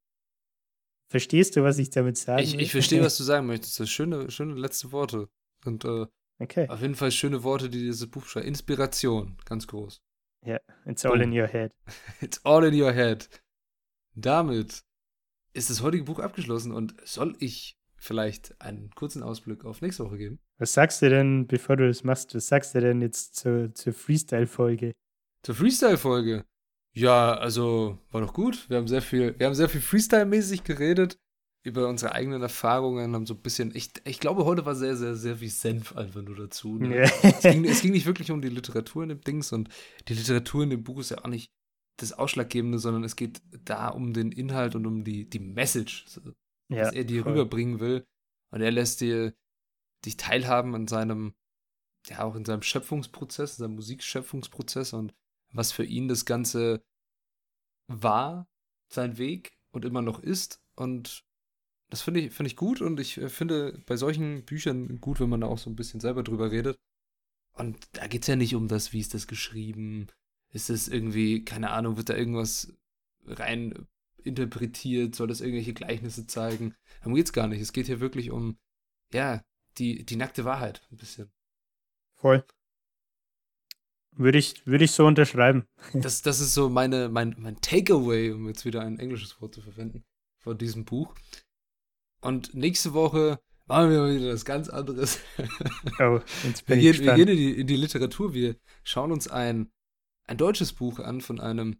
Verstehst 1.11 1.55
du, 1.55 1.63
was 1.63 1.79
ich 1.79 1.89
damit 1.89 2.17
sagen 2.17 2.43
Ich, 2.43 2.55
ich 2.55 2.71
verstehe, 2.71 3.01
was 3.01 3.17
du 3.17 3.23
sagen 3.23 3.47
möchtest. 3.47 3.87
Schöne, 3.89 4.29
schöne 4.29 4.53
letzte 4.55 4.91
Worte. 4.91 5.29
Und 5.65 5.85
äh, 5.85 6.05
Okay, 6.41 6.69
auf 6.69 6.81
jeden 6.81 6.95
Fall 6.95 7.11
schöne 7.11 7.43
Worte, 7.43 7.69
die 7.69 7.79
dieses 7.79 8.09
Buch 8.09 8.25
schreibt. 8.25 8.45
Inspiration, 8.45 9.37
ganz 9.45 9.67
groß. 9.67 10.01
it's 10.85 11.05
all 11.05 11.19
in 11.21 11.31
Boom. 11.31 11.39
your 11.39 11.47
head. 11.47 11.73
It's 12.21 12.45
all 12.45 12.63
in 12.63 12.79
your 12.81 12.93
head. 12.93 13.27
Damit 14.15 14.85
ist 15.53 15.69
das 15.69 15.81
heutige 15.81 16.03
Buch 16.03 16.19
abgeschlossen 16.19 16.71
und 16.71 16.95
soll 17.05 17.35
ich 17.39 17.77
vielleicht 17.95 18.59
einen 18.61 18.91
kurzen 18.91 19.23
Ausblick 19.23 19.65
auf 19.65 19.81
nächste 19.81 20.05
Woche 20.05 20.17
geben? 20.17 20.39
Was 20.57 20.73
sagst 20.73 21.01
du 21.01 21.09
denn, 21.09 21.47
bevor 21.47 21.75
du 21.77 21.87
das 21.87 22.03
machst, 22.03 22.33
was 22.35 22.47
sagst 22.47 22.75
du 22.75 22.81
denn 22.81 23.01
jetzt 23.01 23.35
zur, 23.35 23.73
zur 23.73 23.93
Freestyle-Folge? 23.93 24.93
Zur 25.43 25.55
Freestyle-Folge. 25.55 26.45
Ja, 26.93 27.35
also 27.35 27.99
war 28.11 28.21
doch 28.21 28.33
gut. 28.33 28.69
Wir 28.69 28.77
haben 28.77 28.87
sehr 28.87 29.01
viel, 29.01 29.37
wir 29.37 29.47
haben 29.47 29.55
sehr 29.55 29.69
viel 29.69 29.81
Freestyle-mäßig 29.81 30.63
geredet 30.63 31.17
über 31.63 31.87
unsere 31.89 32.13
eigenen 32.13 32.41
Erfahrungen, 32.41 33.13
haben 33.13 33.25
so 33.25 33.33
ein 33.33 33.41
bisschen, 33.41 33.75
ich, 33.75 33.91
ich 34.05 34.19
glaube, 34.19 34.45
heute 34.45 34.65
war 34.65 34.75
sehr, 34.75 34.95
sehr, 34.95 35.15
sehr 35.15 35.37
viel 35.37 35.49
Senf 35.49 35.95
einfach 35.95 36.21
nur 36.21 36.35
dazu. 36.35 36.77
Ne? 36.77 37.03
Ja. 37.03 37.11
Es, 37.21 37.41
ging, 37.41 37.65
es 37.65 37.81
ging 37.81 37.91
nicht 37.91 38.05
wirklich 38.05 38.31
um 38.31 38.41
die 38.41 38.49
Literatur 38.49 39.03
in 39.03 39.09
dem 39.09 39.21
Dings 39.21 39.51
und 39.51 39.69
die 40.07 40.13
Literatur 40.13 40.63
in 40.63 40.69
dem 40.69 40.83
Buch 40.83 40.99
ist 40.99 41.11
ja 41.11 41.17
auch 41.19 41.27
nicht 41.27 41.51
das 42.01 42.13
Ausschlaggebende, 42.13 42.79
sondern 42.79 43.03
es 43.03 43.15
geht 43.15 43.41
da 43.65 43.89
um 43.89 44.13
den 44.13 44.31
Inhalt 44.31 44.75
und 44.75 44.85
um 44.85 45.03
die, 45.03 45.29
die 45.29 45.39
Message, 45.39 46.05
ja, 46.69 46.85
was 46.85 46.93
er 46.93 47.03
dir 47.03 47.23
voll. 47.23 47.33
rüberbringen 47.33 47.79
will. 47.79 48.05
Und 48.51 48.61
er 48.61 48.71
lässt 48.71 49.01
dir 49.01 49.33
dich 50.05 50.17
teilhaben 50.17 50.75
an 50.75 50.87
seinem, 50.87 51.33
ja, 52.07 52.23
auch 52.23 52.35
in 52.35 52.45
seinem 52.45 52.61
Schöpfungsprozess, 52.61 53.57
in 53.57 53.63
seinem 53.63 53.75
Musikschöpfungsprozess 53.75 54.93
und 54.93 55.13
was 55.51 55.71
für 55.71 55.83
ihn 55.83 56.07
das 56.07 56.25
Ganze 56.25 56.81
war, 57.87 58.47
sein 58.87 59.17
Weg 59.17 59.57
und 59.71 59.85
immer 59.85 60.01
noch 60.01 60.19
ist. 60.19 60.61
Und 60.75 61.23
das 61.89 62.01
finde 62.01 62.21
ich, 62.21 62.33
finde 62.33 62.47
ich 62.47 62.55
gut 62.55 62.81
und 62.81 62.99
ich 62.99 63.17
äh, 63.17 63.29
finde 63.29 63.81
bei 63.85 63.97
solchen 63.97 64.45
Büchern 64.45 65.01
gut, 65.01 65.19
wenn 65.19 65.29
man 65.29 65.41
da 65.41 65.47
auch 65.47 65.57
so 65.57 65.69
ein 65.69 65.75
bisschen 65.75 65.99
selber 65.99 66.23
drüber 66.23 66.51
redet. 66.51 66.79
Und 67.53 67.77
da 67.93 68.07
geht 68.07 68.21
es 68.21 68.27
ja 68.27 68.35
nicht 68.35 68.55
um 68.55 68.67
das, 68.67 68.93
wie 68.93 68.99
ist 68.99 69.13
das 69.13 69.27
geschrieben, 69.27 70.07
ist 70.51 70.69
es 70.69 70.87
irgendwie, 70.87 71.43
keine 71.43 71.71
Ahnung, 71.71 71.97
wird 71.97 72.09
da 72.09 72.15
irgendwas 72.15 72.73
rein 73.25 73.87
interpretiert, 74.23 75.15
soll 75.15 75.27
das 75.27 75.41
irgendwelche 75.41 75.73
Gleichnisse 75.73 76.27
zeigen. 76.27 76.75
Darum 76.99 77.15
geht 77.15 77.27
es 77.27 77.33
gar 77.33 77.47
nicht. 77.47 77.61
Es 77.61 77.73
geht 77.73 77.87
hier 77.87 77.99
wirklich 77.99 78.31
um, 78.31 78.57
ja, 79.13 79.41
die, 79.77 80.05
die 80.05 80.15
nackte 80.15 80.45
Wahrheit 80.45 80.81
ein 80.91 80.97
bisschen. 80.97 81.31
Voll. 82.15 82.43
Würde 84.11 84.37
ich, 84.37 84.65
würde 84.65 84.83
ich 84.83 84.91
so 84.91 85.05
unterschreiben. 85.05 85.65
Das, 85.93 86.21
das 86.21 86.39
ist 86.39 86.53
so 86.53 86.69
meine, 86.69 87.09
mein, 87.09 87.35
mein 87.39 87.61
Takeaway, 87.61 88.31
um 88.31 88.47
jetzt 88.47 88.65
wieder 88.65 88.81
ein 88.81 88.99
englisches 88.99 89.39
Wort 89.41 89.55
zu 89.55 89.61
verwenden, 89.61 90.03
von 90.39 90.57
diesem 90.57 90.85
Buch. 90.85 91.15
Und 92.21 92.53
nächste 92.53 92.93
Woche 92.93 93.39
machen 93.65 93.91
wir 93.91 93.99
mal 93.99 94.15
wieder 94.15 94.33
was 94.33 94.43
ganz 94.43 94.67
anderes. 94.67 95.19
Oh, 95.99 96.19
jetzt 96.43 96.67
Wir 96.67 96.75
bin 96.75 96.79
ich 96.79 96.97
gehen, 96.97 97.05
wir 97.05 97.15
gehen 97.15 97.27
in, 97.29 97.37
die, 97.37 97.59
in 97.61 97.67
die 97.67 97.77
Literatur. 97.77 98.33
Wir 98.33 98.57
schauen 98.83 99.11
uns 99.11 99.29
ein, 99.29 99.71
ein 100.29 100.37
deutsches 100.37 100.73
Buch 100.73 100.99
an 100.99 101.21
von 101.21 101.39
einem 101.39 101.79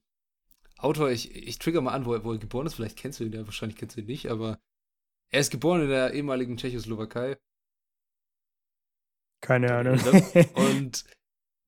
Autor. 0.78 1.12
Ich, 1.12 1.36
ich 1.36 1.60
trigger 1.60 1.82
mal 1.82 1.94
an, 1.94 2.06
wo 2.06 2.14
er, 2.14 2.24
wo 2.24 2.34
er 2.34 2.40
geboren 2.40 2.66
ist. 2.66 2.76
Vielleicht 2.76 2.98
kennst 2.98 3.20
du 3.20 3.24
ihn 3.24 3.34
ja, 3.34 3.46
wahrscheinlich 3.46 3.78
kennst 3.78 3.96
du 3.96 4.02
ihn 4.02 4.08
nicht, 4.08 4.30
aber 4.30 4.60
er 5.30 5.42
ist 5.42 5.52
geboren 5.52 5.84
in 5.84 5.90
der 5.90 6.14
ehemaligen 6.14 6.58
Tschechoslowakei 6.58 7.38
Keine 9.42 9.74
Ahnung. 9.74 10.00
und 10.56 11.06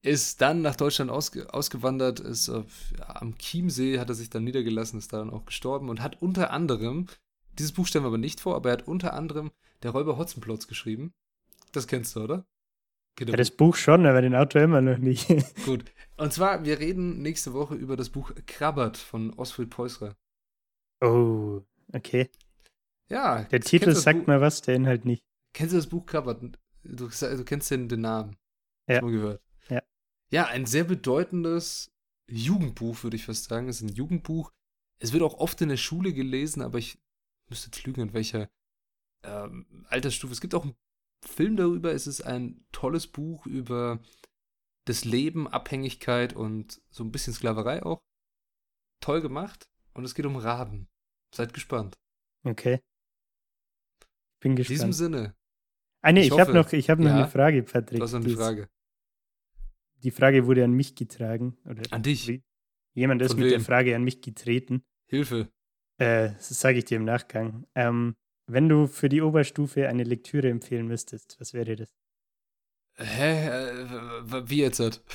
ist 0.03 0.41
dann 0.41 0.63
nach 0.63 0.75
Deutschland 0.75 1.11
ausge, 1.11 1.53
ausgewandert, 1.53 2.19
ist 2.19 2.49
auf, 2.49 2.91
ja, 2.97 3.15
am 3.17 3.37
Chiemsee, 3.37 3.99
hat 3.99 4.09
er 4.09 4.15
sich 4.15 4.31
dann 4.31 4.43
niedergelassen, 4.43 4.97
ist 4.97 5.13
da 5.13 5.19
dann 5.19 5.29
auch 5.29 5.45
gestorben 5.45 5.89
und 5.89 6.01
hat 6.01 6.19
unter 6.23 6.49
anderem, 6.49 7.05
dieses 7.59 7.73
Buch 7.73 7.85
stellen 7.85 8.03
wir 8.03 8.07
aber 8.07 8.17
nicht 8.17 8.41
vor, 8.41 8.55
aber 8.55 8.69
er 8.69 8.77
hat 8.77 8.87
unter 8.87 9.13
anderem 9.13 9.51
Der 9.83 9.91
Räuber 9.91 10.17
Hotzenplotz 10.17 10.67
geschrieben. 10.67 11.13
Das 11.71 11.87
kennst 11.87 12.15
du, 12.15 12.23
oder? 12.23 12.45
Geht 13.21 13.29
ja, 13.29 13.35
das 13.35 13.51
Buch 13.51 13.75
schon, 13.75 14.07
aber 14.07 14.23
den 14.23 14.33
Autor 14.33 14.63
immer 14.63 14.81
noch 14.81 14.97
nicht. 14.97 15.27
Gut. 15.65 15.85
Und 16.17 16.33
zwar, 16.33 16.65
wir 16.65 16.79
reden 16.79 17.21
nächste 17.21 17.53
Woche 17.53 17.75
über 17.75 17.95
das 17.95 18.09
Buch 18.09 18.31
Krabbert 18.47 18.97
von 18.97 19.31
Oswald 19.35 19.69
Peusrer. 19.69 20.15
oh, 21.01 21.61
okay. 21.93 22.31
Ja. 23.09 23.43
Der 23.43 23.61
Titel 23.61 23.93
sagt 23.93 24.21
Buch, 24.21 24.27
mir 24.27 24.41
was, 24.41 24.63
der 24.63 24.73
Inhalt 24.73 25.05
nicht. 25.05 25.23
Kennst 25.53 25.73
du 25.73 25.77
das 25.77 25.85
Buch 25.85 26.07
Krabbert? 26.07 26.41
Du, 26.83 27.09
du 27.09 27.43
kennst 27.45 27.69
den, 27.69 27.89
den 27.89 28.01
Namen. 28.01 28.37
Ja. 28.89 29.03
Mal 29.03 29.11
gehört. 29.11 29.43
Ja. 29.69 29.83
Ja, 30.31 30.47
ein 30.47 30.65
sehr 30.65 30.85
bedeutendes 30.85 31.91
Jugendbuch, 32.27 33.03
würde 33.03 33.17
ich 33.17 33.25
fast 33.25 33.43
sagen. 33.43 33.69
Es 33.69 33.83
ist 33.83 33.83
ein 33.83 33.95
Jugendbuch. 33.95 34.51
Es 34.97 35.13
wird 35.13 35.21
auch 35.21 35.35
oft 35.35 35.61
in 35.61 35.69
der 35.69 35.77
Schule 35.77 36.11
gelesen, 36.11 36.63
aber 36.63 36.79
ich 36.79 36.97
müsste 37.49 37.67
jetzt 37.67 37.85
lügen, 37.85 38.01
in 38.01 38.13
welcher 38.13 38.49
ähm, 39.23 39.85
Altersstufe. 39.89 40.33
Es 40.33 40.41
gibt 40.41 40.55
auch 40.55 40.63
einen 40.63 40.75
Film 41.23 41.55
darüber. 41.57 41.91
Es 41.93 42.07
ist 42.07 42.21
ein 42.21 42.65
tolles 42.71 43.07
Buch 43.07 43.45
über 43.45 43.99
das 44.85 45.05
Leben, 45.05 45.47
Abhängigkeit 45.47 46.33
und 46.33 46.81
so 46.89 47.03
ein 47.03 47.11
bisschen 47.11 47.33
Sklaverei 47.33 47.83
auch. 47.83 47.99
Toll 49.01 49.21
gemacht. 49.21 49.67
Und 49.93 50.05
es 50.05 50.15
geht 50.15 50.25
um 50.25 50.35
Raben. 50.37 50.87
Seid 51.35 51.53
gespannt. 51.53 51.97
Okay. 52.43 52.79
Bin 54.39 54.51
In 54.53 54.55
diesem 54.57 54.73
gespannt. 54.75 54.95
Sinne, 54.95 55.35
Ah, 56.03 56.11
nee, 56.11 56.21
ich 56.21 56.27
ich, 56.31 56.39
habe 56.39 56.51
noch, 56.53 56.73
ich 56.73 56.89
hab 56.89 56.97
noch 56.97 57.09
Ja. 57.09 57.15
eine 57.17 57.27
Frage, 57.27 57.61
Patrick. 57.61 57.99
du 57.99 58.03
hast 58.03 58.13
noch 58.13 58.21
eine 58.21 58.29
Frage. 58.35 58.67
Die 60.01 60.09
Frage 60.09 60.47
wurde 60.47 60.63
an 60.63 60.71
mich 60.71 60.95
getragen. 60.95 61.57
Oder 61.65 61.83
An 61.91 62.01
dich. 62.01 62.41
Jemand 62.95 63.21
ist 63.21 63.33
Von 63.33 63.39
mit 63.41 63.51
der 63.51 63.59
wem? 63.59 63.65
Frage 63.65 63.95
an 63.95 64.03
mich 64.03 64.21
getreten. 64.21 64.83
Hilfe. 65.07 65.51
Äh, 65.99 66.29
das 66.31 66.49
sage 66.59 66.79
ich 66.79 66.85
dir 66.85 66.97
im 66.97 67.05
Nachgang. 67.05 67.67
Ähm, 67.75 68.15
wenn 68.47 68.69
du 68.69 68.87
für 68.87 69.09
die 69.09 69.21
Oberstufe 69.21 69.87
eine 69.87 70.03
Lektüre 70.03 70.49
empfehlen 70.49 70.87
müsstest, 70.87 71.37
was 71.39 71.53
wäre 71.53 71.75
das? 71.75 71.89
Hä? 72.95 73.47
Äh, 73.47 74.49
wie 74.49 74.61
jetzt? 74.61 74.79
halt? 74.79 75.01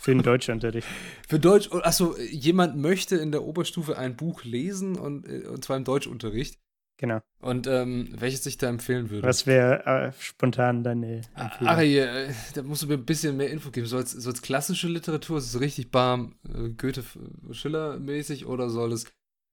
Für 0.00 0.12
den 0.12 0.22
Deutschunterricht. 0.22 0.86
Für 1.28 1.40
Deutsch, 1.40 1.70
oh, 1.72 1.78
achso, 1.78 2.16
jemand 2.18 2.76
möchte 2.76 3.16
in 3.16 3.32
der 3.32 3.42
Oberstufe 3.42 3.98
ein 3.98 4.16
Buch 4.16 4.44
lesen 4.44 4.96
und, 4.96 5.28
äh, 5.28 5.46
und 5.46 5.64
zwar 5.64 5.76
im 5.76 5.84
Deutschunterricht. 5.84 6.58
Genau. 6.98 7.20
Und 7.40 7.66
ähm, 7.66 8.08
welches 8.18 8.46
ich 8.46 8.58
da 8.58 8.68
empfehlen 8.68 9.10
würde. 9.10 9.26
Was 9.26 9.46
wäre 9.46 9.86
äh, 9.86 10.12
spontan 10.18 10.82
deine 10.82 11.22
Empfehlung? 11.36 11.68
Ach, 11.68 11.78
äh, 11.78 12.28
da 12.54 12.62
musst 12.62 12.82
du 12.82 12.86
mir 12.88 12.94
ein 12.94 13.04
bisschen 13.04 13.36
mehr 13.36 13.50
Info 13.50 13.70
geben. 13.70 13.86
Soll 13.86 14.02
es, 14.02 14.12
soll 14.12 14.32
es 14.32 14.42
klassische 14.42 14.88
Literatur, 14.88 15.38
ist 15.38 15.44
es 15.44 15.52
so 15.52 15.58
richtig 15.58 15.90
barm, 15.90 16.36
Goethe-Schiller-mäßig 16.76 18.46
oder 18.46 18.68
soll 18.68 18.92
es 18.92 19.04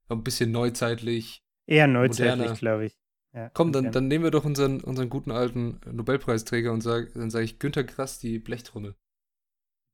ein 0.09 0.23
bisschen 0.23 0.51
neuzeitlich? 0.51 1.43
Eher 1.67 1.87
neuzeitlich, 1.87 2.57
glaube 2.57 2.85
ich. 2.85 2.97
Ja, 3.35 3.49
Komm, 3.49 3.73
dann, 3.73 3.91
dann 3.91 4.07
nehmen 4.07 4.23
wir 4.23 4.31
doch 4.31 4.45
unseren, 4.45 4.79
unseren 4.81 5.09
guten 5.09 5.29
alten 5.31 5.81
Nobelpreisträger 5.91 6.71
und 6.71 6.79
sag, 6.81 7.13
dann 7.15 7.29
sage 7.29 7.43
ich 7.43 7.59
Günter 7.59 7.83
Grass, 7.83 8.17
die 8.17 8.39
Blechtrommel. 8.39 8.95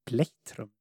Plechtrum. 0.05 0.71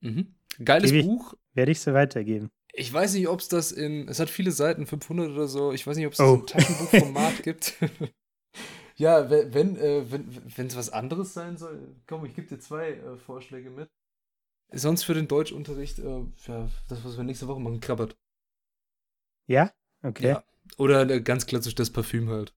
Mhm. 0.00 0.34
Geiles 0.64 0.90
ich- 0.90 1.06
Buch. 1.06 1.34
Werde 1.54 1.72
ich 1.72 1.80
so 1.80 1.92
weitergeben. 1.94 2.50
Ich 2.72 2.92
weiß 2.92 3.14
nicht, 3.14 3.28
ob 3.28 3.40
es 3.40 3.48
das 3.48 3.72
in. 3.72 4.08
Es 4.08 4.20
hat 4.20 4.30
viele 4.30 4.52
Seiten, 4.52 4.86
500 4.86 5.30
oder 5.30 5.48
so. 5.48 5.72
Ich 5.72 5.86
weiß 5.86 5.96
nicht, 5.96 6.06
ob 6.06 6.12
es 6.12 6.20
Oh. 6.20 6.36
das 6.36 6.40
im 6.40 6.46
Taschenbuchformat 6.46 7.42
gibt. 7.42 7.74
ja, 8.96 9.30
we- 9.30 9.52
wenn 9.54 9.76
äh, 9.76 10.04
wenn 10.10 10.66
es 10.66 10.76
was 10.76 10.90
anderes 10.90 11.34
sein 11.34 11.56
soll, 11.56 11.96
komm, 12.06 12.24
ich 12.26 12.34
gebe 12.34 12.46
dir 12.48 12.58
zwei 12.60 12.90
äh, 12.92 13.16
Vorschläge 13.16 13.70
mit. 13.70 13.88
Sonst 14.72 15.04
für 15.04 15.14
den 15.14 15.28
Deutschunterricht, 15.28 15.98
äh, 15.98 16.24
ja, 16.46 16.68
das, 16.88 17.04
was 17.04 17.16
wir 17.16 17.24
nächste 17.24 17.48
Woche 17.48 17.60
machen, 17.60 17.80
krabbert. 17.80 18.16
Ja? 19.46 19.72
Okay. 20.02 20.28
Ja. 20.28 20.44
Oder 20.76 21.08
äh, 21.08 21.20
ganz 21.20 21.46
klassisch 21.46 21.74
das 21.74 21.90
Parfüm 21.90 22.28
halt. 22.28 22.54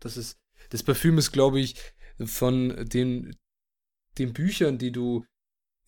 Das 0.00 0.16
ist. 0.16 0.38
Das 0.70 0.82
Parfüm 0.82 1.18
ist, 1.18 1.32
glaube 1.32 1.60
ich, 1.60 1.74
von 2.24 2.88
den, 2.88 3.36
den 4.18 4.32
Büchern, 4.32 4.78
die 4.78 4.92
du 4.92 5.26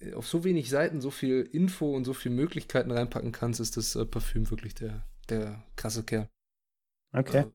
äh, 0.01 0.13
auf 0.15 0.27
so 0.27 0.45
wenig 0.45 0.69
Seiten 0.69 1.01
so 1.01 1.11
viel 1.11 1.49
Info 1.53 1.95
und 1.95 2.05
so 2.05 2.13
viele 2.13 2.35
Möglichkeiten 2.35 2.91
reinpacken 2.91 3.33
kannst, 3.33 3.61
ist 3.61 3.77
das 3.77 3.95
äh, 3.95 4.05
Parfüm 4.05 4.51
wirklich 4.51 4.75
der, 4.75 5.07
der 5.29 5.65
krasse 5.77 6.03
Kerl. 6.03 6.29
Okay. 7.13 7.39
Also, 7.39 7.55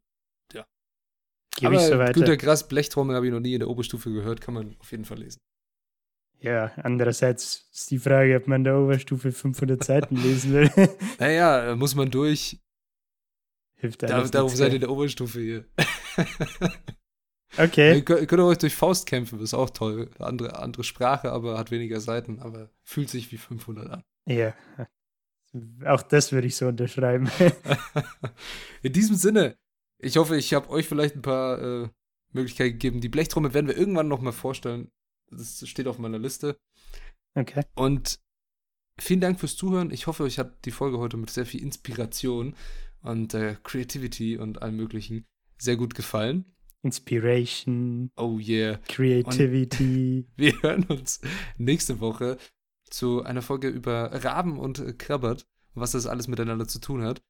Gebe 1.60 1.76
ich 1.76 1.82
so 1.82 1.98
weiter. 1.98 2.14
Günter 2.14 2.38
Grass, 2.38 2.68
Blechtrommel 2.68 3.16
habe 3.16 3.28
ich 3.28 3.34
noch 3.34 3.40
nie 3.40 3.54
in 3.54 3.60
der 3.60 3.70
Oberstufe 3.70 4.12
gehört, 4.12 4.42
kann 4.42 4.54
man 4.54 4.76
auf 4.80 4.92
jeden 4.92 5.06
Fall 5.06 5.20
lesen. 5.20 5.40
Ja, 6.40 6.72
andererseits 6.78 7.68
ist 7.74 7.92
die 7.92 8.00
Frage, 8.00 8.38
ob 8.38 8.48
man 8.48 8.62
in 8.62 8.64
der 8.64 8.78
Oberstufe 8.78 9.32
500 9.32 9.84
Seiten 9.84 10.16
lesen 10.16 10.54
will. 10.54 10.70
Naja, 11.20 11.76
muss 11.76 11.96
man 11.96 12.10
durch. 12.10 12.60
Hilft 13.80 14.04
Da, 14.04 14.08
alles 14.08 14.32
darum 14.32 14.50
seid 14.50 14.70
ihr 14.70 14.76
in 14.76 14.82
der 14.82 14.92
Oberstufe 14.92 15.40
hier. 15.40 15.66
Okay. 17.58 17.96
Ihr 17.96 18.06
könnt, 18.06 18.28
könnt 18.28 18.42
euch 18.42 18.58
durch 18.58 18.76
Faust 18.76 19.06
kämpfen, 19.06 19.40
ist 19.40 19.54
auch 19.54 19.70
toll. 19.70 20.10
Andere, 20.20 20.60
andere 20.60 20.84
Sprache, 20.84 21.32
aber 21.32 21.58
hat 21.58 21.72
weniger 21.72 22.00
Seiten, 22.00 22.40
aber 22.40 22.70
fühlt 22.84 23.10
sich 23.10 23.32
wie 23.32 23.38
500 23.38 23.90
an. 23.90 24.04
Ja. 24.28 24.54
Auch 25.86 26.04
das 26.04 26.32
würde 26.32 26.48
ich 26.48 26.56
so 26.56 26.68
unterschreiben. 26.68 27.30
In 28.84 28.94
diesem 28.94 29.16
Sinne, 29.16 29.58
ich 29.98 30.18
hoffe, 30.18 30.38
ich 30.38 30.54
habe 30.54 30.70
euch 30.70 30.88
vielleicht 30.88 31.16
ein 31.16 31.22
paar 31.24 31.60
äh, 31.60 31.90
Möglichkeiten 32.32 32.74
gegeben. 32.74 33.02
Die 33.02 33.10
Blechtrommel 33.10 33.54
werden 33.54 33.68
wir 33.68 33.78
irgendwann 33.78 34.08
nochmal 34.08 34.34
vorstellen. 34.34 34.92
Das 35.32 35.68
steht 35.68 35.88
auf 35.88 35.98
meiner 35.98 36.20
Liste. 36.20 36.60
Okay. 37.34 37.64
Und 37.76 38.20
vielen 39.00 39.22
Dank 39.22 39.40
fürs 39.40 39.56
Zuhören. 39.56 39.92
Ich 39.92 40.06
hoffe, 40.06 40.24
euch 40.24 40.38
hat 40.38 40.66
die 40.66 40.72
Folge 40.72 41.00
heute 41.00 41.18
mit 41.18 41.32
sehr 41.32 41.48
viel 41.48 41.64
Inspiration 41.64 42.56
und 43.02 43.34
äh, 43.34 43.56
Creativity 43.64 44.38
und 44.38 44.62
allem 44.62 44.78
Möglichen 44.78 45.26
sehr 45.58 45.76
gut 45.76 45.96
gefallen. 45.96 46.46
Inspiration. 46.82 48.12
Oh 48.16 48.40
yeah. 48.40 48.78
Creativity. 48.88 50.26
Und 50.28 50.38
wir 50.38 50.62
hören 50.62 50.84
uns 50.86 51.20
nächste 51.58 52.00
Woche 52.00 52.38
zu 52.90 53.24
einer 53.24 53.42
Folge 53.42 53.68
über 53.68 54.12
Raben 54.24 54.58
und 54.58 54.98
Krabbert 54.98 55.46
und 55.74 55.82
was 55.82 55.92
das 55.92 56.08
alles 56.08 56.28
miteinander 56.28 56.68
zu 56.68 56.80
tun 56.80 57.04
hat. 57.04 57.22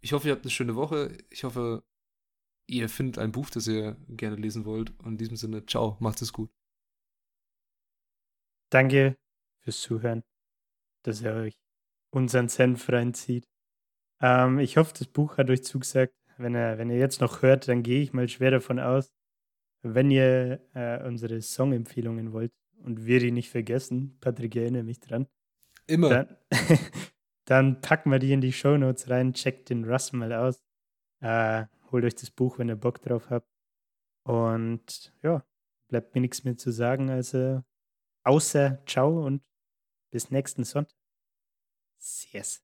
Ich 0.00 0.12
hoffe, 0.12 0.28
ihr 0.28 0.34
habt 0.34 0.44
eine 0.44 0.50
schöne 0.50 0.74
Woche. 0.74 1.16
Ich 1.28 1.44
hoffe, 1.44 1.84
ihr 2.66 2.88
findet 2.88 3.18
ein 3.18 3.32
Buch, 3.32 3.50
das 3.50 3.66
ihr 3.66 3.96
gerne 4.08 4.36
lesen 4.36 4.64
wollt. 4.64 4.98
Und 5.00 5.12
in 5.12 5.18
diesem 5.18 5.36
Sinne, 5.36 5.66
ciao, 5.66 5.96
macht 6.00 6.22
es 6.22 6.32
gut. 6.32 6.50
Danke 8.70 9.18
fürs 9.58 9.80
Zuhören, 9.80 10.22
dass 11.02 11.20
ihr 11.20 11.34
euch 11.34 11.60
unseren 12.10 12.48
Senf 12.48 12.88
reinzieht. 12.88 13.49
Ähm, 14.20 14.58
ich 14.58 14.76
hoffe, 14.76 14.94
das 14.96 15.06
Buch 15.08 15.38
hat 15.38 15.50
euch 15.50 15.64
zugesagt. 15.64 16.14
Wenn 16.36 16.54
ihr, 16.54 16.78
wenn 16.78 16.90
ihr 16.90 16.98
jetzt 16.98 17.20
noch 17.20 17.42
hört, 17.42 17.68
dann 17.68 17.82
gehe 17.82 18.02
ich 18.02 18.12
mal 18.12 18.28
schwer 18.28 18.50
davon 18.50 18.78
aus, 18.78 19.12
wenn 19.82 20.10
ihr 20.10 20.60
äh, 20.74 21.06
unsere 21.06 21.42
Songempfehlungen 21.42 22.32
wollt 22.32 22.52
und 22.82 23.04
wir 23.04 23.20
die 23.20 23.30
nicht 23.30 23.50
vergessen, 23.50 24.16
Patrick, 24.20 24.56
erinnere 24.56 24.84
mich 24.84 25.00
dran. 25.00 25.26
Immer. 25.86 26.08
Dann, 26.08 26.36
dann 27.44 27.80
packen 27.80 28.10
wir 28.10 28.18
die 28.18 28.32
in 28.32 28.40
die 28.40 28.52
Shownotes 28.52 29.10
rein, 29.10 29.34
checkt 29.34 29.70
den 29.70 29.84
Russ 29.84 30.12
mal 30.12 30.32
aus. 30.32 30.62
Äh, 31.20 31.66
holt 31.90 32.04
euch 32.04 32.14
das 32.14 32.30
Buch, 32.30 32.58
wenn 32.58 32.68
ihr 32.68 32.76
Bock 32.76 33.02
drauf 33.02 33.28
habt. 33.28 33.48
Und 34.24 35.12
ja, 35.22 35.44
bleibt 35.88 36.14
mir 36.14 36.20
nichts 36.20 36.44
mehr 36.44 36.56
zu 36.56 36.70
sagen, 36.70 37.10
also 37.10 37.62
außer 38.24 38.82
ciao 38.86 39.26
und 39.26 39.42
bis 40.10 40.30
nächsten 40.30 40.64
Sonntag. 40.64 40.96
Yes. 42.32 42.62